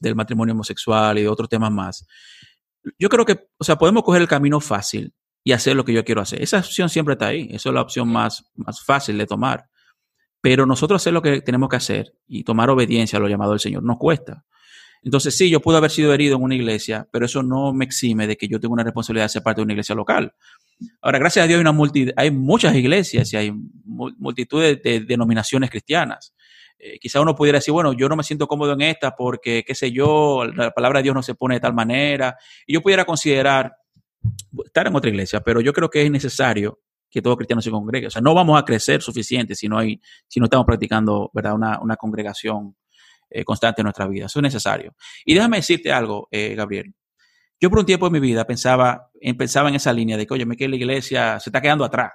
del 0.00 0.14
matrimonio 0.14 0.54
homosexual 0.54 1.18
y 1.18 1.22
de 1.22 1.28
otros 1.28 1.48
temas 1.48 1.70
más. 1.70 2.06
Yo 2.98 3.08
creo 3.08 3.24
que, 3.24 3.48
o 3.58 3.64
sea, 3.64 3.76
podemos 3.76 4.02
coger 4.02 4.22
el 4.22 4.28
camino 4.28 4.60
fácil 4.60 5.14
y 5.44 5.52
hacer 5.52 5.76
lo 5.76 5.84
que 5.84 5.92
yo 5.92 6.04
quiero 6.04 6.20
hacer. 6.20 6.42
Esa 6.42 6.58
opción 6.58 6.88
siempre 6.88 7.14
está 7.14 7.28
ahí, 7.28 7.48
esa 7.50 7.70
es 7.70 7.74
la 7.74 7.82
opción 7.82 8.08
más, 8.08 8.50
más 8.54 8.84
fácil 8.84 9.18
de 9.18 9.26
tomar. 9.26 9.68
Pero 10.40 10.66
nosotros 10.66 11.00
hacer 11.00 11.12
lo 11.12 11.22
que 11.22 11.40
tenemos 11.40 11.68
que 11.68 11.76
hacer 11.76 12.14
y 12.26 12.42
tomar 12.42 12.68
obediencia 12.70 13.16
a 13.16 13.20
lo 13.20 13.28
llamado 13.28 13.52
del 13.52 13.60
Señor 13.60 13.84
nos 13.84 13.96
cuesta. 13.98 14.44
Entonces, 15.04 15.36
sí, 15.36 15.50
yo 15.50 15.60
puedo 15.60 15.78
haber 15.78 15.90
sido 15.90 16.14
herido 16.14 16.36
en 16.36 16.42
una 16.42 16.54
iglesia, 16.54 17.08
pero 17.10 17.26
eso 17.26 17.42
no 17.42 17.72
me 17.72 17.84
exime 17.84 18.26
de 18.26 18.36
que 18.36 18.46
yo 18.46 18.60
tengo 18.60 18.74
una 18.74 18.84
responsabilidad 18.84 19.24
de 19.24 19.30
ser 19.30 19.42
parte 19.42 19.60
de 19.60 19.64
una 19.64 19.72
iglesia 19.72 19.94
local. 19.94 20.32
Ahora, 21.00 21.18
gracias 21.18 21.44
a 21.44 21.48
Dios 21.48 21.58
hay, 21.58 21.66
una 21.66 22.14
hay 22.16 22.30
muchas 22.30 22.74
iglesias 22.76 23.32
y 23.32 23.36
hay 23.36 23.52
multitud 23.84 24.62
de, 24.62 25.00
denominaciones 25.00 25.70
cristianas. 25.70 26.34
Eh, 26.78 26.98
quizá 27.00 27.20
uno 27.20 27.34
pudiera 27.34 27.58
decir, 27.58 27.72
bueno, 27.72 27.92
yo 27.92 28.08
no 28.08 28.16
me 28.16 28.22
siento 28.22 28.46
cómodo 28.46 28.72
en 28.74 28.82
esta 28.82 29.14
porque, 29.14 29.64
qué 29.66 29.74
sé 29.74 29.90
yo, 29.90 30.44
la 30.44 30.70
palabra 30.70 31.00
de 31.00 31.04
Dios 31.04 31.14
no 31.14 31.22
se 31.22 31.34
pone 31.34 31.56
de 31.56 31.60
tal 31.60 31.74
manera. 31.74 32.36
Y 32.66 32.74
yo 32.74 32.80
pudiera 32.80 33.04
considerar 33.04 33.74
estar 34.64 34.86
en 34.86 34.94
otra 34.94 35.10
iglesia, 35.10 35.40
pero 35.40 35.60
yo 35.60 35.72
creo 35.72 35.90
que 35.90 36.02
es 36.02 36.10
necesario 36.10 36.80
que 37.10 37.20
todo 37.20 37.36
cristiano 37.36 37.60
se 37.60 37.70
congregue. 37.70 38.06
O 38.06 38.10
sea, 38.10 38.22
no 38.22 38.34
vamos 38.34 38.58
a 38.58 38.64
crecer 38.64 39.02
suficiente 39.02 39.54
si 39.56 39.68
no, 39.68 39.78
hay, 39.78 40.00
si 40.28 40.38
no 40.38 40.46
estamos 40.46 40.64
practicando 40.64 41.30
¿verdad? 41.34 41.54
Una, 41.54 41.80
una 41.80 41.96
congregación 41.96 42.76
eh, 43.32 43.44
constante 43.44 43.80
en 43.80 43.84
nuestra 43.84 44.06
vida. 44.06 44.26
Eso 44.26 44.38
es 44.38 44.42
necesario. 44.42 44.94
Y 45.24 45.34
déjame 45.34 45.58
decirte 45.58 45.92
algo, 45.92 46.28
eh, 46.30 46.54
Gabriel. 46.54 46.94
Yo 47.60 47.70
por 47.70 47.78
un 47.78 47.86
tiempo 47.86 48.06
de 48.06 48.12
mi 48.12 48.20
vida 48.20 48.44
pensaba, 48.44 49.10
pensaba 49.38 49.68
en 49.68 49.76
esa 49.76 49.92
línea 49.92 50.16
de 50.16 50.26
que, 50.26 50.34
oye, 50.34 50.44
me 50.44 50.56
que 50.56 50.68
la 50.68 50.76
iglesia 50.76 51.38
se 51.38 51.50
está 51.50 51.60
quedando 51.60 51.84
atrás. 51.84 52.12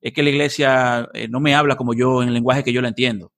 Es 0.00 0.12
que 0.12 0.24
la 0.24 0.30
iglesia 0.30 1.08
eh, 1.14 1.28
no 1.28 1.38
me 1.38 1.54
habla 1.54 1.76
como 1.76 1.94
yo, 1.94 2.22
en 2.22 2.28
el 2.28 2.34
lenguaje 2.34 2.64
que 2.64 2.72
yo 2.72 2.82
la 2.82 2.88
entiendo. 2.88 3.32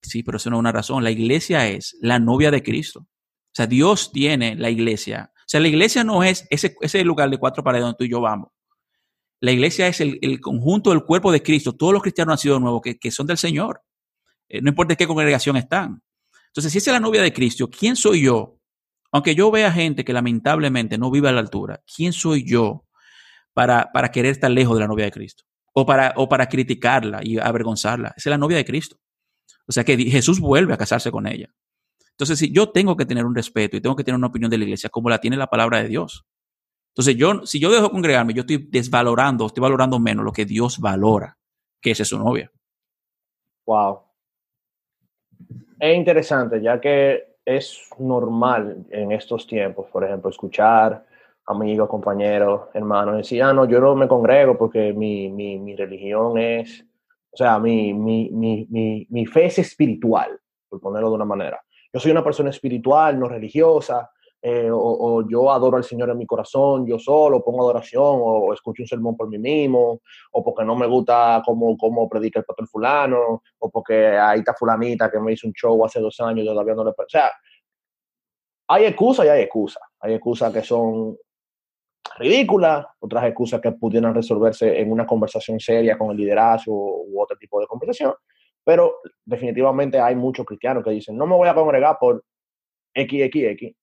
Sí, 0.00 0.22
pero 0.22 0.38
eso 0.38 0.48
no 0.48 0.56
es 0.56 0.60
una 0.60 0.72
razón. 0.72 1.04
La 1.04 1.10
iglesia 1.10 1.68
es 1.68 1.96
la 2.00 2.18
novia 2.18 2.50
de 2.50 2.62
Cristo. 2.62 3.00
O 3.00 3.52
sea, 3.52 3.66
Dios 3.66 4.12
tiene 4.12 4.54
la 4.56 4.70
iglesia. 4.70 5.30
O 5.34 5.44
sea, 5.44 5.60
la 5.60 5.68
iglesia 5.68 6.04
no 6.04 6.22
es 6.22 6.46
ese, 6.48 6.74
ese 6.80 7.04
lugar 7.04 7.28
de 7.28 7.36
cuatro 7.36 7.62
paredes 7.62 7.84
donde 7.84 7.98
tú 7.98 8.04
y 8.04 8.10
yo 8.10 8.22
vamos. 8.22 8.48
La 9.40 9.52
iglesia 9.52 9.86
es 9.86 10.00
el, 10.00 10.40
conjunto 10.40 10.90
del 10.90 11.04
cuerpo 11.04 11.30
de 11.30 11.42
Cristo. 11.42 11.74
Todos 11.76 11.92
los 11.92 12.02
cristianos 12.02 12.32
han 12.32 12.38
sido 12.38 12.58
nuevos, 12.58 12.80
que, 12.82 13.10
son 13.10 13.26
del 13.26 13.38
Señor. 13.38 13.82
No 14.48 14.70
importa 14.70 14.96
qué 14.96 15.06
congregación 15.06 15.56
están. 15.56 16.02
Entonces, 16.48 16.72
si 16.72 16.78
esa 16.78 16.90
es 16.90 16.94
la 16.94 17.00
novia 17.00 17.22
de 17.22 17.32
Cristo, 17.32 17.68
¿quién 17.70 17.96
soy 17.96 18.22
yo? 18.24 18.58
Aunque 19.12 19.34
yo 19.34 19.50
vea 19.50 19.72
gente 19.72 20.04
que 20.04 20.12
lamentablemente 20.12 20.98
no 20.98 21.10
vive 21.10 21.28
a 21.28 21.32
la 21.32 21.40
altura, 21.40 21.82
¿quién 21.94 22.12
soy 22.12 22.44
yo 22.46 22.84
para, 23.54 23.90
para 23.92 24.10
querer 24.10 24.32
estar 24.32 24.50
lejos 24.50 24.76
de 24.76 24.80
la 24.80 24.88
novia 24.88 25.06
de 25.06 25.12
Cristo? 25.12 25.44
O 25.72 25.86
para, 25.86 26.12
o 26.16 26.28
para 26.28 26.48
criticarla 26.48 27.20
y 27.22 27.38
avergonzarla. 27.38 28.08
Esa 28.16 28.28
es 28.28 28.30
la 28.30 28.38
novia 28.38 28.56
de 28.56 28.64
Cristo. 28.64 28.98
O 29.66 29.72
sea 29.72 29.84
que 29.84 29.96
Jesús 29.96 30.40
vuelve 30.40 30.74
a 30.74 30.76
casarse 30.76 31.10
con 31.10 31.26
ella. 31.26 31.48
Entonces, 32.10 32.38
si 32.38 32.52
yo 32.52 32.70
tengo 32.70 32.96
que 32.96 33.06
tener 33.06 33.24
un 33.24 33.34
respeto 33.34 33.76
y 33.76 33.80
tengo 33.80 33.94
que 33.94 34.02
tener 34.02 34.16
una 34.16 34.26
opinión 34.26 34.50
de 34.50 34.58
la 34.58 34.64
iglesia 34.64 34.90
como 34.90 35.08
la 35.08 35.20
tiene 35.20 35.36
la 35.36 35.46
palabra 35.46 35.80
de 35.82 35.88
Dios. 35.88 36.26
Entonces, 36.88 37.16
yo, 37.16 37.46
si 37.46 37.60
yo 37.60 37.70
dejo 37.70 37.90
congregarme, 37.90 38.34
yo 38.34 38.40
estoy 38.40 38.66
desvalorando, 38.70 39.46
estoy 39.46 39.62
valorando 39.62 40.00
menos 40.00 40.24
lo 40.24 40.32
que 40.32 40.44
Dios 40.44 40.80
valora, 40.80 41.38
que 41.80 41.92
es 41.92 41.98
su 41.98 42.18
novia. 42.18 42.50
Wow. 43.66 44.07
Es 45.80 45.96
interesante, 45.96 46.60
ya 46.60 46.80
que 46.80 47.36
es 47.44 47.88
normal 47.98 48.84
en 48.90 49.12
estos 49.12 49.46
tiempos, 49.46 49.86
por 49.90 50.04
ejemplo, 50.04 50.28
escuchar 50.30 51.04
amigos, 51.46 51.88
compañeros, 51.88 52.68
hermanos, 52.74 53.16
decir, 53.16 53.42
ah, 53.42 53.52
no, 53.52 53.64
yo 53.64 53.80
no 53.80 53.94
me 53.94 54.06
congrego 54.06 54.58
porque 54.58 54.92
mi, 54.92 55.30
mi, 55.30 55.58
mi 55.58 55.74
religión 55.74 56.36
es, 56.36 56.84
o 57.30 57.36
sea, 57.36 57.58
mi, 57.58 57.94
mi, 57.94 59.26
fe 59.26 59.46
es 59.46 59.58
espiritual, 59.58 60.38
por 60.68 60.80
ponerlo 60.80 61.08
de 61.08 61.14
una 61.14 61.24
manera. 61.24 61.62
Yo 61.92 62.00
soy 62.00 62.10
una 62.10 62.24
persona 62.24 62.50
espiritual, 62.50 63.18
no 63.18 63.28
religiosa, 63.28 64.10
eh, 64.40 64.70
o, 64.72 65.26
yo 65.28 65.50
adoro 65.50 65.76
al 65.76 65.84
Señor 65.84 66.10
en 66.10 66.18
mi 66.18 66.26
corazón, 66.26 66.86
yo 66.86 66.98
solo 66.98 67.42
pongo 67.42 67.62
adoración, 67.62 68.02
o, 68.04 68.52
escucho 68.52 68.82
un 68.82 68.86
sermón 68.86 69.16
por 69.16 69.28
mí 69.28 69.38
mismo, 69.38 70.00
o 70.32 70.44
porque 70.44 70.64
no 70.64 70.76
me 70.76 70.86
gusta 70.86 71.42
cómo, 71.44 71.76
cómo 71.76 72.08
predica 72.08 72.38
el 72.40 72.44
pastor 72.44 72.68
fulano, 72.68 73.42
o 73.58 73.70
porque 73.70 74.16
ahí 74.16 74.40
está 74.40 74.54
fulanita 74.54 75.10
que 75.10 75.18
me 75.18 75.32
hizo 75.32 75.48
un 75.48 75.52
show 75.54 75.84
hace 75.84 76.00
dos 76.00 76.18
años 76.20 76.46
todavía 76.46 76.74
no 76.74 76.84
le... 76.84 76.90
O 76.90 76.94
sea, 77.08 77.30
hay 78.68 78.84
excusas 78.84 79.26
y 79.26 79.28
hay 79.28 79.42
excusas. 79.42 79.82
Hay 80.00 80.14
excusas 80.14 80.52
que 80.52 80.62
son 80.62 81.16
ridículas, 82.18 82.86
otras 83.00 83.24
excusas 83.24 83.60
que 83.60 83.72
pudieran 83.72 84.14
resolverse 84.14 84.80
en 84.80 84.90
una 84.90 85.06
conversación 85.06 85.58
seria 85.60 85.96
con 85.98 86.10
el 86.10 86.16
liderazgo 86.16 87.02
u 87.04 87.20
otro 87.20 87.36
tipo 87.36 87.60
de 87.60 87.66
conversación, 87.66 88.14
pero 88.64 89.00
definitivamente 89.24 90.00
hay 90.00 90.14
muchos 90.14 90.44
cristianos 90.44 90.84
que 90.84 90.90
dicen, 90.90 91.16
no 91.16 91.26
me 91.26 91.36
voy 91.36 91.48
a 91.48 91.54
congregar 91.54 91.96
por 91.98 92.24
XXX, 92.94 93.74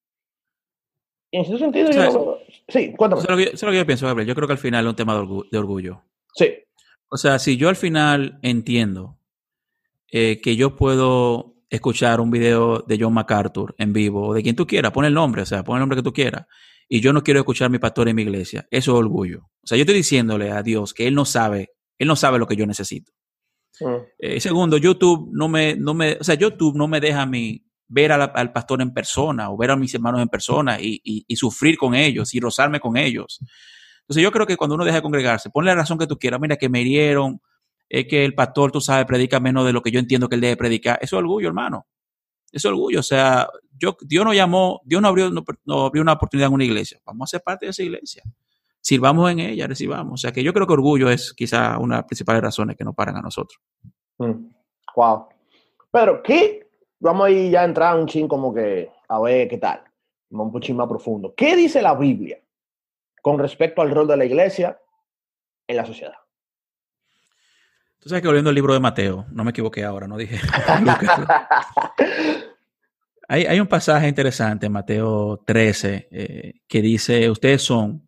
en 1.35 1.41
ese 1.41 1.57
sentido, 1.57 1.91
yo, 1.91 2.39
sí, 2.67 2.93
cuéntame. 2.95 3.21
Eso 3.21 3.33
es, 3.33 3.63
lo 3.63 3.71
que, 3.71 3.77
yo 3.77 3.85
pienso, 3.85 4.05
Gabriel. 4.07 4.27
Yo 4.27 4.35
creo 4.35 4.47
que 4.47 4.53
al 4.53 4.59
final 4.59 4.85
es 4.85 4.89
un 4.89 4.95
tema 4.95 5.15
de, 5.15 5.57
orgullo. 5.57 6.01
Sí. 6.33 6.49
O 7.09 7.17
sea, 7.17 7.39
si 7.39 7.57
yo 7.57 7.67
al 7.69 7.75
final 7.75 8.39
entiendo 8.41 9.17
eh, 10.11 10.39
que 10.41 10.55
yo 10.55 10.75
puedo 10.75 11.55
escuchar 11.69 12.21
un 12.21 12.31
video 12.31 12.79
de 12.87 12.97
John 12.99 13.13
MacArthur 13.13 13.75
en 13.77 13.91
vivo, 13.91 14.29
o 14.29 14.33
de 14.33 14.43
quien 14.43 14.55
tú 14.55 14.65
quieras, 14.65 14.91
pon 14.91 15.05
el 15.05 15.13
nombre, 15.13 15.41
o 15.41 15.45
sea, 15.45 15.63
pon 15.63 15.75
el 15.75 15.81
nombre 15.81 15.97
que 15.97 16.03
tú 16.03 16.13
quieras, 16.13 16.45
y 16.87 17.01
yo 17.01 17.11
no 17.11 17.23
quiero 17.23 17.41
escuchar 17.41 17.65
a 17.65 17.69
mi 17.69 17.79
pastor 17.79 18.07
en 18.07 18.15
mi 18.15 18.21
iglesia, 18.21 18.67
eso 18.71 18.93
es 18.93 18.97
orgullo. 18.97 19.49
O 19.61 19.67
sea, 19.67 19.77
yo 19.77 19.81
estoy 19.81 19.95
diciéndole 19.95 20.51
a 20.51 20.63
Dios 20.63 20.93
que 20.93 21.07
Él 21.07 21.15
no 21.15 21.25
sabe, 21.25 21.73
Él 21.97 22.07
no 22.07 22.15
sabe 22.15 22.39
lo 22.39 22.47
que 22.47 22.55
yo 22.55 22.65
necesito. 22.65 23.11
Mm. 23.81 23.95
Eh, 24.19 24.39
segundo, 24.39 24.77
YouTube 24.77 25.29
no 25.33 25.49
me, 25.49 25.75
no 25.75 25.93
me, 25.93 26.13
o 26.13 26.23
sea, 26.23 26.35
YouTube 26.35 26.77
no 26.77 26.87
me 26.87 27.01
deja 27.01 27.23
a 27.23 27.25
mí 27.25 27.64
ver 27.87 28.11
al 28.11 28.51
pastor 28.51 28.81
en 28.81 28.93
persona 28.93 29.51
o 29.51 29.57
ver 29.57 29.71
a 29.71 29.75
mis 29.75 29.93
hermanos 29.93 30.21
en 30.21 30.29
persona 30.29 30.77
y, 30.79 31.25
sufrir 31.35 31.77
con 31.77 31.95
ellos 31.95 32.33
y 32.33 32.39
rozarme 32.39 32.79
con 32.79 32.97
ellos. 32.97 33.39
Entonces 34.01 34.23
yo 34.23 34.31
creo 34.31 34.45
que 34.45 34.57
cuando 34.57 34.75
uno 34.75 34.85
deja 34.85 34.97
de 34.97 35.01
congregarse, 35.01 35.49
ponle 35.49 35.71
la 35.71 35.75
razón 35.75 35.97
que 35.97 36.07
tú 36.07 36.17
quieras, 36.17 36.39
mira 36.39 36.57
que 36.57 36.69
me 36.69 36.81
hirieron, 36.81 37.41
es 37.89 38.07
que 38.07 38.25
el 38.25 38.33
pastor, 38.33 38.71
tú 38.71 38.81
sabes, 38.81 39.05
predica 39.05 39.39
menos 39.39 39.65
de 39.65 39.73
lo 39.73 39.81
que 39.81 39.91
yo 39.91 39.99
entiendo 39.99 40.27
que 40.27 40.35
él 40.35 40.41
debe 40.41 40.57
predicar. 40.57 40.97
Eso 41.01 41.17
es 41.17 41.19
orgullo, 41.19 41.47
hermano. 41.47 41.87
Eso 42.51 42.69
es 42.69 42.71
orgullo. 42.71 42.99
O 42.99 43.03
sea, 43.03 43.47
yo, 43.77 43.97
Dios 44.01 44.25
nos 44.25 44.35
llamó, 44.35 44.81
Dios 44.85 45.01
nos 45.01 45.09
abrió, 45.09 45.31
abrió 45.67 46.01
una 46.01 46.13
oportunidad 46.13 46.47
en 46.47 46.53
una 46.53 46.63
iglesia. 46.63 46.99
Vamos 47.05 47.29
a 47.29 47.31
ser 47.31 47.41
parte 47.41 47.65
de 47.65 47.71
esa 47.71 47.83
iglesia. 47.83 48.23
Sirvamos 48.81 49.31
en 49.31 49.39
ella, 49.39 49.67
recibamos. 49.67 50.13
O 50.13 50.17
sea 50.17 50.31
que 50.31 50.43
yo 50.43 50.53
creo 50.53 50.67
que 50.67 50.73
orgullo 50.73 51.09
es 51.09 51.33
quizá 51.33 51.77
una 51.77 51.95
de 51.95 52.01
las 52.01 52.07
principales 52.07 52.41
razones 52.41 52.75
que 52.75 52.83
nos 52.83 52.95
paran 52.95 53.17
a 53.17 53.21
nosotros. 53.21 53.59
Mm. 54.17 54.51
Wow. 54.95 55.27
Pero, 55.91 56.21
¿qué, 56.23 56.64
vamos 56.99 57.27
a 57.27 57.29
ir 57.29 57.51
ya 57.51 57.61
a 57.61 57.65
entrar 57.65 57.97
un 57.97 58.07
ching 58.07 58.27
como 58.27 58.53
que 58.53 58.91
a 59.07 59.19
ver 59.19 59.47
qué 59.47 59.57
tal, 59.57 59.81
un 60.29 60.51
poquito 60.51 60.73
más 60.75 60.87
profundo. 60.87 61.33
¿Qué 61.35 61.55
dice 61.55 61.81
la 61.81 61.95
Biblia 61.95 62.39
con 63.21 63.39
respecto 63.39 63.81
al 63.81 63.91
rol 63.91 64.07
de 64.07 64.17
la 64.17 64.25
iglesia 64.25 64.79
en 65.67 65.77
la 65.77 65.85
sociedad? 65.85 66.15
Tú 67.99 68.09
sabes 68.09 68.21
que 68.21 68.27
volviendo 68.27 68.49
al 68.49 68.55
libro 68.55 68.73
de 68.73 68.79
Mateo, 68.79 69.25
no 69.31 69.43
me 69.43 69.49
equivoqué 69.49 69.83
ahora, 69.83 70.07
no 70.07 70.15
dije. 70.15 70.39
hay, 73.27 73.45
hay, 73.45 73.59
un 73.59 73.65
pasaje 73.65 74.07
interesante 74.07 74.67
en 74.67 74.71
Mateo 74.71 75.41
13 75.43 76.09
eh, 76.11 76.53
que 76.67 76.81
dice, 76.83 77.27
ustedes 77.31 77.63
son 77.63 78.07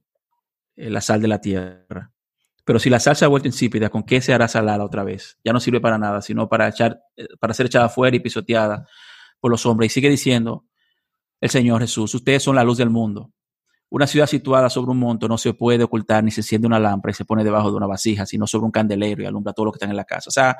eh, 0.75 0.91
la 0.91 1.01
sal 1.01 1.19
de 1.19 1.27
la 1.27 1.41
tierra. 1.41 2.11
Pero 2.68 2.80
si 2.80 2.89
la 2.89 2.99
sal 2.99 3.15
se 3.15 3.24
ha 3.24 3.30
vuelto 3.30 3.47
insípida, 3.47 3.89
¿con 3.89 4.03
qué 4.03 4.20
se 4.20 4.34
hará 4.34 4.49
salada 4.49 4.84
otra 4.84 5.05
vez? 5.05 5.39
Ya 5.41 5.53
no 5.53 5.61
sirve 5.61 5.80
para 5.80 5.97
nada, 5.97 6.22
sino 6.22 6.49
para, 6.49 6.68
echar, 6.68 6.99
eh, 7.15 7.26
para 7.39 7.53
ser 7.53 7.68
echada 7.68 7.86
afuera 7.86 8.18
y 8.18 8.20
pisoteada 8.20 8.86
por 9.39 9.51
los 9.51 9.65
hombres. 9.65 9.89
Y 9.89 9.93
sigue 9.93 10.09
diciendo 10.09 10.65
el 11.39 11.49
Señor 11.49 11.80
Jesús, 11.80 12.13
ustedes 12.13 12.43
son 12.43 12.57
la 12.57 12.65
luz 12.65 12.78
del 12.78 12.89
mundo. 12.89 13.32
Una 13.89 14.05
ciudad 14.05 14.28
situada 14.28 14.70
sobre 14.70 14.91
un 14.91 14.99
monte 14.99 15.30
no 15.30 15.38
se 15.38 15.53
puede 15.53 15.86
ocultar 15.86 16.26
ni 16.26 16.30
se 16.30 16.41
enciende 16.41 16.68
una 16.68 16.78
lámpara 16.78 17.11
y 17.11 17.13
se 17.13 17.24
pone 17.24 17.45
debajo 17.45 17.72
de 17.72 17.78
una 17.78 17.88
vasija, 17.88 18.26
sino 18.26 18.45
sobre 18.45 18.65
un 18.65 18.72
candelero 18.72 19.24
y 19.24 19.26
alumbra 19.26 19.53
todo 19.53 19.68
lo 19.68 19.72
que 19.72 19.78
está 19.78 19.86
en 19.86 19.95
la 19.95 20.03
casa. 20.03 20.28
O 20.28 20.32
sea, 20.32 20.57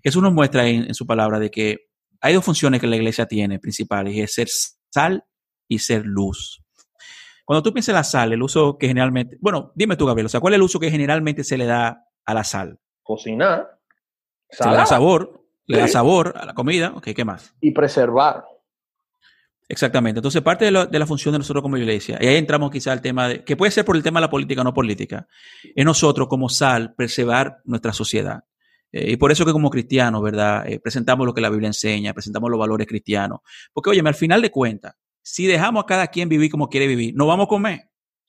Jesús 0.00 0.22
nos 0.22 0.32
muestra 0.32 0.68
en, 0.68 0.84
en 0.84 0.94
su 0.94 1.08
palabra 1.08 1.40
de 1.40 1.50
que 1.50 1.88
hay 2.20 2.34
dos 2.34 2.44
funciones 2.44 2.80
que 2.80 2.86
la 2.86 2.94
iglesia 2.94 3.26
tiene 3.26 3.58
principales, 3.58 4.14
y 4.14 4.20
es 4.20 4.32
ser 4.32 4.48
sal 4.90 5.24
y 5.66 5.80
ser 5.80 6.06
luz. 6.06 6.61
Cuando 7.44 7.62
tú 7.62 7.72
piensas 7.72 7.90
en 7.90 7.96
la 7.96 8.04
sal, 8.04 8.32
el 8.32 8.42
uso 8.42 8.78
que 8.78 8.86
generalmente, 8.86 9.36
bueno, 9.40 9.72
dime 9.74 9.96
tú, 9.96 10.06
Gabriel, 10.06 10.26
o 10.26 10.28
sea, 10.28 10.40
¿cuál 10.40 10.54
es 10.54 10.56
el 10.56 10.62
uso 10.62 10.78
que 10.78 10.90
generalmente 10.90 11.44
se 11.44 11.58
le 11.58 11.66
da 11.66 12.06
a 12.24 12.34
la 12.34 12.44
sal? 12.44 12.78
Cocinar. 13.02 13.78
Se 14.50 14.68
le 14.68 14.76
da 14.76 14.86
sabor, 14.86 15.44
le 15.66 15.78
da 15.78 15.88
sabor 15.88 16.34
a 16.36 16.44
la 16.44 16.54
comida, 16.54 16.92
ok, 16.94 17.08
¿qué 17.14 17.24
más? 17.24 17.54
Y 17.60 17.72
preservar. 17.72 18.44
Exactamente. 19.68 20.18
Entonces, 20.18 20.42
parte 20.42 20.66
de, 20.66 20.70
la 20.70 21.06
función 21.06 21.32
de 21.32 21.38
nosotros 21.38 21.62
como 21.62 21.78
iglesia, 21.78 22.18
y 22.20 22.26
ahí 22.26 22.36
entramos 22.36 22.70
quizá 22.70 22.92
al 22.92 23.00
tema 23.00 23.28
de, 23.28 23.42
que 23.42 23.56
puede 23.56 23.72
ser 23.72 23.86
por 23.86 23.96
el 23.96 24.02
tema 24.02 24.20
de 24.20 24.26
la 24.26 24.30
política, 24.30 24.62
no 24.62 24.74
política, 24.74 25.26
es 25.74 25.84
nosotros 25.84 26.28
como 26.28 26.50
sal 26.50 26.94
preservar 26.94 27.62
nuestra 27.64 27.94
sociedad. 27.94 28.44
Eh, 28.92 29.12
y 29.12 29.16
por 29.16 29.32
eso 29.32 29.46
que 29.46 29.52
como 29.52 29.70
cristianos, 29.70 30.22
¿verdad? 30.22 30.68
Eh, 30.68 30.78
presentamos 30.78 31.26
lo 31.26 31.32
que 31.32 31.40
la 31.40 31.48
Biblia 31.48 31.68
enseña, 31.68 32.12
presentamos 32.12 32.50
los 32.50 32.60
valores 32.60 32.86
cristianos. 32.86 33.40
Porque, 33.72 33.88
oye, 33.90 34.02
al 34.04 34.14
final 34.14 34.42
de 34.42 34.50
cuentas, 34.50 34.94
si 35.22 35.46
dejamos 35.46 35.84
a 35.84 35.86
cada 35.86 36.06
quien 36.08 36.28
vivir 36.28 36.50
como 36.50 36.68
quiere 36.68 36.86
vivir, 36.86 37.14
no 37.14 37.26
vamos 37.26 37.44
a 37.44 37.48
comer. 37.48 37.88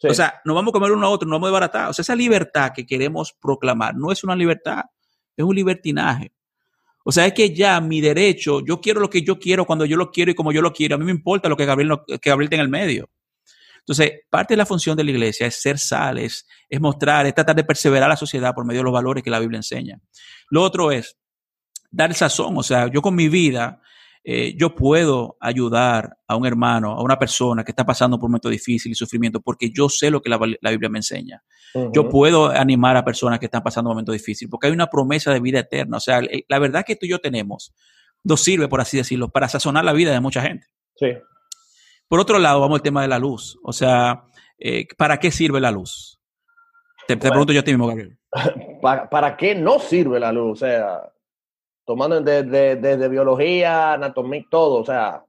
O 0.10 0.14
sea, 0.14 0.42
no 0.44 0.54
vamos 0.54 0.72
a 0.72 0.74
comer 0.74 0.92
uno 0.92 1.08
a 1.08 1.10
otro, 1.10 1.28
no 1.28 1.36
vamos 1.36 1.48
a 1.48 1.52
desbaratar. 1.52 1.90
O 1.90 1.94
sea, 1.94 2.04
esa 2.04 2.16
libertad 2.16 2.72
que 2.76 2.86
queremos 2.86 3.34
proclamar 3.40 3.96
no 3.96 4.12
es 4.12 4.24
una 4.24 4.36
libertad, 4.36 4.84
es 5.36 5.46
un 5.46 5.56
libertinaje. 5.56 6.34
O 7.06 7.12
sea, 7.12 7.26
es 7.26 7.34
que 7.34 7.54
ya 7.54 7.80
mi 7.82 8.02
derecho, 8.02 8.62
yo 8.66 8.80
quiero 8.80 9.00
lo 9.00 9.10
que 9.10 9.22
yo 9.22 9.40
quiero 9.40 9.66
cuando 9.66 9.86
yo 9.86 9.98
lo 9.98 10.12
quiero 10.12 10.32
y 10.32 10.36
como 10.36 10.52
yo 10.52 10.62
lo 10.62 10.72
quiero. 10.72 10.96
A 10.96 10.98
mí 10.98 11.06
me 11.06 11.12
importa 11.12 11.50
lo 11.50 11.58
que 11.58 11.66
Gabriel, 11.66 12.00
que 12.22 12.30
Gabriel 12.30 12.50
tenga 12.50 12.64
en 12.64 12.66
el 12.66 12.72
medio. 12.72 13.10
Entonces, 13.80 14.22
parte 14.30 14.54
de 14.54 14.58
la 14.58 14.66
función 14.66 14.96
de 14.96 15.04
la 15.04 15.12
iglesia 15.12 15.46
es 15.46 15.62
ser 15.62 15.78
sales, 15.78 16.48
es 16.70 16.80
mostrar, 16.80 17.26
es 17.26 17.36
tratar 17.36 17.56
de 17.56 17.66
perseverar 17.66 18.06
a 18.06 18.14
la 18.14 18.18
sociedad 18.18 18.54
por 18.54 18.66
medio 18.66 18.80
de 18.80 18.86
los 18.86 18.94
valores 18.94 19.24
que 19.24 19.30
la 19.30 19.40
Biblia 19.40 19.58
enseña. 19.58 20.00
Lo 20.50 20.64
otro 20.64 20.92
es 20.92 21.18
dar 21.92 22.10
el 22.10 22.16
sazón. 22.16 22.58
O 22.58 22.64
sea, 22.64 22.88
yo 22.88 23.02
con 23.02 23.16
mi 23.16 23.28
vida 23.28 23.82
eh, 24.26 24.56
yo 24.58 24.74
puedo 24.74 25.36
ayudar 25.42 26.18
a 26.28 26.36
un 26.38 26.46
hermano, 26.46 26.92
a 26.92 27.04
una 27.04 27.20
persona 27.20 27.64
que 27.64 27.72
está 27.72 27.86
pasando 27.86 28.18
por 28.18 28.28
un 28.28 28.32
momento 28.32 28.50
difícil 28.50 28.92
y 28.92 28.96
sufrimiento, 28.96 29.42
porque 29.42 29.70
yo 29.70 29.90
sé 29.90 30.10
lo 30.10 30.22
que 30.22 30.30
la, 30.30 30.38
Biblia 30.38 30.90
me 30.90 31.00
enseña. 31.00 31.44
Yo 31.92 32.08
puedo 32.08 32.50
animar 32.50 32.96
a 32.96 33.04
personas 33.04 33.40
que 33.40 33.46
están 33.46 33.64
pasando 33.64 33.90
un 33.90 33.96
momento 33.96 34.12
difícil, 34.12 34.48
porque 34.48 34.68
hay 34.68 34.74
una 34.74 34.88
promesa 34.88 35.34
de 35.34 35.40
vida 35.40 35.60
eterna. 35.60 35.98
O 35.98 36.00
sea, 36.00 36.22
la 36.48 36.60
verdad 36.60 36.86
que 36.86 36.96
tú 36.96 37.06
y 37.08 37.10
yo 37.10 37.20
tenemos 37.20 37.74
nos 38.24 38.42
sirve, 38.42 38.68
por 38.68 38.80
así 38.80 38.96
decirlo, 38.96 39.30
para 39.30 39.50
sazonar 39.50 39.84
la 39.84 39.92
vida 39.92 40.12
de 40.12 40.20
mucha 40.20 40.42
gente. 40.42 40.68
Sí. 40.96 41.08
Por 42.08 42.20
otro 42.20 42.40
lado, 42.40 42.62
vamos 42.62 42.78
al 42.78 42.84
tema 42.84 43.02
de 43.02 43.08
la 43.08 43.20
luz. 43.20 43.58
O 43.64 43.74
sea, 43.74 44.26
eh, 44.58 44.88
¿para 44.98 45.18
qué 45.18 45.32
sirve 45.32 45.60
la 45.60 45.72
luz? 45.72 46.22
Te, 47.08 47.18
pregunto 47.18 47.52
yo 47.52 47.60
a 47.60 47.64
ti 47.64 47.72
mismo, 47.72 47.88
Gabriel. 47.88 48.18
¿Para, 48.82 49.10
¿Para 49.10 49.36
qué 49.36 49.56
no 49.56 49.80
sirve 49.80 50.20
la 50.20 50.32
luz? 50.32 50.52
O 50.52 50.66
sea, 50.66 51.13
tomando 51.86 52.22
desde 52.22 52.76
de, 52.76 53.10
biología, 53.10 53.94
anatomía, 53.94 54.44
todo, 54.50 54.82
o 54.82 54.86
sea, 54.86 55.24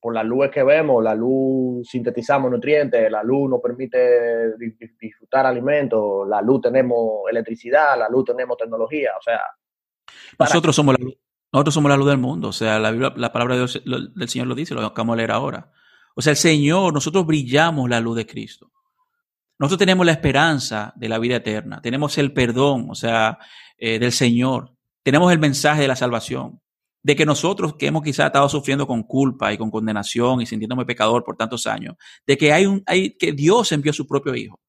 por 0.00 0.14
la 0.14 0.22
luz 0.22 0.50
que 0.52 0.62
vemos, 0.62 1.02
la 1.02 1.14
luz 1.14 1.88
sintetizamos 1.88 2.50
nutrientes, 2.50 3.10
la 3.10 3.22
luz 3.22 3.50
nos 3.50 3.60
permite 3.60 4.56
disfrutar 5.00 5.46
alimentos, 5.46 6.28
la 6.28 6.40
luz 6.42 6.60
tenemos 6.60 7.22
electricidad, 7.30 7.98
la 7.98 8.08
luz 8.08 8.24
tenemos 8.24 8.56
tecnología, 8.56 9.10
o 9.18 9.22
sea. 9.22 9.40
Nosotros 10.38 10.76
somos 10.76 10.96
la 10.98 11.04
luz. 11.04 11.16
Nosotros 11.52 11.74
somos 11.74 11.90
la 11.90 11.96
luz 11.96 12.08
del 12.08 12.18
mundo, 12.18 12.48
o 12.48 12.52
sea, 12.52 12.78
la, 12.78 12.92
la 12.92 13.32
palabra 13.32 13.54
de 13.54 13.60
Dios, 13.60 13.82
del 13.84 14.28
Señor 14.28 14.48
lo 14.48 14.54
dice, 14.54 14.74
lo 14.74 14.84
acabamos 14.84 15.14
de 15.14 15.18
leer 15.18 15.30
ahora. 15.30 15.72
O 16.14 16.20
sea, 16.20 16.32
el 16.32 16.36
Señor, 16.36 16.92
nosotros 16.92 17.24
brillamos 17.24 17.88
la 17.88 18.00
luz 18.00 18.16
de 18.16 18.26
Cristo. 18.26 18.72
Nosotros 19.58 19.78
tenemos 19.78 20.04
la 20.04 20.12
esperanza 20.12 20.92
de 20.96 21.08
la 21.08 21.18
vida 21.18 21.36
eterna, 21.36 21.80
tenemos 21.80 22.18
el 22.18 22.32
perdón, 22.32 22.88
o 22.90 22.94
sea, 22.94 23.38
eh, 23.78 23.98
del 23.98 24.12
Señor, 24.12 24.75
tenemos 25.06 25.30
el 25.30 25.38
mensaje 25.38 25.82
de 25.82 25.86
la 25.86 25.94
salvación, 25.94 26.60
de 27.00 27.14
que 27.14 27.24
nosotros 27.24 27.76
que 27.76 27.86
hemos 27.86 28.02
quizás 28.02 28.26
estado 28.26 28.48
sufriendo 28.48 28.88
con 28.88 29.04
culpa 29.04 29.52
y 29.52 29.56
con 29.56 29.70
condenación 29.70 30.40
y 30.40 30.46
sintiéndome 30.46 30.84
pecador 30.84 31.22
por 31.22 31.36
tantos 31.36 31.68
años, 31.68 31.94
de 32.26 32.36
que 32.36 32.52
hay 32.52 32.66
un, 32.66 32.82
hay, 32.86 33.16
que 33.16 33.30
Dios 33.30 33.70
envió 33.70 33.90
a 33.90 33.94
su 33.94 34.04
propio 34.04 34.34
Hijo 34.34 34.60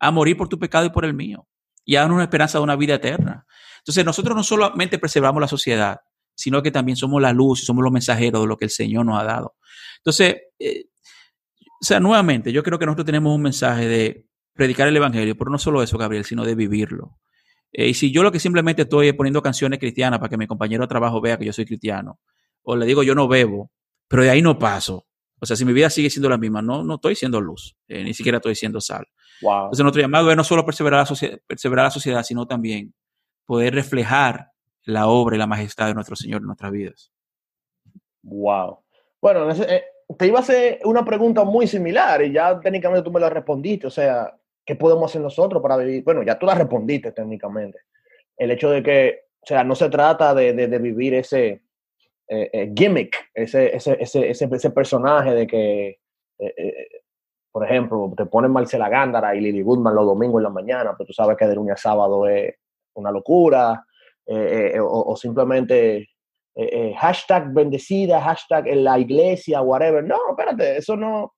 a 0.00 0.10
morir 0.10 0.36
por 0.36 0.48
tu 0.48 0.58
pecado 0.58 0.86
y 0.86 0.90
por 0.90 1.04
el 1.04 1.14
mío 1.14 1.46
y 1.84 1.94
a 1.94 2.00
darnos 2.00 2.16
una 2.16 2.24
esperanza 2.24 2.58
de 2.58 2.64
una 2.64 2.74
vida 2.74 2.94
eterna. 2.94 3.46
Entonces 3.78 4.04
nosotros 4.04 4.34
no 4.34 4.42
solamente 4.42 4.98
preservamos 4.98 5.40
la 5.40 5.46
sociedad, 5.46 6.00
sino 6.34 6.64
que 6.64 6.72
también 6.72 6.96
somos 6.96 7.22
la 7.22 7.32
luz 7.32 7.62
y 7.62 7.64
somos 7.64 7.84
los 7.84 7.92
mensajeros 7.92 8.40
de 8.40 8.48
lo 8.48 8.56
que 8.56 8.64
el 8.64 8.72
Señor 8.72 9.06
nos 9.06 9.20
ha 9.20 9.24
dado. 9.24 9.54
Entonces, 9.98 10.34
eh, 10.58 10.86
o 11.80 11.84
sea, 11.84 12.00
nuevamente, 12.00 12.50
yo 12.50 12.64
creo 12.64 12.80
que 12.80 12.86
nosotros 12.86 13.06
tenemos 13.06 13.32
un 13.32 13.42
mensaje 13.42 13.86
de 13.86 14.26
predicar 14.52 14.88
el 14.88 14.96
Evangelio, 14.96 15.38
pero 15.38 15.52
no 15.52 15.58
solo 15.58 15.80
eso, 15.80 15.96
Gabriel, 15.96 16.24
sino 16.24 16.44
de 16.44 16.56
vivirlo. 16.56 17.20
Eh, 17.72 17.88
y 17.88 17.94
si 17.94 18.12
yo 18.12 18.22
lo 18.22 18.32
que 18.32 18.40
simplemente 18.40 18.82
estoy 18.82 19.12
poniendo 19.12 19.42
canciones 19.42 19.78
cristianas 19.78 20.18
para 20.18 20.30
que 20.30 20.36
mi 20.36 20.46
compañero 20.46 20.84
de 20.84 20.88
trabajo 20.88 21.20
vea 21.20 21.38
que 21.38 21.44
yo 21.44 21.52
soy 21.52 21.64
cristiano, 21.64 22.18
o 22.62 22.76
le 22.76 22.86
digo 22.86 23.02
yo 23.02 23.14
no 23.14 23.28
bebo, 23.28 23.70
pero 24.08 24.22
de 24.22 24.30
ahí 24.30 24.42
no 24.42 24.58
paso. 24.58 25.06
O 25.38 25.44
sea, 25.44 25.56
si 25.56 25.64
mi 25.64 25.72
vida 25.72 25.90
sigue 25.90 26.08
siendo 26.08 26.28
la 26.28 26.38
misma, 26.38 26.62
no, 26.62 26.82
no 26.82 26.94
estoy 26.94 27.14
siendo 27.14 27.40
luz, 27.40 27.76
eh, 27.88 28.02
ni 28.02 28.14
siquiera 28.14 28.38
estoy 28.38 28.54
siendo 28.54 28.80
sal. 28.80 29.06
Wow. 29.42 29.64
Entonces, 29.64 29.82
nuestro 29.82 30.00
llamado 30.00 30.30
es 30.30 30.36
no 30.36 30.44
solo 30.44 30.64
perseverar 30.64 31.00
la, 31.00 31.06
sociedad, 31.06 31.38
perseverar 31.46 31.84
la 31.84 31.90
sociedad, 31.90 32.22
sino 32.22 32.46
también 32.46 32.94
poder 33.44 33.74
reflejar 33.74 34.52
la 34.84 35.08
obra 35.08 35.36
y 35.36 35.38
la 35.38 35.46
majestad 35.46 35.88
de 35.88 35.94
nuestro 35.94 36.16
Señor 36.16 36.40
en 36.40 36.46
nuestras 36.46 36.72
vidas. 36.72 37.12
Wow. 38.22 38.80
Bueno, 39.20 39.50
eh, 39.50 39.84
te 40.16 40.26
iba 40.26 40.38
a 40.38 40.42
hacer 40.42 40.80
una 40.84 41.04
pregunta 41.04 41.44
muy 41.44 41.66
similar 41.66 42.22
y 42.22 42.32
ya 42.32 42.58
técnicamente 42.60 43.02
tú 43.02 43.12
me 43.12 43.20
la 43.20 43.28
respondiste. 43.28 43.86
O 43.86 43.90
sea, 43.90 44.34
¿qué 44.66 44.74
podemos 44.74 45.10
hacer 45.10 45.22
nosotros 45.22 45.62
para 45.62 45.76
vivir? 45.78 46.04
Bueno, 46.04 46.22
ya 46.22 46.38
tú 46.38 46.46
la 46.46 46.54
respondiste 46.54 47.12
técnicamente. 47.12 47.80
El 48.36 48.50
hecho 48.50 48.70
de 48.70 48.82
que, 48.82 49.20
o 49.40 49.46
sea, 49.46 49.64
no 49.64 49.74
se 49.74 49.88
trata 49.88 50.34
de, 50.34 50.52
de, 50.52 50.78
vivir 50.78 51.14
ese 51.14 51.62
eh, 52.28 52.50
eh, 52.52 52.72
gimmick, 52.74 53.30
ese, 53.32 53.74
ese, 53.74 53.96
ese, 54.00 54.28
ese, 54.30 54.70
personaje 54.70 55.30
de 55.30 55.46
que, 55.46 55.98
por 57.52 57.64
ejemplo, 57.64 58.12
te 58.16 58.26
ponen 58.26 58.50
Marcela 58.50 58.88
Gándara 58.88 59.34
y 59.34 59.40
Lily 59.40 59.62
Goodman 59.62 59.94
los 59.94 60.04
domingos 60.04 60.40
en 60.40 60.44
la 60.44 60.50
mañana, 60.50 60.94
pero 60.98 61.06
tú 61.06 61.12
sabes 61.12 61.36
que 61.36 61.46
de 61.46 61.54
lunes 61.54 61.74
a 61.74 61.76
sábado 61.76 62.28
es 62.28 62.54
una 62.94 63.10
locura, 63.10 63.86
o, 64.26 65.12
o, 65.12 65.16
simplemente 65.16 66.08
eh, 66.58 66.70
eh, 66.72 66.94
hashtag 66.96 67.52
bendecida, 67.52 68.18
hashtag 68.18 68.66
en 68.68 68.82
la 68.82 68.98
iglesia, 68.98 69.60
whatever. 69.60 70.02
No, 70.02 70.16
espérate, 70.30 70.78
eso 70.78 70.96
no. 70.96 71.34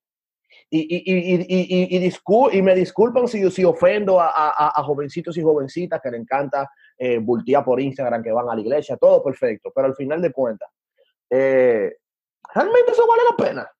Y, 0.70 0.80
y, 0.80 1.02
y, 1.06 2.06
y, 2.06 2.58
y 2.58 2.62
me 2.62 2.74
disculpan 2.74 3.26
si, 3.26 3.50
si 3.50 3.64
ofendo 3.64 4.20
a, 4.20 4.30
a, 4.34 4.82
jovencitos 4.82 5.36
y 5.38 5.42
jovencitas 5.42 6.00
que 6.02 6.10
le 6.10 6.18
encanta 6.18 6.70
eh, 6.98 7.20
por 7.64 7.80
Instagram 7.80 8.22
que 8.22 8.32
van 8.32 8.50
a 8.50 8.54
la 8.54 8.60
iglesia, 8.60 8.98
todo 8.98 9.22
perfecto, 9.22 9.72
pero 9.74 9.86
al 9.86 9.94
final 9.94 10.20
de 10.20 10.30
cuentas, 10.30 10.68
eh, 11.30 11.96
¿realmente 12.54 12.92
eso 12.92 13.06
vale 13.06 13.22
la 13.30 13.44
pena? 13.44 13.70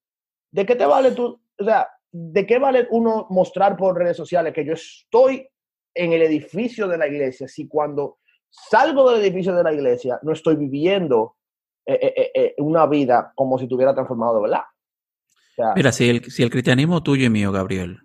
¿De 0.50 0.64
qué 0.64 0.76
te 0.76 0.86
vale 0.86 1.12
tú? 1.12 1.38
O 1.58 1.64
sea, 1.64 1.88
¿de 2.10 2.46
qué 2.46 2.58
vale 2.58 2.86
uno 2.90 3.26
mostrar 3.28 3.76
por 3.76 3.96
redes 3.96 4.16
sociales 4.16 4.54
que 4.54 4.64
yo 4.64 4.72
estoy 4.72 5.46
en 5.94 6.12
el 6.12 6.22
edificio 6.22 6.88
de 6.88 6.96
la 6.96 7.06
iglesia 7.06 7.48
si 7.48 7.68
cuando 7.68 8.18
salgo 8.50 9.10
del 9.10 9.20
edificio 9.20 9.54
de 9.54 9.62
la 9.62 9.72
iglesia, 9.72 10.18
no 10.22 10.32
estoy 10.32 10.56
viviendo 10.56 11.36
eh, 11.84 12.30
eh, 12.34 12.54
una 12.58 12.86
vida 12.86 13.32
como 13.34 13.58
si 13.58 13.66
tuviera 13.66 13.94
transformado 13.94 14.40
verdad. 14.40 14.62
Mira, 15.74 15.92
si 15.92 16.08
el, 16.08 16.30
si 16.30 16.42
el 16.42 16.50
cristianismo 16.50 17.02
tuyo 17.02 17.26
y 17.26 17.30
mío, 17.30 17.52
Gabriel, 17.52 18.00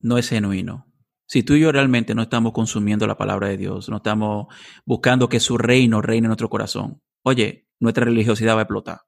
no 0.00 0.18
es 0.18 0.28
genuino, 0.28 0.86
si 1.26 1.42
tú 1.42 1.54
y 1.54 1.60
yo 1.60 1.72
realmente 1.72 2.14
no 2.14 2.22
estamos 2.22 2.52
consumiendo 2.52 3.06
la 3.06 3.16
palabra 3.16 3.48
de 3.48 3.56
Dios, 3.56 3.88
no 3.88 3.98
estamos 3.98 4.46
buscando 4.84 5.28
que 5.28 5.40
su 5.40 5.58
reino 5.58 6.00
reine 6.00 6.26
en 6.26 6.28
nuestro 6.28 6.48
corazón, 6.48 7.02
oye, 7.22 7.66
nuestra 7.80 8.04
religiosidad 8.04 8.54
va 8.54 8.60
a 8.60 8.62
explotar. 8.62 9.00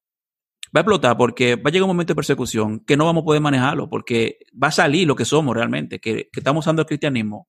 Va 0.75 0.81
a 0.81 0.83
explotar 0.83 1.17
porque 1.17 1.57
va 1.57 1.69
a 1.69 1.71
llegar 1.71 1.85
un 1.85 1.91
momento 1.91 2.13
de 2.13 2.17
persecución 2.17 2.81
que 2.81 2.97
no 2.97 3.07
vamos 3.07 3.23
a 3.23 3.25
poder 3.25 3.41
manejarlo, 3.41 3.89
porque 3.89 4.39
va 4.63 4.69
a 4.69 4.73
salir 4.73 5.07
lo 5.07 5.17
que 5.17 5.25
somos 5.25 5.57
realmente, 5.57 5.99
que, 5.99 6.29
que 6.33 6.41
estamos 6.41 6.65
usando 6.65 6.83
el 6.83 6.87
cristianismo 6.87 7.49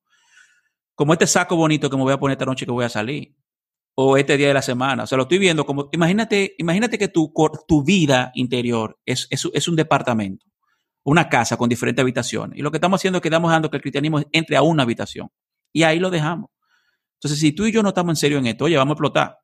como 0.96 1.14
este 1.14 1.26
saco 1.26 1.56
bonito 1.56 1.90
que 1.90 1.98
me 1.98 2.04
voy 2.04 2.14
a 2.14 2.20
poner 2.20 2.36
esta 2.36 2.46
noche 2.46 2.66
que 2.66 2.72
voy 2.72 2.86
a 2.86 2.90
salir, 2.90 3.36
o 3.96 4.18
este 4.18 4.38
día 4.38 4.48
de 4.48 4.54
la 4.54 4.62
semana. 4.62 5.04
O 5.04 5.08
sea, 5.08 5.18
lo 5.18 5.24
estoy 5.24 5.38
viendo 5.38 5.66
como, 5.66 5.90
imagínate, 5.92 6.56
imagínate 6.58 6.98
que 6.98 7.08
tu, 7.08 7.34
tu 7.68 7.84
vida 7.84 8.32
interior 8.36 9.00
es, 9.06 9.28
es, 9.30 9.48
es 9.54 9.68
un 9.68 9.76
departamento, 9.76 10.46
una 11.04 11.30
casa 11.30 11.58
con 11.58 11.70
diferentes 11.70 12.02
habitaciones. 12.02 12.58
Y 12.58 12.62
lo 12.62 12.72
que 12.72 12.78
estamos 12.78 13.00
haciendo 13.00 13.18
es 13.18 13.22
que 13.22 13.30
estamos 13.30 13.50
dejando 13.50 13.70
que 13.70 13.78
el 13.78 13.82
cristianismo 13.82 14.22
entre 14.32 14.58
a 14.58 14.62
una 14.62 14.84
habitación. 14.84 15.30
Y 15.74 15.84
ahí 15.84 16.00
lo 16.00 16.10
dejamos. 16.10 16.50
Entonces, 17.16 17.40
si 17.40 17.52
tú 17.52 17.66
y 17.66 17.72
yo 17.72 17.84
no 17.84 17.90
estamos 17.90 18.14
en 18.14 18.16
serio 18.16 18.38
en 18.40 18.48
esto, 18.48 18.66
oye, 18.66 18.78
vamos 18.78 18.92
a 18.92 18.96
explotar. 18.96 19.38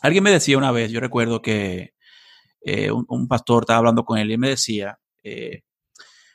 Alguien 0.00 0.24
me 0.24 0.30
decía 0.30 0.56
una 0.56 0.72
vez, 0.72 0.90
yo 0.90 1.00
recuerdo 1.00 1.42
que 1.42 1.92
eh, 2.62 2.90
un, 2.90 3.28
pastor 3.28 3.64
estaba 3.64 3.78
hablando 3.78 4.04
con 4.04 4.18
él 4.18 4.30
y 4.30 4.38
me 4.38 4.48
decía, 4.48 4.98
eh, 5.22 5.62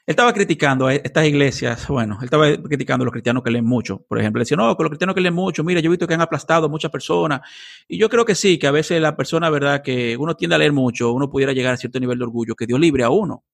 estaba 0.05 0.33
criticando 0.33 0.85
a 0.85 0.93
estas 0.93 1.25
iglesias, 1.25 1.87
bueno, 1.87 2.17
él 2.19 2.25
estaba 2.25 2.55
criticando 2.57 3.03
a 3.03 3.05
los 3.05 3.11
cristianos 3.11 3.43
que 3.43 3.49
leen 3.49 3.65
mucho. 3.65 4.05
Por 4.07 4.19
ejemplo, 4.19 4.39
decía, 4.39 4.55
no, 4.55 4.75
que 4.77 4.83
los 4.83 4.89
cristianos 4.91 5.15
que 5.15 5.21
leen 5.21 5.33
mucho, 5.33 5.63
mira, 5.63 5.79
yo 5.79 5.87
he 5.87 5.91
visto 5.91 6.07
que 6.07 6.13
han 6.13 6.21
aplastado 6.21 6.67
a 6.67 6.69
muchas 6.69 6.91
personas. 6.91 7.41
Y 7.87 7.97
yo 7.97 8.07
creo 8.07 8.23
que 8.23 8.35
sí, 8.35 8.59
que 8.59 8.67
a 8.67 8.71
veces 8.71 9.01
la 9.01 9.15
persona, 9.15 9.49
¿verdad? 9.49 9.81
Que 9.81 10.15
uno 10.17 10.35
tiende 10.35 10.55
a 10.55 10.59
leer 10.59 10.73
mucho, 10.73 11.11
uno 11.11 11.29
pudiera 11.29 11.53
llegar 11.53 11.73
a 11.73 11.77
cierto 11.77 11.99
nivel 11.99 12.19
de 12.19 12.23
orgullo, 12.23 12.55
que 12.55 12.67
Dios 12.67 12.79
libre 12.79 13.03
a 13.03 13.09
uno. 13.09 13.45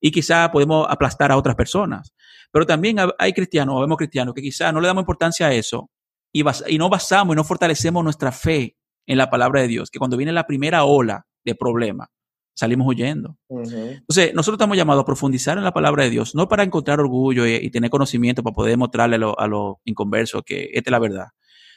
Y 0.00 0.10
quizá 0.10 0.50
podemos 0.50 0.86
aplastar 0.88 1.30
a 1.30 1.36
otras 1.36 1.54
personas. 1.54 2.14
Pero 2.50 2.64
también 2.64 2.96
hay 3.18 3.32
cristianos, 3.34 3.76
o 3.76 3.80
vemos 3.80 3.98
cristianos, 3.98 4.34
que 4.34 4.40
quizá 4.40 4.72
no 4.72 4.80
le 4.80 4.86
damos 4.86 5.02
importancia 5.02 5.48
a 5.48 5.52
eso 5.52 5.90
y, 6.32 6.42
y 6.68 6.78
no 6.78 6.88
basamos 6.88 7.34
y 7.34 7.36
no 7.36 7.44
fortalecemos 7.44 8.02
nuestra 8.02 8.32
fe 8.32 8.76
en 9.06 9.18
la 9.18 9.28
palabra 9.28 9.60
de 9.60 9.68
Dios, 9.68 9.90
que 9.90 9.98
cuando 9.98 10.16
viene 10.16 10.32
la 10.32 10.46
primera 10.46 10.84
ola 10.84 11.26
de 11.44 11.54
problema, 11.54 12.10
salimos 12.58 12.88
huyendo. 12.88 13.38
Entonces, 13.48 14.34
nosotros 14.34 14.56
estamos 14.56 14.76
llamados 14.76 15.02
a 15.02 15.06
profundizar 15.06 15.56
en 15.58 15.62
la 15.62 15.72
palabra 15.72 16.02
de 16.02 16.10
Dios, 16.10 16.34
no 16.34 16.48
para 16.48 16.64
encontrar 16.64 16.98
orgullo 16.98 17.46
y, 17.46 17.70
tener 17.70 17.88
conocimiento 17.88 18.42
para 18.42 18.52
poder 18.52 18.76
mostrarle 18.76 19.14
a 19.14 19.46
los 19.46 19.76
inconversos 19.84 20.42
que 20.44 20.70
esta 20.72 20.90
es 20.90 20.92
la 20.92 20.98
verdad, 20.98 21.26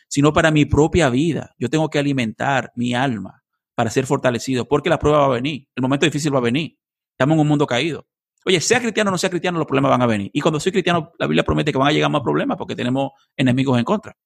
sino 0.07 0.33
para 0.33 0.49
mi 0.49 0.65
propia 0.65 1.11
vida. 1.11 1.53
Yo 1.59 1.69
tengo 1.69 1.87
que 1.91 1.99
alimentar 1.99 2.71
mi 2.75 2.95
alma 2.95 3.43
para 3.75 3.91
ser 3.91 4.07
fortalecido, 4.07 4.67
porque 4.67 4.89
la 4.89 4.97
prueba 4.97 5.19
va 5.19 5.25
a 5.25 5.35
venir, 5.35 5.67
el 5.75 5.83
momento 5.83 6.07
difícil 6.07 6.33
va 6.33 6.39
a 6.39 6.41
venir. 6.41 6.75
Estamos 7.11 7.35
en 7.35 7.41
un 7.41 7.47
mundo 7.47 7.67
caído. 7.67 8.07
Oye, 8.43 8.59
sea 8.59 8.79
cristiano 8.79 9.09
o 9.09 9.11
no 9.11 9.19
sea 9.19 9.29
cristiano, 9.29 9.59
los 9.59 9.67
problemas 9.67 9.91
van 9.91 10.01
a 10.01 10.07
venir. 10.07 10.31
Y 10.33 10.41
cuando 10.41 10.59
soy 10.59 10.71
cristiano, 10.71 11.11
la 11.19 11.27
Biblia 11.27 11.43
promete 11.43 11.71
que 11.71 11.77
van 11.77 11.89
a 11.89 11.91
llegar 11.91 12.09
más 12.09 12.23
problemas 12.23 12.57
porque 12.57 12.75
tenemos 12.75 13.11
enemigos 13.37 13.77
en 13.77 13.85
contra. 13.85 14.17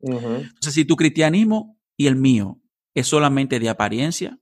Entonces, 0.00 0.74
si 0.74 0.84
tu 0.84 0.94
cristianismo 0.94 1.76
y 1.96 2.06
el 2.06 2.14
mío 2.14 2.60
es 2.94 3.08
solamente 3.08 3.58
de 3.58 3.68
apariencia, 3.68 4.38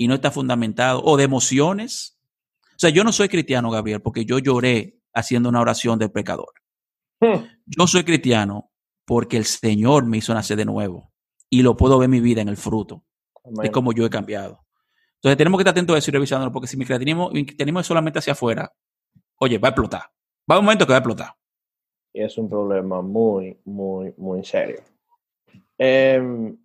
y 0.00 0.08
no 0.08 0.14
está 0.14 0.30
fundamentado, 0.30 1.02
o 1.04 1.18
de 1.18 1.24
emociones. 1.24 2.18
O 2.70 2.78
sea, 2.78 2.88
yo 2.88 3.04
no 3.04 3.12
soy 3.12 3.28
cristiano, 3.28 3.70
Gabriel, 3.70 4.00
porque 4.00 4.24
yo 4.24 4.38
lloré 4.38 4.98
haciendo 5.12 5.50
una 5.50 5.60
oración 5.60 5.98
del 5.98 6.10
pecador. 6.10 6.54
Hmm. 7.20 7.44
Yo 7.66 7.86
soy 7.86 8.04
cristiano 8.04 8.70
porque 9.04 9.36
el 9.36 9.44
Señor 9.44 10.06
me 10.06 10.16
hizo 10.16 10.32
nacer 10.32 10.56
de 10.56 10.64
nuevo 10.64 11.12
y 11.50 11.60
lo 11.60 11.76
puedo 11.76 11.98
ver 11.98 12.08
mi 12.08 12.20
vida 12.20 12.40
en 12.40 12.48
el 12.48 12.56
fruto 12.56 13.04
de 13.44 13.70
cómo 13.70 13.92
yo 13.92 14.06
he 14.06 14.08
cambiado. 14.08 14.64
Entonces 15.16 15.36
tenemos 15.36 15.58
que 15.58 15.64
estar 15.64 15.72
atentos 15.72 15.94
a 15.94 15.98
eso 15.98 16.10
y 16.10 16.14
revisándolo, 16.14 16.50
porque 16.50 16.66
si 16.66 16.78
mi 16.78 16.86
cristianismo, 16.86 17.28
mi 17.30 17.44
cristianismo 17.44 17.80
es 17.80 17.86
solamente 17.86 18.20
hacia 18.20 18.32
afuera, 18.32 18.72
oye, 19.36 19.58
va 19.58 19.68
a 19.68 19.72
explotar. 19.72 20.04
Va 20.50 20.58
un 20.58 20.64
momento 20.64 20.86
que 20.86 20.92
va 20.92 20.96
a 20.96 21.00
explotar. 21.00 21.34
Y 22.14 22.22
es 22.22 22.38
un 22.38 22.48
problema 22.48 23.02
muy, 23.02 23.60
muy, 23.66 24.14
muy 24.16 24.42
serio. 24.46 24.80
Eh, 25.76 26.56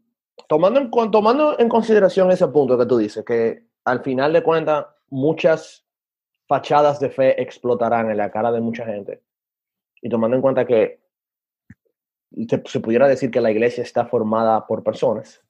tomando 0.48 0.80
en, 0.80 0.92
tomando 1.12 1.60
en 1.60 1.70
consideración 1.70 2.32
ese 2.32 2.48
punto 2.48 2.78
que 2.78 2.86
tú 2.86 2.98
dices, 2.98 3.24
que 3.26 3.66
al 3.84 4.02
final 4.02 4.34
de 4.34 4.44
cuentas 4.44 4.86
muchas 5.10 5.86
fachadas 6.48 7.00
de 7.00 7.10
fe 7.10 7.42
explotarán 7.42 8.10
en 8.12 8.18
la 8.18 8.32
cara 8.32 8.52
de 8.52 8.62
mucha 8.62 8.86
gente, 8.86 9.22
y 10.02 10.10
tomando 10.10 10.36
en 10.36 10.42
cuenta 10.42 10.66
que 10.66 11.02
se, 12.66 12.80
pudiera 12.80 13.08
decir 13.08 13.32
que 13.32 13.42
la 13.42 13.52
iglesia 13.52 13.84
está 13.84 14.06
formada 14.06 14.66
por 14.68 14.84
personas, 14.84 15.42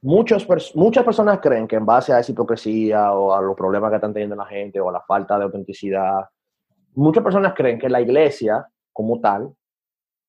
muchos, 0.00 0.46
muchas 0.74 1.04
personas 1.04 1.40
creen 1.40 1.66
que 1.68 1.76
en 1.76 1.84
base 1.84 2.12
a 2.12 2.20
esa 2.20 2.32
hipocresía 2.32 3.12
o 3.12 3.34
a 3.34 3.42
los 3.42 3.56
problemas 3.56 3.90
que 3.90 3.96
están 3.96 4.12
teniendo 4.12 4.36
la 4.36 4.46
gente 4.46 4.80
o 4.80 4.88
a 4.88 4.92
la 4.92 5.00
falta 5.02 5.36
de 5.36 5.44
autenticidad, 5.44 6.20
muchas 6.94 7.22
personas 7.22 7.54
creen 7.54 7.78
que 7.78 7.88
la 7.88 8.00
iglesia 8.00 8.66
como 8.92 9.20
tal 9.20 9.54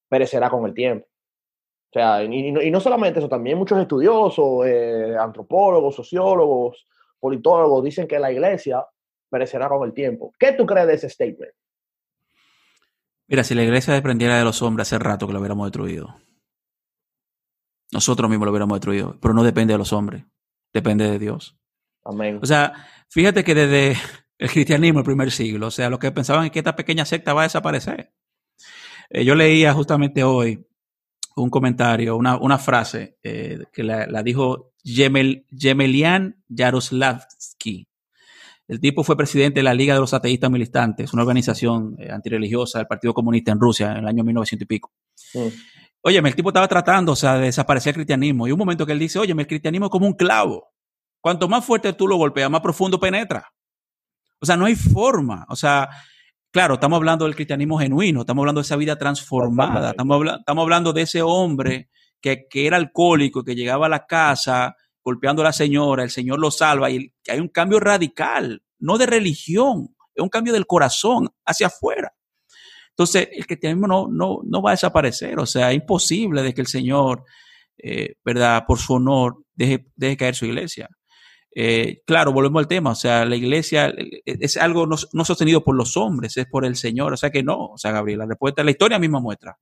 perecerá 0.10 0.50
con 0.50 0.66
el 0.66 0.74
tiempo. 0.74 1.07
O 1.98 2.00
sea, 2.00 2.24
y, 2.24 2.52
no, 2.70 2.80
solamente 2.80 3.18
eso, 3.18 3.28
también 3.28 3.58
muchos 3.58 3.80
estudiosos, 3.80 4.68
eh, 4.68 5.16
antropólogos, 5.20 5.96
sociólogos, 5.96 6.86
politólogos 7.20 7.84
dicen 7.84 8.08
que 8.08 8.20
la 8.20 8.32
iglesia 8.32 8.86
perecerá 9.32 9.68
con 9.68 9.84
el 9.84 9.96
tiempo. 9.96 10.32
¿Qué 10.38 10.52
tú 10.52 10.68
crees 10.68 10.86
de 10.86 10.94
ese 10.94 11.10
statement? 11.10 11.52
Mira, 13.28 13.44
si 13.44 13.56
la 13.56 13.64
iglesia 13.64 13.96
dependiera 13.96 14.38
de 14.38 14.44
los 14.44 14.62
hombres, 14.62 14.88
hace 14.88 15.00
rato 15.00 15.26
que 15.26 15.34
lo 15.34 15.40
hubiéramos 15.40 15.66
destruido. 15.66 16.16
Nosotros 17.92 18.30
mismos 18.30 18.46
lo 18.46 18.52
hubiéramos 18.52 18.76
destruido, 18.76 19.18
pero 19.20 19.34
no 19.34 19.44
depende 19.44 19.74
de 19.74 19.80
los 19.80 19.92
hombres, 19.92 20.24
depende 20.72 21.10
de 21.10 21.18
Dios. 21.18 21.58
Amén. 22.06 22.38
O 22.44 22.46
sea, 22.46 22.74
fíjate 23.10 23.44
que 23.44 23.56
desde 23.56 24.00
el 24.38 24.52
cristianismo, 24.52 25.00
el 25.00 25.06
primer 25.06 25.32
siglo, 25.32 25.66
o 25.66 25.72
sea, 25.72 25.90
los 25.90 25.98
que 25.98 26.12
pensaban 26.12 26.48
que 26.52 26.60
esta 26.60 26.76
pequeña 26.76 27.06
secta 27.06 27.34
va 27.34 27.42
a 27.42 27.46
desaparecer. 27.46 28.14
Eh, 29.10 29.26
yo 29.26 29.34
leía 29.34 29.74
justamente 29.74 30.24
hoy 30.24 30.64
un 31.42 31.50
comentario, 31.50 32.18
una, 32.18 32.38
una 32.38 32.58
frase 32.58 33.18
eh, 33.24 33.60
que 33.72 33.84
la, 33.84 34.08
la 34.08 34.24
dijo 34.24 34.72
Yemel, 34.84 35.46
Yemelian 35.50 36.44
Yaroslavsky. 36.48 37.88
El 38.68 38.82
tipo 38.82 39.04
fue 39.04 39.16
presidente 39.16 39.60
de 39.60 39.64
la 39.64 39.74
Liga 39.74 39.94
de 39.94 40.02
los 40.02 40.14
Ateístas 40.14 40.52
Militantes, 40.52 41.14
una 41.14 41.24
organización 41.24 41.96
eh, 42.00 42.12
antirreligiosa 42.12 42.80
del 42.80 42.88
Partido 42.88 43.14
Comunista 43.14 43.52
en 43.52 43.60
Rusia 43.60 43.92
en 43.92 43.98
el 43.98 44.08
año 44.08 44.24
1900 44.24 44.64
y 44.64 44.66
pico. 44.66 44.92
Oye, 46.02 46.20
el 46.20 46.36
tipo 46.36 46.50
estaba 46.50 46.68
tratando, 46.68 47.14
o 47.14 47.16
sea, 47.16 47.36
de 47.36 47.46
desaparecer 47.46 47.92
el 47.92 47.96
cristianismo. 47.96 48.48
Y 48.48 48.52
un 48.52 48.60
momento 48.60 48.86
que 48.86 48.92
él 48.92 49.00
dice, 49.00 49.20
oye, 49.20 49.34
el 49.34 49.48
cristianismo 49.48 49.86
es 49.86 49.92
como 49.92 50.06
un 50.06 50.14
clavo. 50.14 50.74
Cuanto 51.22 51.48
más 51.48 51.66
fuerte 51.66 51.94
tú 51.94 52.08
lo 52.08 52.18
golpeas, 52.18 52.50
más 52.50 52.62
profundo 52.62 53.00
penetra. 53.00 53.54
O 54.40 54.46
sea, 54.46 54.58
no 54.58 54.66
hay 54.66 54.76
forma. 54.76 55.46
O 55.50 55.56
sea, 55.56 55.90
claro, 56.52 56.76
estamos 56.76 56.98
hablando 56.98 57.26
del 57.26 57.36
cristianismo 57.36 57.80
genuino, 57.80 58.22
estamos 58.22 58.42
hablando 58.44 58.62
de 58.62 58.66
esa 58.66 58.76
vida 58.76 58.98
transformada, 58.98 59.92
estamos, 59.92 60.16
habla 60.16 60.36
estamos 60.40 60.64
hablando 60.64 60.94
de 60.94 61.02
ese 61.02 61.22
hombre 61.22 61.90
que, 62.22 62.48
que, 62.50 62.68
era 62.68 62.78
alcohólico, 62.78 63.44
que 63.44 63.56
llegaba 63.56 63.86
a 63.86 63.90
la 63.90 64.06
casa 64.06 64.76
golpeando 65.04 65.42
a 65.42 65.46
la 65.46 65.54
señora, 65.54 66.04
el 66.04 66.10
Señor 66.10 66.38
lo 66.38 66.52
salva 66.52 66.90
y 66.90 67.14
hay 67.30 67.40
un 67.40 67.48
cambio 67.48 67.80
radical, 67.80 68.62
no 68.80 68.98
de 68.98 69.06
religión, 69.06 69.96
es 70.14 70.22
un 70.22 70.28
cambio 70.28 70.52
del 70.52 70.68
corazón 70.68 71.30
hacia 71.46 71.68
afuera. 71.68 72.12
Entonces, 72.90 73.30
el 73.32 73.46
cristianismo 73.46 73.88
no, 73.88 74.08
no, 74.12 74.40
no 74.44 74.62
va 74.62 74.72
a 74.72 74.74
desaparecer, 74.74 75.40
o 75.40 75.46
sea, 75.46 75.72
es 75.72 75.78
imposible 75.78 76.42
de 76.42 76.54
que 76.54 76.62
el 76.62 76.68
Señor, 76.68 77.24
eh, 77.78 78.16
¿verdad?, 78.26 78.66
por 78.68 78.80
su 78.80 78.96
honor, 78.96 79.46
deje, 79.54 79.86
deje 79.96 80.18
caer 80.18 80.36
su 80.36 80.46
iglesia. 80.46 80.90
Eh, 81.60 82.04
claro, 82.06 82.32
volvemos 82.34 82.60
al 82.60 82.68
tema, 82.68 82.92
o 82.92 82.96
sea, 82.96 83.26
la 83.26 83.36
iglesia 83.36 83.92
es 84.26 84.58
algo 84.58 84.86
no, 84.86 84.96
no, 85.12 85.26
sostenido 85.26 85.64
por 85.64 85.76
los 85.76 85.98
hombres, 85.98 86.38
es 86.38 86.46
por 86.46 86.64
el 86.66 86.76
Señor, 86.76 87.14
o 87.14 87.18
sea 87.18 87.32
que 87.32 87.42
no, 87.42 87.70
o 87.70 87.78
sea, 87.80 87.92
Gabriel, 87.92 88.20
la 88.20 88.28
respuesta, 88.28 88.64
la 88.64 88.70
historia 88.70 89.00
misma 89.00 89.20
muestra 89.20 89.58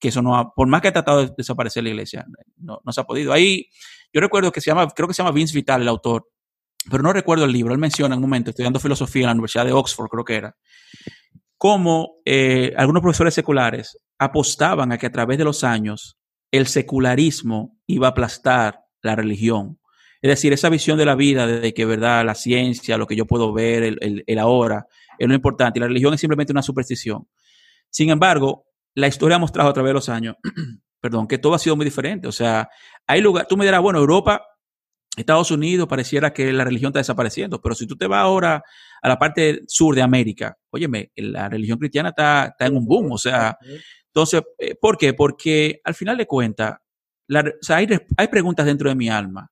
que 0.00 0.08
eso 0.08 0.20
no 0.20 0.36
ha, 0.36 0.52
por 0.52 0.66
más 0.66 0.82
que 0.82 0.88
ha 0.88 0.92
tratado 0.92 1.24
de 1.24 1.32
desaparecer 1.36 1.84
la 1.84 1.90
iglesia, 1.90 2.26
no, 2.56 2.80
no 2.84 2.92
se 2.92 3.00
ha 3.00 3.04
podido. 3.04 3.32
Ahí, 3.32 3.68
yo 4.12 4.20
recuerdo 4.20 4.50
que 4.50 4.60
se 4.60 4.70
llama, 4.70 4.88
creo 4.88 5.06
que 5.06 5.14
se 5.14 5.22
llama 5.22 5.30
Vince 5.30 5.54
Vital, 5.54 5.82
el 5.82 5.88
autor, 5.88 6.28
pero 6.90 7.04
no 7.04 7.12
recuerdo 7.12 7.44
el 7.44 7.52
libro, 7.52 7.72
él 7.72 7.78
menciona 7.78 8.16
en 8.16 8.18
un 8.18 8.28
momento, 8.28 8.50
estudiando 8.50 8.80
filosofía 8.80 9.22
en 9.22 9.26
la 9.26 9.32
Universidad 9.34 9.64
de 9.64 9.72
Oxford, 9.72 10.08
creo 10.08 10.24
que 10.24 10.34
era, 10.34 10.56
cómo 11.56 12.16
eh, 12.24 12.72
algunos 12.76 13.00
profesores 13.00 13.34
seculares 13.34 13.96
apostaban 14.18 14.90
a 14.90 14.98
que 14.98 15.06
a 15.06 15.12
través 15.12 15.38
de 15.38 15.44
los 15.44 15.62
años 15.62 16.18
el 16.50 16.66
secularismo 16.66 17.78
iba 17.86 18.08
a 18.08 18.10
aplastar 18.10 18.80
la 19.02 19.14
religión. 19.14 19.77
Es 20.20 20.28
decir, 20.30 20.52
esa 20.52 20.68
visión 20.68 20.98
de 20.98 21.04
la 21.04 21.14
vida, 21.14 21.46
de 21.46 21.72
que 21.72 21.84
verdad, 21.84 22.24
la 22.24 22.34
ciencia, 22.34 22.98
lo 22.98 23.06
que 23.06 23.14
yo 23.14 23.26
puedo 23.26 23.52
ver, 23.52 23.82
el, 23.84 24.24
el, 24.26 24.38
ahora, 24.38 24.86
es 25.16 25.28
lo 25.28 25.34
importante. 25.34 25.78
Y 25.78 25.80
la 25.80 25.86
religión 25.86 26.12
es 26.12 26.20
simplemente 26.20 26.52
una 26.52 26.62
superstición. 26.62 27.28
Sin 27.88 28.10
embargo, 28.10 28.66
la 28.94 29.06
historia 29.06 29.36
ha 29.36 29.38
mostrado 29.38 29.70
a 29.70 29.72
través 29.72 29.90
de 29.90 29.94
los 29.94 30.08
años, 30.08 30.36
perdón, 31.00 31.28
que 31.28 31.38
todo 31.38 31.54
ha 31.54 31.58
sido 31.58 31.76
muy 31.76 31.84
diferente. 31.84 32.26
O 32.26 32.32
sea, 32.32 32.68
hay 33.06 33.20
lugar, 33.20 33.46
tú 33.48 33.56
me 33.56 33.64
dirás, 33.64 33.80
bueno, 33.80 34.00
Europa, 34.00 34.42
Estados 35.16 35.50
Unidos, 35.50 35.86
pareciera 35.88 36.32
que 36.32 36.52
la 36.52 36.64
religión 36.64 36.90
está 36.90 37.00
desapareciendo, 37.00 37.60
pero 37.60 37.74
si 37.74 37.86
tú 37.86 37.96
te 37.96 38.06
vas 38.06 38.20
ahora 38.20 38.62
a 39.00 39.08
la 39.08 39.18
parte 39.18 39.62
sur 39.66 39.94
de 39.94 40.02
América, 40.02 40.56
óyeme, 40.70 41.12
la 41.16 41.48
religión 41.48 41.78
cristiana 41.78 42.10
está, 42.10 42.46
está 42.46 42.66
en 42.66 42.76
un 42.76 42.86
boom, 42.86 43.12
o 43.12 43.18
sea, 43.18 43.56
entonces, 44.06 44.42
eh, 44.58 44.74
¿por 44.80 44.96
qué? 44.96 45.14
Porque 45.14 45.80
al 45.84 45.94
final 45.94 46.16
de 46.16 46.26
cuentas, 46.26 46.76
hay, 47.68 47.88
hay, 48.16 48.28
preguntas 48.28 48.64
dentro 48.64 48.88
de 48.88 48.94
mi 48.94 49.08
alma 49.08 49.50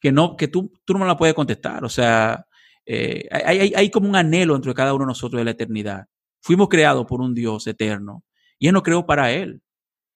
que 0.00 0.12
no, 0.12 0.36
que 0.36 0.48
tú, 0.48 0.72
tú 0.84 0.94
no 0.94 1.04
la 1.04 1.16
puedes 1.16 1.34
contestar, 1.34 1.84
o 1.84 1.88
sea, 1.88 2.46
eh, 2.86 3.28
hay, 3.30 3.58
hay, 3.58 3.72
hay 3.76 3.90
como 3.90 4.08
un 4.08 4.16
anhelo 4.16 4.54
dentro 4.54 4.70
de 4.70 4.74
cada 4.74 4.94
uno 4.94 5.04
de 5.04 5.08
nosotros 5.08 5.38
de 5.38 5.44
la 5.44 5.50
eternidad. 5.50 6.06
Fuimos 6.40 6.68
creados 6.68 7.04
por 7.06 7.20
un 7.20 7.34
Dios 7.34 7.66
eterno 7.66 8.24
y 8.58 8.68
Él 8.68 8.72
no 8.72 8.82
creó 8.82 9.04
para 9.04 9.30
Él. 9.30 9.60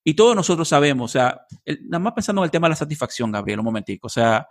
Y 0.04 0.14
todos 0.14 0.34
nosotros 0.34 0.68
sabemos, 0.68 1.10
o 1.10 1.12
sea, 1.12 1.46
nada 1.82 1.98
más 1.98 2.12
pensando 2.14 2.40
en 2.42 2.44
el 2.44 2.50
tema 2.50 2.66
de 2.66 2.70
la 2.70 2.76
satisfacción, 2.76 3.30
Gabriel, 3.30 3.60
un 3.60 3.66
momentico, 3.66 4.06
o 4.06 4.10
sea, 4.10 4.48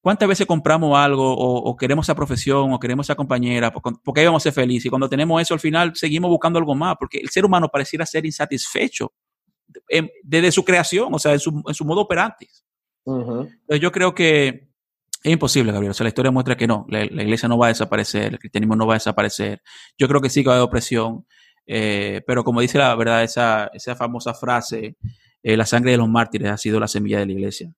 ¿cuántas 0.00 0.28
veces 0.28 0.46
compramos 0.46 0.98
algo 0.98 1.32
o, 1.32 1.70
o 1.70 1.76
queremos 1.76 2.06
esa 2.06 2.14
profesión 2.14 2.72
o 2.72 2.80
queremos 2.80 3.06
esa 3.06 3.14
compañera 3.14 3.72
porque 3.72 4.20
ahí 4.20 4.26
vamos 4.26 4.42
a 4.42 4.44
ser 4.44 4.52
felices? 4.52 4.86
Y 4.86 4.90
cuando 4.90 5.08
tenemos 5.08 5.40
eso, 5.40 5.54
al 5.54 5.60
final 5.60 5.94
seguimos 5.94 6.30
buscando 6.30 6.58
algo 6.58 6.74
más, 6.74 6.96
porque 6.98 7.18
el 7.18 7.28
ser 7.28 7.44
humano 7.44 7.68
pareciera 7.68 8.04
ser 8.06 8.26
insatisfecho 8.26 9.12
desde 10.22 10.50
su 10.50 10.64
creación, 10.64 11.12
o 11.12 11.18
sea, 11.18 11.32
en 11.32 11.40
su, 11.40 11.62
en 11.66 11.74
su 11.74 11.84
modo 11.84 12.00
operante. 12.00 12.48
Uh 13.04 13.48
-huh. 13.68 13.78
Yo 13.80 13.92
creo 13.92 14.14
que 14.14 14.68
es 15.22 15.32
imposible, 15.32 15.72
Gabriel. 15.72 15.92
O 15.92 15.94
sea, 15.94 16.04
la 16.04 16.08
historia 16.08 16.30
muestra 16.30 16.56
que 16.56 16.66
no, 16.66 16.86
la, 16.88 17.00
la, 17.10 17.22
iglesia 17.22 17.48
no 17.48 17.58
va 17.58 17.66
a 17.66 17.68
desaparecer, 17.68 18.32
el 18.32 18.38
cristianismo 18.38 18.76
no 18.76 18.86
va 18.86 18.94
a 18.94 18.96
desaparecer. 18.96 19.62
Yo 19.98 20.06
creo 20.06 20.20
que 20.20 20.28
sí 20.28 20.42
que 20.42 20.48
va 20.48 20.54
a 20.54 20.56
haber 20.58 20.68
opresión. 20.68 21.26
Eh, 21.66 22.22
pero 22.26 22.44
como 22.44 22.60
dice 22.60 22.78
la 22.78 22.94
verdad, 22.94 23.22
esa, 23.22 23.70
esa 23.72 23.96
famosa 23.96 24.34
frase, 24.34 24.96
eh, 25.42 25.56
la 25.56 25.66
sangre 25.66 25.92
de 25.92 25.96
los 25.98 26.08
mártires 26.08 26.50
ha 26.50 26.58
sido 26.58 26.78
la 26.78 26.88
semilla 26.88 27.20
de 27.20 27.26
la 27.26 27.32
iglesia. 27.32 27.74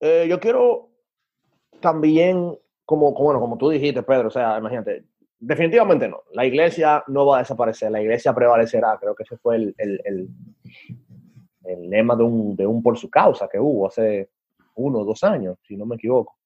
Eh, 0.00 0.26
yo 0.28 0.38
quiero 0.40 0.90
también, 1.80 2.58
como, 2.84 3.14
como, 3.14 3.24
bueno, 3.24 3.40
como 3.40 3.56
tú 3.56 3.70
dijiste, 3.70 4.02
Pedro, 4.02 4.28
o 4.28 4.30
sea, 4.30 4.58
imagínate, 4.58 5.04
definitivamente 5.46 6.08
no, 6.08 6.22
la 6.32 6.46
iglesia 6.46 7.04
no 7.08 7.26
va 7.26 7.36
a 7.36 7.40
desaparecer, 7.40 7.90
la 7.90 8.00
iglesia 8.00 8.34
prevalecerá, 8.34 8.96
creo 8.98 9.14
que 9.14 9.24
ese 9.24 9.36
fue 9.36 9.56
el, 9.56 9.74
el, 9.78 10.00
el, 11.64 11.90
lema 11.90 12.16
de 12.16 12.22
un, 12.22 12.56
de 12.56 12.66
un 12.66 12.82
por 12.82 12.98
su 12.98 13.10
causa 13.10 13.48
que 13.48 13.58
hubo 13.58 13.86
hace 13.86 14.30
uno 14.76 15.00
o 15.00 15.04
dos 15.04 15.22
años, 15.24 15.58
si 15.66 15.76
no 15.76 15.86
me 15.86 15.96
equivoco. 15.96 16.36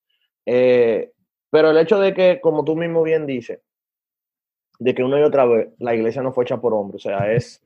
Eh, 0.45 1.13
pero 1.51 1.71
el 1.71 1.79
hecho 1.79 1.99
de 1.99 2.13
que, 2.13 2.41
como 2.41 2.65
tú 2.65 2.77
mismo 2.77 3.03
bien 3.03 3.27
dices, 3.27 3.61
de 4.79 4.95
que 4.95 5.03
una 5.03 5.19
y 5.19 5.23
otra 5.23 5.45
vez 5.45 5.69
la 5.79 5.95
iglesia 5.95 6.23
no 6.23 6.33
fue 6.33 6.45
hecha 6.45 6.61
por 6.61 6.75
hombres, 6.75 7.05
o 7.05 7.09
sea, 7.09 7.33
es 7.33 7.63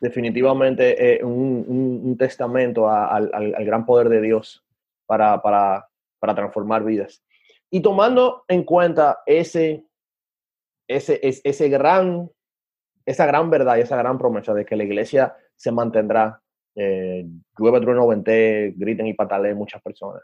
definitivamente 0.00 1.16
eh, 1.16 1.24
un, 1.24 1.64
un, 1.66 2.00
un, 2.04 2.16
testamento 2.16 2.88
a, 2.88 3.06
al, 3.06 3.30
al, 3.32 3.64
gran 3.64 3.84
poder 3.84 4.08
de 4.08 4.20
Dios 4.20 4.64
para, 5.06 5.40
para, 5.42 5.88
para, 6.18 6.34
transformar 6.34 6.84
vidas. 6.84 7.22
Y 7.70 7.80
tomando 7.80 8.44
en 8.48 8.62
cuenta 8.62 9.20
ese, 9.26 9.84
ese, 10.88 11.20
ese, 11.22 11.40
ese 11.44 11.68
gran, 11.68 12.30
esa 13.06 13.26
gran 13.26 13.50
verdad 13.50 13.76
y 13.76 13.82
esa 13.82 13.96
gran 13.96 14.18
promesa 14.18 14.54
de 14.54 14.64
que 14.64 14.76
la 14.76 14.84
iglesia 14.84 15.36
se 15.54 15.70
mantendrá 15.70 16.40
eh, 16.80 17.26
llueve, 17.58 17.80
trueno, 17.80 18.06
vente, 18.06 18.72
griten 18.76 19.08
y 19.08 19.14
pataleen 19.14 19.56
muchas 19.56 19.82
personas. 19.82 20.22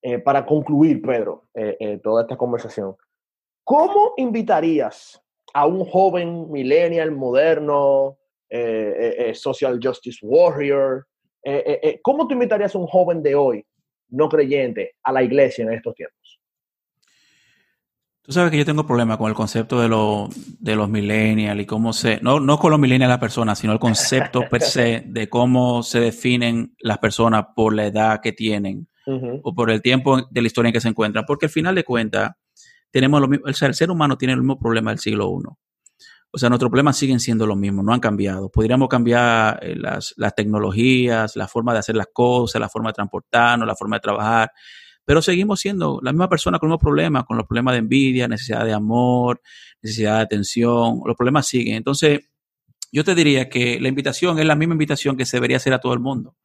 Eh, 0.00 0.18
para 0.18 0.46
concluir, 0.46 1.02
Pedro, 1.02 1.44
eh, 1.52 2.00
toda 2.02 2.22
esta 2.22 2.36
conversación, 2.36 2.96
¿cómo 3.62 4.14
invitarías 4.16 5.22
a 5.52 5.66
un 5.66 5.84
joven 5.84 6.50
millennial 6.50 7.12
moderno, 7.12 8.18
social 9.34 9.78
justice 9.82 10.18
warrior? 10.22 11.06
¿Cómo 12.02 12.26
tú 12.26 12.34
invitarías 12.34 12.74
a 12.74 12.78
un 12.78 12.86
joven 12.86 13.22
de 13.22 13.34
hoy, 13.34 13.64
no 14.08 14.30
creyente, 14.30 14.94
a 15.02 15.12
la 15.12 15.22
iglesia 15.22 15.64
en 15.64 15.72
estos 15.72 15.94
tiempos? 15.94 16.11
Tú 18.32 18.36
sabes 18.36 18.50
que 18.50 18.56
yo 18.56 18.64
tengo 18.64 18.86
problemas 18.86 19.18
con 19.18 19.28
el 19.28 19.34
concepto 19.34 19.78
de, 19.78 19.90
lo, 19.90 20.30
de 20.58 20.74
los 20.74 20.88
millennials 20.88 21.60
y 21.60 21.66
cómo 21.66 21.92
se, 21.92 22.18
no, 22.22 22.40
no 22.40 22.58
con 22.58 22.70
los 22.70 22.80
millennials 22.80 23.10
las 23.10 23.18
personas, 23.18 23.58
sino 23.58 23.74
el 23.74 23.78
concepto 23.78 24.44
per 24.50 24.62
se 24.62 25.02
de 25.04 25.28
cómo 25.28 25.82
se 25.82 26.00
definen 26.00 26.74
las 26.78 26.96
personas 26.96 27.48
por 27.54 27.74
la 27.74 27.84
edad 27.84 28.20
que 28.22 28.32
tienen 28.32 28.88
uh 29.04 29.12
-huh. 29.12 29.40
o 29.44 29.54
por 29.54 29.70
el 29.70 29.82
tiempo 29.82 30.22
de 30.30 30.40
la 30.40 30.46
historia 30.46 30.70
en 30.70 30.72
que 30.72 30.80
se 30.80 30.88
encuentran. 30.88 31.26
Porque 31.26 31.44
al 31.44 31.52
final 31.52 31.74
de 31.74 31.84
cuentas, 31.84 32.30
tenemos 32.90 33.20
lo 33.20 33.28
mismo, 33.28 33.44
o 33.46 33.52
sea, 33.52 33.68
el 33.68 33.74
ser 33.74 33.90
humano 33.90 34.16
tiene 34.16 34.32
el 34.32 34.38
mismo 34.38 34.58
problema 34.58 34.92
del 34.92 34.98
siglo 34.98 35.26
I. 35.26 35.48
O 36.30 36.38
sea, 36.38 36.48
nuestros 36.48 36.70
problemas 36.70 36.96
siguen 36.96 37.20
siendo 37.20 37.46
los 37.46 37.58
mismos, 37.58 37.84
no 37.84 37.92
han 37.92 38.00
cambiado. 38.00 38.48
Podríamos 38.48 38.88
cambiar 38.88 39.58
eh, 39.62 39.76
las, 39.76 40.14
las 40.16 40.34
tecnologías, 40.34 41.36
la 41.36 41.48
forma 41.48 41.74
de 41.74 41.80
hacer 41.80 41.96
las 41.96 42.08
cosas, 42.10 42.62
la 42.62 42.70
forma 42.70 42.88
de 42.88 42.94
transportarnos, 42.94 43.68
la 43.68 43.76
forma 43.76 43.96
de 43.96 44.00
trabajar, 44.00 44.50
pero 45.04 45.22
seguimos 45.22 45.60
siendo 45.60 46.00
la 46.02 46.12
misma 46.12 46.28
persona 46.28 46.58
con 46.58 46.68
los 46.68 46.74
mismos 46.76 46.84
problemas, 46.84 47.24
con 47.24 47.36
los 47.36 47.46
problemas 47.46 47.74
de 47.74 47.78
envidia, 47.78 48.28
necesidad 48.28 48.64
de 48.64 48.72
amor, 48.72 49.40
necesidad 49.82 50.16
de 50.16 50.22
atención, 50.22 51.00
los 51.04 51.16
problemas 51.16 51.46
siguen. 51.46 51.74
Entonces, 51.76 52.20
yo 52.92 53.04
te 53.04 53.14
diría 53.14 53.48
que 53.48 53.80
la 53.80 53.88
invitación 53.88 54.38
es 54.38 54.44
la 54.44 54.54
misma 54.54 54.74
invitación 54.74 55.16
que 55.16 55.24
se 55.24 55.38
debería 55.38 55.56
hacer 55.56 55.72
a 55.72 55.80
todo 55.80 55.94
el 55.94 56.00
mundo. 56.00 56.36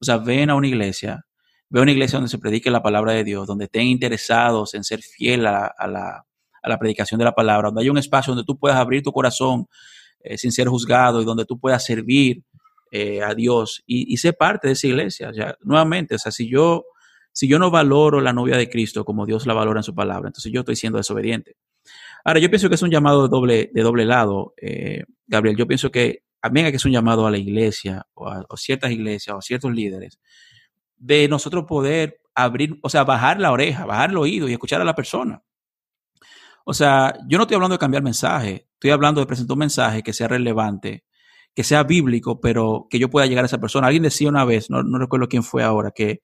O 0.00 0.04
sea, 0.04 0.18
ven 0.18 0.50
a 0.50 0.54
una 0.54 0.68
iglesia, 0.68 1.26
ve 1.68 1.80
a 1.80 1.82
una 1.82 1.92
iglesia 1.92 2.18
donde 2.18 2.30
se 2.30 2.38
predique 2.38 2.70
la 2.70 2.82
palabra 2.82 3.12
de 3.12 3.24
Dios, 3.24 3.46
donde 3.46 3.64
estén 3.64 3.86
interesados 3.86 4.74
en 4.74 4.84
ser 4.84 5.00
fiel 5.02 5.46
a, 5.46 5.74
la, 5.78 6.24
a 6.62 6.68
la, 6.68 6.78
predicación 6.78 7.18
de 7.18 7.24
la 7.24 7.34
palabra, 7.34 7.68
donde 7.68 7.82
haya 7.82 7.90
un 7.90 7.98
espacio 7.98 8.32
donde 8.32 8.46
tú 8.46 8.58
puedas 8.58 8.78
abrir 8.78 9.02
tu 9.02 9.12
corazón 9.12 9.66
eh, 10.20 10.38
sin 10.38 10.52
ser 10.52 10.68
juzgado 10.68 11.20
y 11.20 11.24
donde 11.24 11.44
tú 11.44 11.58
puedas 11.58 11.84
servir 11.84 12.42
eh, 12.92 13.20
a 13.22 13.34
Dios 13.34 13.82
y, 13.86 14.12
y 14.12 14.16
ser 14.18 14.36
parte 14.36 14.68
de 14.68 14.74
esa 14.74 14.86
iglesia. 14.86 15.32
Ya, 15.34 15.56
nuevamente, 15.62 16.14
o 16.14 16.18
sea, 16.18 16.30
si 16.30 16.48
yo, 16.48 16.84
si 17.36 17.48
yo 17.48 17.58
no 17.58 17.70
valoro 17.70 18.22
la 18.22 18.32
novia 18.32 18.56
de 18.56 18.70
Cristo 18.70 19.04
como 19.04 19.26
Dios 19.26 19.46
la 19.46 19.52
valora 19.52 19.80
en 19.80 19.84
su 19.84 19.94
palabra, 19.94 20.30
entonces 20.30 20.50
yo 20.50 20.60
estoy 20.60 20.74
siendo 20.74 20.96
desobediente. 20.96 21.58
Ahora, 22.24 22.40
yo 22.40 22.48
pienso 22.48 22.70
que 22.70 22.76
es 22.76 22.82
un 22.82 22.90
llamado 22.90 23.24
de 23.24 23.28
doble, 23.28 23.70
de 23.74 23.82
doble 23.82 24.06
lado, 24.06 24.54
eh, 24.56 25.04
Gabriel. 25.26 25.54
Yo 25.54 25.66
pienso 25.66 25.90
que 25.90 26.22
también 26.40 26.70
que 26.70 26.76
es 26.76 26.84
un 26.86 26.92
llamado 26.92 27.26
a 27.26 27.30
la 27.30 27.36
iglesia 27.36 28.06
o 28.14 28.26
a 28.26 28.46
ciertas 28.56 28.90
iglesias 28.90 29.34
o 29.34 29.38
a 29.38 29.42
ciertos 29.42 29.70
líderes 29.70 30.18
de 30.96 31.28
nosotros 31.28 31.66
poder 31.68 32.22
abrir, 32.34 32.78
o 32.82 32.88
sea, 32.88 33.04
bajar 33.04 33.38
la 33.38 33.52
oreja, 33.52 33.84
bajar 33.84 34.08
el 34.08 34.16
oído 34.16 34.48
y 34.48 34.54
escuchar 34.54 34.80
a 34.80 34.84
la 34.86 34.94
persona. 34.94 35.42
O 36.64 36.72
sea, 36.72 37.18
yo 37.28 37.36
no 37.36 37.42
estoy 37.44 37.56
hablando 37.56 37.74
de 37.74 37.80
cambiar 37.80 38.02
mensaje, 38.02 38.66
estoy 38.72 38.92
hablando 38.92 39.20
de 39.20 39.26
presentar 39.26 39.52
un 39.52 39.58
mensaje 39.58 40.02
que 40.02 40.14
sea 40.14 40.26
relevante, 40.26 41.04
que 41.56 41.64
sea 41.64 41.84
bíblico, 41.84 42.38
pero 42.38 42.86
que 42.90 42.98
yo 42.98 43.08
pueda 43.08 43.26
llegar 43.26 43.42
a 43.42 43.46
esa 43.46 43.56
persona. 43.56 43.86
Alguien 43.86 44.02
decía 44.02 44.28
una 44.28 44.44
vez, 44.44 44.68
no, 44.68 44.82
recuerdo 44.98 45.26
quién 45.26 45.42
fue 45.42 45.62
ahora, 45.62 45.90
que, 45.90 46.20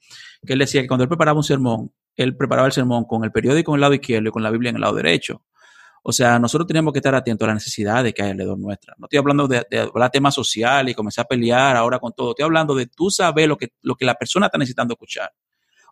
que, 0.46 0.52
él 0.52 0.58
decía 0.58 0.82
que 0.82 0.88
cuando 0.88 1.04
él 1.04 1.08
preparaba 1.08 1.38
un 1.38 1.42
sermón, 1.42 1.90
él 2.16 2.36
preparaba 2.36 2.66
el 2.66 2.72
sermón 2.72 3.06
con 3.06 3.24
el 3.24 3.32
periódico 3.32 3.72
en 3.72 3.76
el 3.76 3.80
lado 3.80 3.94
izquierdo 3.94 4.28
y 4.28 4.30
con 4.30 4.42
la 4.42 4.50
Biblia 4.50 4.68
en 4.68 4.76
el 4.76 4.82
lado 4.82 4.94
derecho. 4.94 5.42
O 6.02 6.12
sea, 6.12 6.38
nosotros 6.38 6.66
tenemos 6.66 6.92
que 6.92 6.98
estar 6.98 7.14
atentos 7.14 7.46
a 7.46 7.48
las 7.48 7.62
necesidades 7.62 8.12
que 8.12 8.22
hay 8.22 8.32
alrededor 8.32 8.58
nuestra. 8.58 8.94
No 8.98 9.06
estoy 9.06 9.20
hablando 9.20 9.48
de, 9.48 9.64
de 9.70 9.78
hablar 9.80 10.10
temas 10.10 10.34
sociales 10.34 10.92
y 10.92 10.94
comenzar 10.94 11.24
a 11.24 11.28
pelear 11.28 11.76
ahora 11.76 11.98
con 11.98 12.12
todo. 12.12 12.32
Estoy 12.32 12.44
hablando 12.44 12.74
de 12.74 12.88
tú 12.88 13.08
saber 13.10 13.48
lo 13.48 13.56
que, 13.56 13.68
lo 13.80 13.94
que 13.94 14.04
la 14.04 14.14
persona 14.14 14.46
está 14.46 14.58
necesitando 14.58 14.92
escuchar. 14.92 15.32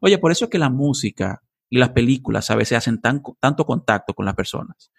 Oye, 0.03 0.18
por 0.18 0.32
eso 0.32 0.45
es 0.45 0.51
que 0.51 0.59
la 0.59 0.68
música 0.68 1.43
y 1.71 1.79
las 1.79 1.91
películas 1.91 2.51
a 2.51 2.57
veces 2.57 2.79
hacen 2.79 3.01
tan, 3.01 3.23
tanto 3.39 3.64
contacto 3.64 4.12
con 4.12 4.27
las 4.27 4.35
personas. 4.35 4.91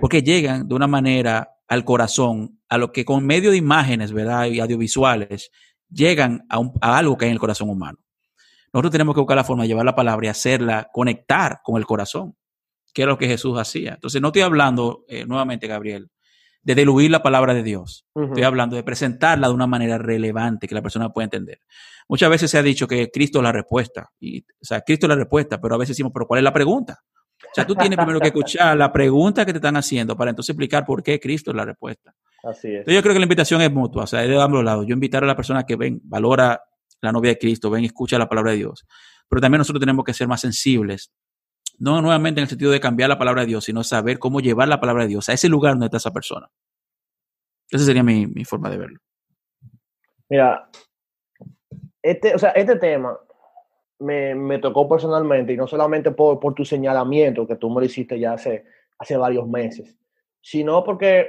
Porque 0.00 0.22
llegan 0.22 0.66
de 0.66 0.74
una 0.74 0.86
manera 0.86 1.50
al 1.68 1.84
corazón, 1.84 2.60
a 2.70 2.78
lo 2.78 2.90
que 2.90 3.04
con 3.04 3.24
medio 3.24 3.50
de 3.50 3.58
imágenes, 3.58 4.12
¿verdad? 4.12 4.46
Y 4.46 4.58
audiovisuales, 4.58 5.50
llegan 5.90 6.46
a, 6.48 6.60
a 6.80 6.98
algo 6.98 7.18
que 7.18 7.26
hay 7.26 7.30
en 7.30 7.34
el 7.34 7.40
corazón 7.40 7.68
humano. 7.68 7.98
Nosotros 8.72 8.92
tenemos 8.92 9.14
que 9.14 9.20
buscar 9.20 9.36
la 9.36 9.44
forma 9.44 9.64
de 9.64 9.68
llevar 9.68 9.84
la 9.84 9.94
palabra 9.94 10.26
y 10.26 10.30
hacerla 10.30 10.88
conectar 10.92 11.60
con 11.62 11.76
el 11.76 11.84
corazón, 11.84 12.34
que 12.94 13.02
es 13.02 13.08
lo 13.08 13.18
que 13.18 13.28
Jesús 13.28 13.58
hacía. 13.58 13.94
Entonces, 13.94 14.20
no 14.20 14.28
estoy 14.28 14.42
hablando, 14.42 15.04
eh, 15.06 15.26
nuevamente, 15.26 15.66
Gabriel, 15.66 16.10
de 16.64 16.74
diluir 16.74 17.10
la 17.10 17.22
palabra 17.22 17.52
de 17.54 17.62
Dios. 17.62 18.06
Estoy 18.14 18.42
hablando 18.42 18.74
de 18.74 18.82
presentarla 18.82 19.48
de 19.48 19.54
una 19.54 19.66
manera 19.66 19.98
relevante 19.98 20.66
que 20.66 20.74
la 20.74 20.82
persona 20.82 21.10
pueda 21.10 21.24
entender. 21.24 21.60
Muchas 22.08 22.30
veces 22.30 22.50
se 22.50 22.58
ha 22.58 22.62
dicho 22.62 22.88
que 22.88 23.10
Cristo 23.10 23.38
es 23.38 23.44
la 23.44 23.52
respuesta. 23.52 24.10
Y, 24.18 24.40
o 24.40 24.64
sea, 24.64 24.80
Cristo 24.80 25.06
es 25.06 25.08
la 25.10 25.16
respuesta, 25.16 25.60
pero 25.60 25.74
a 25.74 25.78
veces 25.78 25.90
decimos, 25.90 26.12
pero 26.12 26.26
¿cuál 26.26 26.38
es 26.38 26.44
la 26.44 26.52
pregunta? 26.52 27.00
O 27.44 27.54
sea, 27.54 27.66
tú 27.66 27.74
tienes 27.74 27.98
primero 27.98 28.18
que 28.18 28.28
escuchar 28.28 28.76
la 28.76 28.90
pregunta 28.90 29.44
que 29.44 29.52
te 29.52 29.58
están 29.58 29.76
haciendo 29.76 30.16
para 30.16 30.30
entonces 30.30 30.50
explicar 30.50 30.86
por 30.86 31.02
qué 31.02 31.20
Cristo 31.20 31.50
es 31.50 31.56
la 31.56 31.66
respuesta. 31.66 32.14
Así 32.42 32.68
es. 32.68 32.78
Entonces 32.78 32.94
yo 32.94 33.02
creo 33.02 33.12
que 33.12 33.20
la 33.20 33.26
invitación 33.26 33.60
es 33.60 33.70
mutua, 33.70 34.04
o 34.04 34.06
sea, 34.06 34.22
es 34.22 34.28
de 34.28 34.40
ambos 34.40 34.64
lados. 34.64 34.86
Yo 34.86 34.94
invitar 34.94 35.22
a 35.22 35.26
la 35.26 35.36
persona 35.36 35.64
que 35.64 35.76
ven, 35.76 36.00
valora 36.04 36.62
la 37.02 37.12
novia 37.12 37.32
de 37.32 37.38
Cristo, 37.38 37.68
ven 37.70 37.82
y 37.82 37.86
escucha 37.86 38.18
la 38.18 38.28
palabra 38.28 38.52
de 38.52 38.58
Dios. 38.58 38.86
Pero 39.28 39.40
también 39.40 39.58
nosotros 39.58 39.80
tenemos 39.80 40.04
que 40.04 40.14
ser 40.14 40.28
más 40.28 40.40
sensibles 40.40 41.12
no 41.78 42.00
nuevamente 42.02 42.40
en 42.40 42.44
el 42.44 42.48
sentido 42.48 42.70
de 42.70 42.80
cambiar 42.80 43.08
la 43.08 43.18
palabra 43.18 43.42
de 43.42 43.48
Dios, 43.48 43.64
sino 43.64 43.84
saber 43.84 44.18
cómo 44.18 44.40
llevar 44.40 44.68
la 44.68 44.80
palabra 44.80 45.04
de 45.04 45.08
Dios 45.10 45.28
a 45.28 45.32
ese 45.32 45.48
lugar 45.48 45.72
donde 45.72 45.86
está 45.86 45.96
esa 45.96 46.12
persona. 46.12 46.50
Esa 47.70 47.84
sería 47.84 48.02
mi, 48.02 48.26
mi 48.26 48.44
forma 48.44 48.70
de 48.70 48.78
verlo. 48.78 49.00
Mira, 50.28 50.68
este, 52.02 52.34
o 52.34 52.38
sea, 52.38 52.50
este 52.50 52.76
tema 52.76 53.18
me, 53.98 54.34
me, 54.34 54.58
tocó 54.58 54.88
personalmente 54.88 55.52
y 55.52 55.56
no 55.56 55.66
solamente 55.66 56.10
por, 56.10 56.38
por, 56.38 56.54
tu 56.54 56.64
señalamiento 56.64 57.46
que 57.46 57.56
tú 57.56 57.70
me 57.70 57.80
lo 57.80 57.86
hiciste 57.86 58.18
ya 58.18 58.34
hace, 58.34 58.64
hace 58.98 59.16
varios 59.16 59.48
meses, 59.48 59.96
sino 60.40 60.84
porque, 60.84 61.28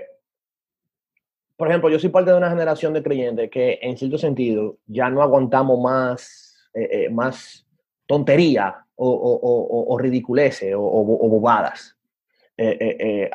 por 1.56 1.68
ejemplo, 1.68 1.89
yo 1.89 2.00
soy 2.00 2.10
parte 2.10 2.32
de 2.32 2.38
una 2.38 2.50
generación 2.50 2.93
de 2.93 3.04
creyentes 3.04 3.50
que 3.50 3.80
en 3.82 3.98
cierto 3.98 4.18
sentido 4.18 4.78
ya 4.86 5.10
no 5.10 5.22
aguantamos 5.22 5.80
más, 5.80 6.70
eh, 6.74 7.06
eh, 7.06 7.10
más 7.10 7.66
tontería 8.06 8.84
o, 8.96 9.10
o, 9.10 9.93
o, 9.93 9.98
ridiculeces 9.98 10.74
o, 10.76 11.04
bobadas. 11.30 11.98
Eh, 12.58 13.30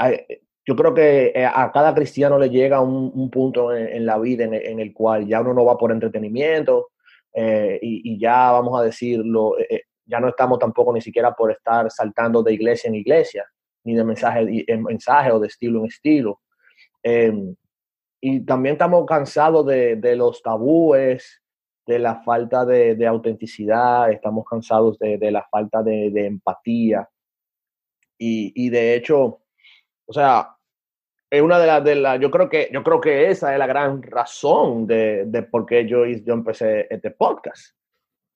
yo 0.65 0.77
creo 0.77 0.95
que 0.95 1.33
a 1.53 1.71
cada 1.73 1.95
cristiano 1.95 2.39
le 2.39 2.49
llega 2.49 2.81
un, 2.81 3.11
un 3.15 3.31
punto 3.31 3.75
en, 3.75 4.07
la 4.07 4.19
vida 4.19 4.45
en, 4.45 4.81
el 4.81 4.93
cual 4.93 5.27
ya 5.27 5.41
uno 5.41 5.55
no 5.55 5.65
va 5.65 5.77
por 5.77 5.91
entretenimiento, 5.91 6.91
eh, 7.33 7.79
y, 7.81 8.19
ya 8.19 8.51
vamos 8.53 8.79
a 8.81 8.85
decirlo, 8.85 9.59
eh, 9.59 9.67
eh, 9.71 9.83
ya 10.05 10.21
no 10.21 10.29
estamos 10.29 10.59
tampoco 10.59 10.93
ni 10.93 11.01
siquiera 11.01 11.33
por 11.35 11.53
estar 11.53 11.91
saltando 11.91 12.43
de 12.43 12.55
iglesia 12.55 12.89
en 12.89 12.97
iglesia, 12.97 13.47
ni 13.85 13.95
de 13.95 14.05
mensaje 14.05 14.65
en 14.67 14.83
mensaje 14.83 15.31
o 15.31 15.39
de 15.39 15.47
estilo 15.47 15.81
en 15.81 15.87
estilo. 15.87 16.41
Em, 17.03 17.55
y 18.21 18.41
también 18.45 18.75
estamos 18.75 19.07
cansados 19.07 19.65
de, 19.67 19.97
de, 19.97 20.17
los 20.17 20.43
tabúes, 20.43 21.41
de 21.87 21.99
la 21.99 22.23
falta 22.23 22.65
de, 22.65 22.95
de 22.95 23.07
autenticidad, 23.07 24.11
estamos 24.11 24.45
cansados 24.49 24.99
de, 24.99 25.19
de 25.19 25.31
la 25.31 25.47
falta 25.51 25.83
de, 25.83 26.27
empatía. 26.27 27.09
Y, 28.19 28.53
y, 28.55 28.71
de 28.71 28.95
hecho, 28.95 29.41
o 30.07 30.13
sea, 30.13 30.57
es 31.31 31.43
una 31.43 31.59
de 31.59 31.67
las, 31.67 31.85
de 31.85 31.95
la, 31.95 32.17
yo 32.17 32.31
creo 32.31 32.49
que, 32.49 32.69
yo 32.73 32.83
creo 32.83 33.01
que 33.01 33.31
esa 33.31 33.53
es 33.53 33.59
la 33.59 33.67
gran 33.67 34.03
razón 34.03 34.87
de, 34.87 35.25
de 35.27 35.43
por 35.43 35.65
qué 35.65 35.87
yo, 35.87 36.05
yo 36.07 36.35
empecé 36.35 36.87
este 36.91 37.11
podcast. 37.13 37.75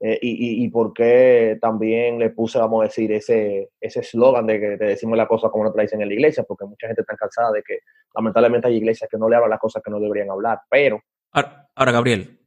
Eh, 0.01 0.19
y, 0.21 0.65
y, 0.65 0.69
por 0.69 0.93
qué 0.93 1.57
también 1.61 2.19
le 2.19 2.31
puse, 2.31 2.59
vamos 2.59 2.83
a 2.83 2.85
decir, 2.89 3.11
ese 3.13 3.71
eslogan 3.81 4.47
de 4.47 4.61
que 4.61 4.77
te 4.77 4.85
decimos 4.85 5.17
la 5.17 5.27
cosa 5.27 5.49
como 5.49 5.65
no 5.65 5.73
te 5.73 5.95
en 5.95 6.07
la 6.07 6.13
iglesia, 6.13 6.43
porque 6.43 6.67
mucha 6.67 6.89
gente 6.89 7.03
está 7.03 7.17
cansada 7.17 7.53
de 7.53 7.63
que 7.63 7.79
lamentablemente 8.15 8.69
hay 8.69 8.77
iglesias 8.77 9.09
que 9.09 9.17
no 9.17 9.29
le 9.29 9.37
hablan 9.37 9.51
las 9.51 9.61
cosas 9.61 9.83
que 9.83 9.91
no 9.91 10.01
deberían 10.01 10.31
hablar, 10.31 10.61
pero... 10.69 11.01
Ahora 11.33 11.93
Gabriel, 11.93 12.39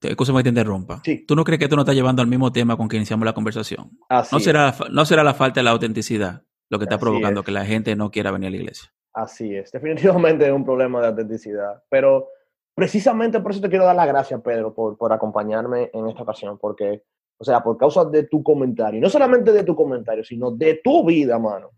escúchame 0.00 0.38
que 0.38 0.44
te 0.44 0.48
interrumpa. 0.50 1.00
Sí. 1.04 1.24
¿Tú 1.26 1.34
no 1.34 1.44
crees 1.44 1.58
que 1.58 1.68
tú 1.68 1.76
no 1.76 1.82
estás 1.82 1.94
llevando 1.94 2.22
al 2.22 2.28
mismo 2.28 2.52
tema 2.52 2.76
con 2.76 2.88
que 2.88 2.96
iniciamos 2.96 3.24
la 3.24 3.32
conversación? 3.32 3.90
Así 4.08 4.34
¿No, 4.34 4.40
será, 4.40 4.74
¿No 4.90 5.04
será 5.04 5.24
la 5.24 5.34
falta 5.34 5.60
de 5.60 5.64
la 5.64 5.70
autenticidad 5.70 6.42
lo 6.70 6.78
que 6.78 6.84
está 6.84 6.96
Así 6.96 7.02
provocando 7.02 7.40
es. 7.40 7.46
que 7.46 7.52
la 7.52 7.64
gente 7.64 7.96
no 7.96 8.10
quiera 8.10 8.30
venir 8.30 8.48
a 8.48 8.50
la 8.50 8.56
iglesia? 8.56 8.92
Así 9.12 9.54
es, 9.54 9.72
definitivamente 9.72 10.46
es 10.46 10.52
un 10.52 10.64
problema 10.64 11.00
de 11.00 11.08
autenticidad. 11.08 11.82
Pero 11.88 12.28
precisamente 12.74 13.40
por 13.40 13.52
eso 13.52 13.60
te 13.60 13.68
quiero 13.68 13.84
dar 13.84 13.96
las 13.96 14.06
gracias, 14.06 14.40
Pedro, 14.40 14.72
por, 14.74 14.96
por 14.96 15.12
acompañarme 15.12 15.90
en 15.92 16.08
esta 16.08 16.22
ocasión, 16.22 16.58
porque, 16.58 17.02
o 17.36 17.44
sea, 17.44 17.60
por 17.60 17.76
causa 17.76 18.04
de 18.04 18.24
tu 18.24 18.42
comentario, 18.42 18.98
y 18.98 19.00
no 19.00 19.08
solamente 19.08 19.50
de 19.50 19.64
tu 19.64 19.74
comentario, 19.74 20.22
sino 20.22 20.50
de 20.52 20.80
tu 20.84 21.04
vida, 21.04 21.38
mano, 21.38 21.70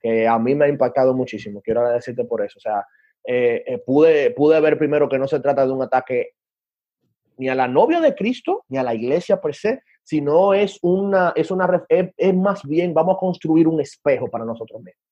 que 0.00 0.28
a 0.28 0.38
mí 0.38 0.54
me 0.54 0.66
ha 0.66 0.68
impactado 0.68 1.14
muchísimo. 1.14 1.60
Quiero 1.62 1.80
agradecerte 1.80 2.24
por 2.24 2.44
eso. 2.44 2.58
O 2.58 2.60
sea, 2.60 2.86
eh, 3.24 3.64
eh, 3.66 3.78
pude, 3.84 4.30
pude 4.30 4.60
ver 4.60 4.78
primero 4.78 5.08
que 5.08 5.18
no 5.18 5.26
se 5.26 5.40
trata 5.40 5.66
de 5.66 5.72
un 5.72 5.82
ataque 5.82 6.35
ni 7.36 7.48
a 7.48 7.54
la 7.54 7.68
novia 7.68 8.00
de 8.00 8.14
Cristo, 8.14 8.64
ni 8.68 8.78
a 8.78 8.82
la 8.82 8.94
iglesia 8.94 9.40
per 9.40 9.54
se, 9.54 9.82
sino 10.02 10.54
es 10.54 10.78
una, 10.82 11.32
es 11.34 11.50
una, 11.50 11.84
es, 11.88 12.34
más 12.34 12.62
bien, 12.64 12.94
vamos 12.94 13.16
a 13.16 13.20
construir 13.20 13.66
un 13.68 13.80
espejo 13.80 14.28
para 14.28 14.44
nosotros 14.44 14.82
mismos 14.82 15.02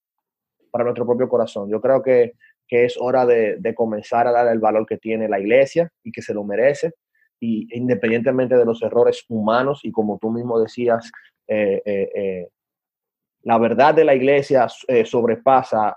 para 0.71 0.83
nuestro 0.83 1.05
propio 1.05 1.29
corazón. 1.29 1.69
Yo 1.69 1.79
creo 1.79 2.03
que, 2.03 2.33
que 2.67 2.83
es 2.83 2.97
hora 2.99 3.25
de, 3.25 3.55
de, 3.59 3.73
comenzar 3.73 4.27
a 4.27 4.33
dar 4.33 4.49
el 4.49 4.59
valor 4.59 4.85
que 4.85 4.97
tiene 4.97 5.29
la 5.29 5.39
iglesia 5.39 5.89
y 6.03 6.11
que 6.11 6.21
se 6.21 6.33
lo 6.33 6.43
merece, 6.43 6.91
y 7.39 7.67
independientemente 7.77 8.57
de 8.57 8.65
los 8.65 8.81
errores 8.81 9.23
humanos, 9.29 9.79
y 9.83 9.91
como 9.93 10.17
tú 10.19 10.31
mismo 10.31 10.59
decías, 10.59 11.09
eh, 11.47 11.81
eh, 11.85 12.09
eh, 12.15 12.49
la 13.43 13.59
verdad 13.59 13.93
de 13.93 14.03
la 14.03 14.15
iglesia 14.15 14.67
sobrepasa 15.05 15.95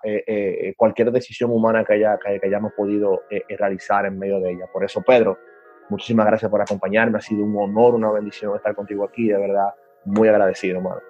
cualquier 0.76 1.10
decisión 1.10 1.50
humana 1.50 1.82
que, 1.82 1.94
haya, 1.94 2.18
que, 2.18 2.46
hayamos 2.46 2.74
podido 2.74 3.22
realizar 3.48 4.04
en 4.04 4.18
medio 4.18 4.38
de 4.38 4.52
ella. 4.52 4.66
Por 4.70 4.84
eso, 4.84 5.00
Pedro, 5.00 5.38
muchísimas 5.88 6.26
gracias 6.26 6.50
por 6.50 6.60
acompañarme. 6.60 7.18
Ha 7.18 7.20
sido 7.20 7.44
un 7.44 7.56
honor, 7.56 7.94
una 7.94 8.10
bendición 8.10 8.54
estar 8.56 8.74
contigo 8.74 9.04
aquí. 9.04 9.28
De 9.28 9.38
verdad, 9.38 9.74
muy 10.04 10.28
agradecido, 10.28 10.78
hermano. 10.78 11.00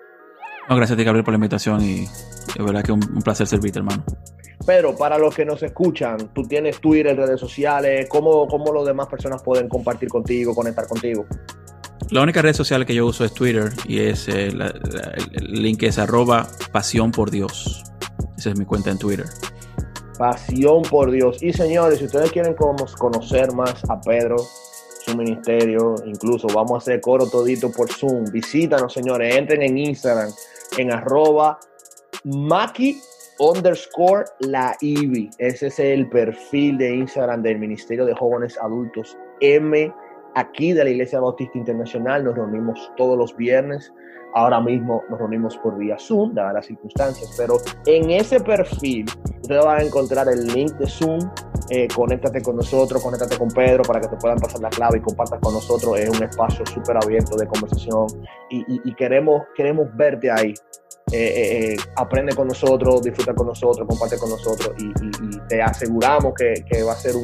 No, 0.68 0.76
gracias 0.76 0.96
a 0.96 0.98
ti, 0.98 1.04
Gabriel, 1.04 1.24
por 1.24 1.32
la 1.32 1.36
invitación 1.36 1.82
y 1.82 2.06
de 2.56 2.62
verdad 2.62 2.82
que 2.82 2.92
un, 2.92 3.00
un 3.02 3.22
placer 3.22 3.46
servirte, 3.46 3.78
hermano. 3.78 4.04
Pedro, 4.66 4.94
para 4.94 5.16
los 5.16 5.34
que 5.34 5.46
nos 5.46 5.62
escuchan, 5.62 6.34
tú 6.34 6.42
tienes 6.42 6.78
Twitter, 6.78 7.16
redes 7.16 7.40
sociales, 7.40 8.06
¿cómo, 8.10 8.46
cómo 8.46 8.70
los 8.70 8.86
demás 8.86 9.06
personas 9.06 9.42
pueden 9.42 9.66
compartir 9.66 10.10
contigo, 10.10 10.54
conectar 10.54 10.86
contigo? 10.86 11.24
La 12.10 12.22
única 12.22 12.42
red 12.42 12.52
social 12.52 12.84
que 12.84 12.94
yo 12.94 13.06
uso 13.06 13.24
es 13.24 13.32
Twitter 13.32 13.70
y 13.86 14.00
es 14.00 14.28
eh, 14.28 14.50
la, 14.52 14.66
la, 14.66 15.12
el 15.32 15.62
link 15.62 15.82
es 15.84 15.98
arroba 15.98 16.46
pasión 16.70 17.12
por 17.12 17.30
Dios. 17.30 17.82
Esa 18.36 18.50
es 18.50 18.58
mi 18.58 18.64
cuenta 18.66 18.90
en 18.90 18.98
Twitter. 18.98 19.26
Pasión 20.18 20.82
por 20.82 21.10
Dios. 21.10 21.42
Y 21.42 21.52
señores, 21.52 21.98
si 21.98 22.06
ustedes 22.06 22.32
quieren 22.32 22.54
conocer 22.54 23.52
más 23.52 23.82
a 23.88 24.00
Pedro, 24.00 24.36
su 25.08 25.16
ministerio, 25.16 25.94
incluso 26.04 26.46
vamos 26.48 26.72
a 26.72 26.76
hacer 26.78 27.00
coro 27.00 27.28
todito 27.28 27.70
por 27.70 27.90
Zoom, 27.90 28.24
visítanos, 28.32 28.92
señores, 28.92 29.34
entren 29.34 29.62
en 29.62 29.78
Instagram, 29.78 30.30
en 30.76 30.92
arroba 30.92 31.58
Maki 32.24 33.00
underscore 33.38 34.24
la 34.40 34.76
IBI. 34.80 35.30
Ese 35.38 35.68
es 35.68 35.78
el 35.78 36.08
perfil 36.08 36.78
de 36.78 36.96
Instagram 36.96 37.42
del 37.42 37.58
Ministerio 37.58 38.04
de 38.04 38.14
Jóvenes 38.14 38.58
Adultos 38.60 39.16
M, 39.40 39.92
aquí 40.34 40.72
de 40.72 40.84
la 40.84 40.90
Iglesia 40.90 41.20
Bautista 41.20 41.56
Internacional. 41.56 42.24
Nos 42.24 42.34
reunimos 42.34 42.92
todos 42.96 43.16
los 43.16 43.36
viernes. 43.36 43.92
Ahora 44.34 44.60
mismo 44.60 45.02
nos 45.08 45.18
reunimos 45.18 45.56
por 45.58 45.78
vía 45.78 45.96
Zoom, 45.98 46.34
dadas 46.34 46.54
las 46.54 46.66
circunstancias, 46.66 47.34
pero 47.38 47.56
en 47.86 48.10
ese 48.10 48.38
perfil 48.40 49.06
ustedes 49.40 49.64
van 49.64 49.78
a 49.78 49.82
encontrar 49.82 50.28
el 50.28 50.46
link 50.48 50.72
de 50.72 50.86
Zoom 50.86 51.18
eh, 51.70 51.88
conéctate 51.94 52.40
con 52.42 52.56
nosotros, 52.56 53.02
conéctate 53.02 53.36
con 53.36 53.48
Pedro 53.48 53.82
para 53.82 54.00
que 54.00 54.08
te 54.08 54.16
puedan 54.16 54.38
pasar 54.38 54.60
la 54.60 54.70
clave 54.70 54.98
y 54.98 55.00
compartas 55.00 55.38
con 55.40 55.54
nosotros. 55.54 55.98
Es 55.98 56.08
un 56.08 56.22
espacio 56.22 56.64
súper 56.66 56.96
abierto 56.96 57.36
de 57.36 57.46
conversación 57.46 58.06
y, 58.50 58.94
queremos, 58.94 59.42
queremos 59.56 59.88
verte 59.94 60.30
ahí. 60.30 60.54
Eh, 61.10 61.76
aprende 61.96 62.34
con 62.34 62.48
nosotros, 62.48 63.02
disfruta 63.02 63.34
con 63.34 63.46
nosotros, 63.46 63.86
comparte 63.86 64.18
con 64.18 64.30
nosotros 64.30 64.74
y, 64.78 65.38
te 65.48 65.62
aseguramos 65.62 66.32
que, 66.34 66.82
va 66.82 66.92
a 66.92 66.96
ser 66.96 67.14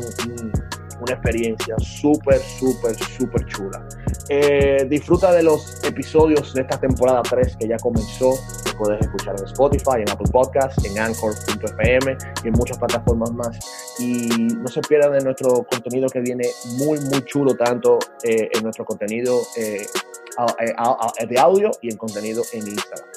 una 1.05 1.15
experiencia 1.15 1.77
súper, 1.79 2.39
súper, 2.41 2.95
súper 2.97 3.45
chula. 3.47 3.87
Eh, 4.29 4.87
disfruta 4.89 5.33
de 5.33 5.43
los 5.43 5.85
episodios 5.85 6.55
de 6.55 6.63
esta 6.63 6.81
temporada 6.81 7.23
3 7.23 7.57
que 7.59 7.69
ya 7.69 7.77
comenzó. 7.77 8.31
Lo 8.67 8.79
puedes 8.79 9.01
escuchar 9.03 9.37
en 9.39 9.45
Spotify, 9.45 10.01
en 10.01 10.11
Apple 10.11 10.31
Podcasts, 10.33 10.85
en 10.85 10.99
Anchor.fm 10.99 12.17
y 12.43 12.49
en 12.49 12.55
muchas 12.55 12.79
plataformas 12.79 13.33
más. 13.33 13.59
Y 14.01 14.29
no 14.57 14.69
se 14.69 14.81
pierdan 14.83 15.13
de 15.13 15.25
nuestro 15.25 15.65
contenido 15.71 16.09
que 16.09 16.21
viene 16.21 16.49
muy, 16.79 16.99
muy 17.01 17.23
chulo, 17.25 17.55
tanto 17.55 17.99
eh, 18.25 18.49
en 18.53 18.63
nuestro 18.63 18.85
contenido 18.85 19.41
eh, 19.57 19.87
de 21.29 21.39
audio 21.39 21.71
y 21.83 21.91
en 21.91 21.97
contenido 21.97 22.43
en 22.53 22.67
Instagram. 22.67 23.09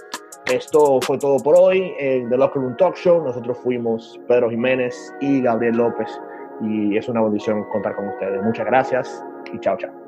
Esto 0.52 1.00
fue 1.02 1.18
todo 1.18 1.38
por 1.40 1.56
hoy 1.58 1.94
en 2.00 2.30
The 2.30 2.38
Locker 2.38 2.62
Room 2.62 2.78
Talk 2.78 2.96
Show. 2.96 3.22
Nosotros 3.22 3.58
fuimos 3.64 4.18
Pedro 4.28 4.50
Jiménez 4.50 4.96
y 5.20 5.42
Gabriel 5.42 5.76
López 5.76 6.08
y 6.62 6.98
es 6.98 7.08
una 7.10 7.22
bendición 7.22 7.64
contar 7.66 7.96
con 7.96 8.08
ustedes. 8.08 8.42
Muchas 8.44 8.66
gracias 8.66 9.26
y 9.54 9.60
chao, 9.60 9.78
chao. 9.78 10.07